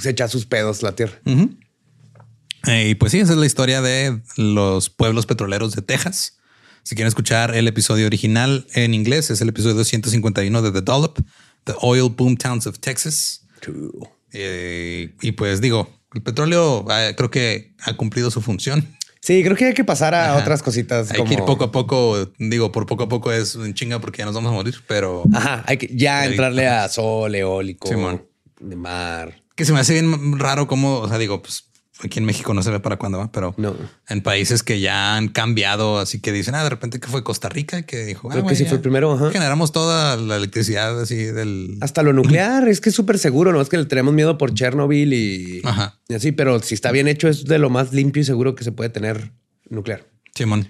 se 0.00 0.10
echa 0.10 0.28
sus 0.28 0.46
pedos 0.46 0.82
la 0.82 0.92
tierra. 0.92 1.20
Eh, 2.66 2.88
y 2.90 2.94
pues 2.94 3.12
sí, 3.12 3.20
esa 3.20 3.32
es 3.32 3.38
la 3.38 3.46
historia 3.46 3.82
de 3.82 4.20
los 4.36 4.90
pueblos 4.90 5.26
petroleros 5.26 5.74
de 5.74 5.82
Texas. 5.82 6.38
Si 6.82 6.94
quieren 6.94 7.08
escuchar 7.08 7.54
el 7.54 7.66
episodio 7.66 8.06
original 8.06 8.66
en 8.74 8.92
inglés, 8.94 9.30
es 9.30 9.40
el 9.40 9.48
episodio 9.48 9.74
251 9.74 10.62
de 10.62 10.72
The 10.72 10.82
Dollop, 10.82 11.18
The 11.64 11.74
Oil 11.80 12.10
Boom 12.10 12.36
Towns 12.36 12.66
of 12.66 12.78
Texas. 12.78 13.46
Eh, 14.32 15.14
y 15.22 15.32
pues 15.32 15.60
digo, 15.60 15.88
el 16.12 16.22
petróleo 16.22 16.84
eh, 16.90 17.14
creo 17.16 17.30
que 17.30 17.74
ha 17.80 17.94
cumplido 17.96 18.30
su 18.30 18.42
función. 18.42 18.86
Sí, 19.24 19.42
creo 19.42 19.56
que 19.56 19.64
hay 19.64 19.72
que 19.72 19.84
pasar 19.84 20.14
a 20.14 20.32
Ajá. 20.32 20.38
otras 20.42 20.62
cositas. 20.62 21.10
Hay 21.10 21.16
como... 21.16 21.30
que 21.30 21.34
ir 21.36 21.44
poco 21.46 21.64
a 21.64 21.72
poco. 21.72 22.28
Digo, 22.38 22.70
por 22.70 22.84
poco 22.84 23.04
a 23.04 23.08
poco 23.08 23.32
es 23.32 23.54
un 23.54 23.72
chinga 23.72 23.98
porque 23.98 24.18
ya 24.18 24.26
nos 24.26 24.34
vamos 24.34 24.52
a 24.52 24.54
morir, 24.54 24.74
pero 24.86 25.22
Ajá, 25.32 25.64
hay 25.66 25.78
que 25.78 25.88
ya 25.96 26.26
entrarle 26.26 26.68
a 26.68 26.86
sol, 26.90 27.34
eólico, 27.34 27.88
de 28.60 28.76
mar. 28.76 29.42
que 29.54 29.64
se 29.64 29.72
me 29.72 29.80
hace 29.80 29.94
bien 29.94 30.38
raro 30.38 30.66
cómo, 30.66 30.98
o 30.98 31.08
sea, 31.08 31.16
digo, 31.16 31.40
pues 31.40 31.64
aquí 32.02 32.18
en 32.18 32.24
México 32.24 32.52
no 32.54 32.62
se 32.62 32.70
ve 32.70 32.80
para 32.80 32.96
cuándo 32.96 33.18
va, 33.18 33.30
pero 33.30 33.54
No. 33.56 33.74
en 34.08 34.20
países 34.22 34.62
que 34.62 34.80
ya 34.80 35.16
han 35.16 35.28
cambiado, 35.28 35.98
así 35.98 36.20
que 36.20 36.32
dicen, 36.32 36.54
ah, 36.54 36.64
de 36.64 36.70
repente 36.70 36.98
que 37.00 37.06
fue 37.08 37.22
Costa 37.22 37.48
Rica 37.48 37.82
que 37.82 38.04
dijo, 38.04 38.28
ah, 38.30 38.32
Creo 38.34 38.46
que 38.46 38.56
sí 38.56 38.64
fue 38.64 38.76
el 38.76 38.80
primero. 38.82 39.12
Ajá. 39.12 39.30
Generamos 39.30 39.70
toda 39.72 40.16
la 40.16 40.36
electricidad 40.36 41.00
así 41.00 41.16
del. 41.16 41.78
Hasta 41.80 42.02
lo 42.02 42.12
nuclear 42.12 42.66
es 42.68 42.80
que 42.80 42.88
es 42.90 42.94
súper 42.94 43.18
seguro, 43.18 43.52
no 43.52 43.60
es 43.60 43.68
que 43.68 43.76
le 43.78 43.84
tenemos 43.86 44.12
miedo 44.14 44.36
por 44.38 44.52
Chernobyl 44.54 45.12
y, 45.12 45.62
Ajá. 45.64 45.98
y 46.08 46.14
así, 46.14 46.32
pero 46.32 46.60
si 46.60 46.74
está 46.74 46.90
bien 46.92 47.06
hecho, 47.08 47.28
es 47.28 47.44
de 47.44 47.58
lo 47.58 47.70
más 47.70 47.92
limpio 47.92 48.22
y 48.22 48.24
seguro 48.24 48.54
que 48.54 48.64
se 48.64 48.72
puede 48.72 48.90
tener 48.90 49.32
nuclear. 49.70 50.04
Simón. 50.34 50.68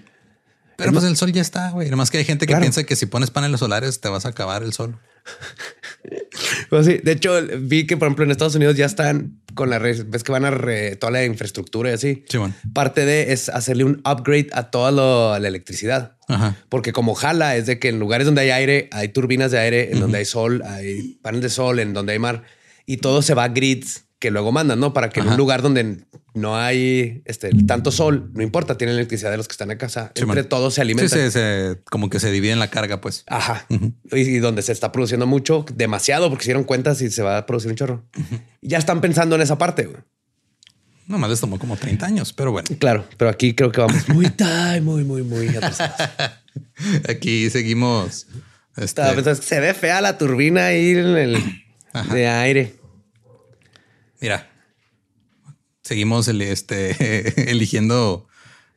Pero 0.77 0.91
pues 0.91 1.05
el 1.05 1.15
sol 1.15 1.31
ya 1.31 1.41
está, 1.41 1.71
güey. 1.71 1.89
Nomás 1.89 2.11
que 2.11 2.17
hay 2.17 2.25
gente 2.25 2.45
que 2.45 2.51
Claro. 2.51 2.61
piensa 2.63 2.83
que 2.83 2.95
si 2.97 3.05
pones 3.05 3.31
paneles 3.31 3.61
solares 3.61 4.01
te 4.01 4.09
vas 4.09 4.25
a 4.25 4.29
acabar 4.29 4.61
el 4.61 4.73
sol. 4.73 4.99
Pues 6.69 6.85
sí, 6.85 6.99
de 7.03 7.11
hecho, 7.13 7.31
vi 7.59 7.87
que, 7.87 7.97
por 7.97 8.07
ejemplo, 8.07 8.25
en 8.25 8.31
Estados 8.31 8.55
Unidos 8.55 8.75
ya 8.75 8.85
están 8.85 9.39
con 9.55 9.69
la 9.69 9.79
red, 9.79 10.05
ves 10.07 10.23
que 10.23 10.31
van 10.31 10.45
a 10.45 10.51
re- 10.51 10.95
toda 10.95 11.11
la 11.11 11.25
infraestructura 11.25 11.89
y 11.89 11.93
así. 11.93 12.23
Simón. 12.29 12.53
Parte 12.73 13.05
de 13.05 13.33
es 13.33 13.49
hacerle 13.49 13.83
un 13.85 14.01
upgrade 14.05 14.49
a 14.51 14.69
toda 14.69 14.91
lo- 14.91 15.37
la 15.39 15.47
electricidad. 15.47 16.17
Ajá. 16.27 16.55
Porque 16.69 16.91
como 16.91 17.15
jala 17.15 17.55
es 17.55 17.65
de 17.65 17.79
que 17.79 17.89
en 17.89 17.99
lugares 17.99 18.25
donde 18.25 18.41
hay 18.41 18.49
aire, 18.51 18.89
hay 18.91 19.09
turbinas 19.09 19.51
de 19.51 19.59
aire, 19.59 19.91
en 19.91 19.99
donde 19.99 20.17
hay 20.19 20.25
sol, 20.25 20.61
hay 20.65 21.17
paneles 21.21 21.43
de 21.43 21.49
sol, 21.49 21.79
en 21.79 21.93
donde 21.93 22.13
hay 22.13 22.19
mar, 22.19 22.43
y 22.85 22.97
todo 22.97 23.21
se 23.21 23.33
va 23.33 23.45
a 23.45 23.49
grids 23.49 24.04
que 24.25 24.31
luego 24.31 24.51
mandan, 24.51 24.79
¿no? 24.79 24.91
Para 24.91 25.09
que 25.09 25.19
en 25.19 25.27
un 25.27 25.37
lugar 25.37 25.61
donde 25.61 25.99
no 26.33 26.57
hay 26.57 27.21
este, 27.25 27.51
tanto 27.67 27.91
sol, 27.91 28.31
no 28.33 28.41
importa, 28.41 28.75
tienen 28.75 28.95
electricidad 28.95 29.29
de 29.29 29.37
los 29.37 29.47
que 29.47 29.51
están 29.51 29.69
en 29.69 29.77
casa. 29.77 30.11
Simón. 30.15 30.35
Entre 30.35 30.49
todos 30.49 30.73
se 30.73 30.77
Sí, 30.77 30.81
alimentan. 30.81 31.09
se, 31.09 31.29
se- 31.31 31.81
como 31.91 32.09
que 32.09 32.19
se 32.19 32.31
divide 32.31 32.53
en 32.53 32.57
la 32.59 32.71
carga, 32.71 33.01
pues. 33.01 33.23
Ajá. 33.27 33.67
y, 33.69 34.17
y 34.17 34.39
donde 34.39 34.63
se 34.63 34.71
está 34.71 34.91
produciendo 34.91 35.27
mucho, 35.27 35.63
demasiado, 35.75 36.29
porque 36.29 36.43
se 36.45 36.49
dieron 36.49 36.63
cuenta 36.63 36.95
si 36.95 37.11
se 37.11 37.21
va 37.21 37.37
a 37.37 37.45
producir 37.45 37.69
un 37.69 37.77
chorro. 37.77 38.03
Y 38.61 38.69
ya 38.69 38.79
están 38.79 38.99
pensando 38.99 39.35
en 39.35 39.43
esa 39.43 39.59
parte. 39.59 39.83
güey. 39.85 40.01
Nomás 41.07 41.29
les 41.29 41.39
tomó 41.39 41.59
como 41.59 41.77
30 41.77 42.03
años, 42.03 42.33
pero 42.33 42.51
bueno. 42.51 42.67
Claro, 42.79 43.05
pero 43.17 43.29
aquí 43.29 43.53
creo 43.53 43.71
que 43.71 43.79
vamos 43.79 44.09
muy, 44.09 44.25
muy, 44.81 45.03
muy, 45.03 45.03
muy, 45.03 45.21
muy 45.21 45.47
atrasados. 45.55 45.93
Aquí 47.07 47.49
seguimos. 47.51 48.25
Este, 48.75 49.35
se 49.35 49.59
ve 49.59 49.73
fea 49.75 50.01
la 50.01 50.17
turbina 50.17 50.65
ahí 50.65 50.89
en 50.91 51.15
el 51.17 51.61
de 52.11 52.27
aire. 52.27 52.75
Mira, 54.21 54.49
seguimos 55.81 56.27
el- 56.27 56.41
este, 56.41 57.49
eligiendo 57.51 58.27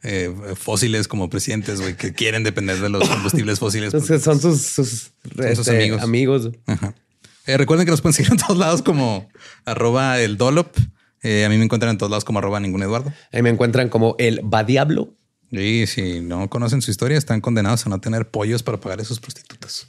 eh, 0.03 0.33
fósiles 0.57 1.09
como 1.09 1.29
presidentes, 1.31 1.81
güey, 1.81 1.97
que 1.97 2.13
quieren 2.13 2.45
depender 2.45 2.79
de 2.81 2.89
los 2.89 3.09
combustibles 3.09 3.59
fósiles. 3.59 3.93
Entonces 3.93 4.23
son 4.23 4.41
sus, 4.41 4.63
sus, 4.63 5.13
este, 5.39 5.71
amigos. 5.71 6.03
amigos. 6.03 6.51
Ajá. 6.67 6.95
Eh, 7.47 7.57
recuerden 7.57 7.87
que 7.87 7.91
nos 7.91 8.01
pueden 8.03 8.13
seguir 8.15 8.33
en 8.33 8.39
todos 8.39 8.59
lados 8.59 8.83
como 8.83 9.29
arroba 9.65 10.21
el 10.21 10.37
Dolop. 10.37 10.77
Eh, 11.23 11.45
a 11.45 11.49
mí 11.49 11.57
me 11.59 11.65
encuentran 11.65 11.91
en 11.93 11.99
todos 11.99 12.11
lados 12.11 12.25
como 12.25 12.39
arroba 12.39 12.61
ningún 12.61 12.83
Eduardo. 12.83 13.13
Ahí 13.33 13.43
me 13.43 13.51
encuentran 13.51 13.89
como 13.89 14.15
el 14.19 14.41
va 14.53 14.65
diablo. 14.65 15.15
Y 15.51 15.87
si 15.87 16.21
no 16.21 16.51
conocen 16.51 16.83
su 16.83 16.91
historia, 16.91 17.17
están 17.17 17.41
condenados 17.41 17.87
a 17.87 17.89
no 17.89 18.01
tener 18.01 18.31
pollos 18.31 18.63
para 18.63 18.79
pagar 18.79 19.01
a 19.01 19.05
sus 19.05 19.19
prostitutas. 19.19 19.89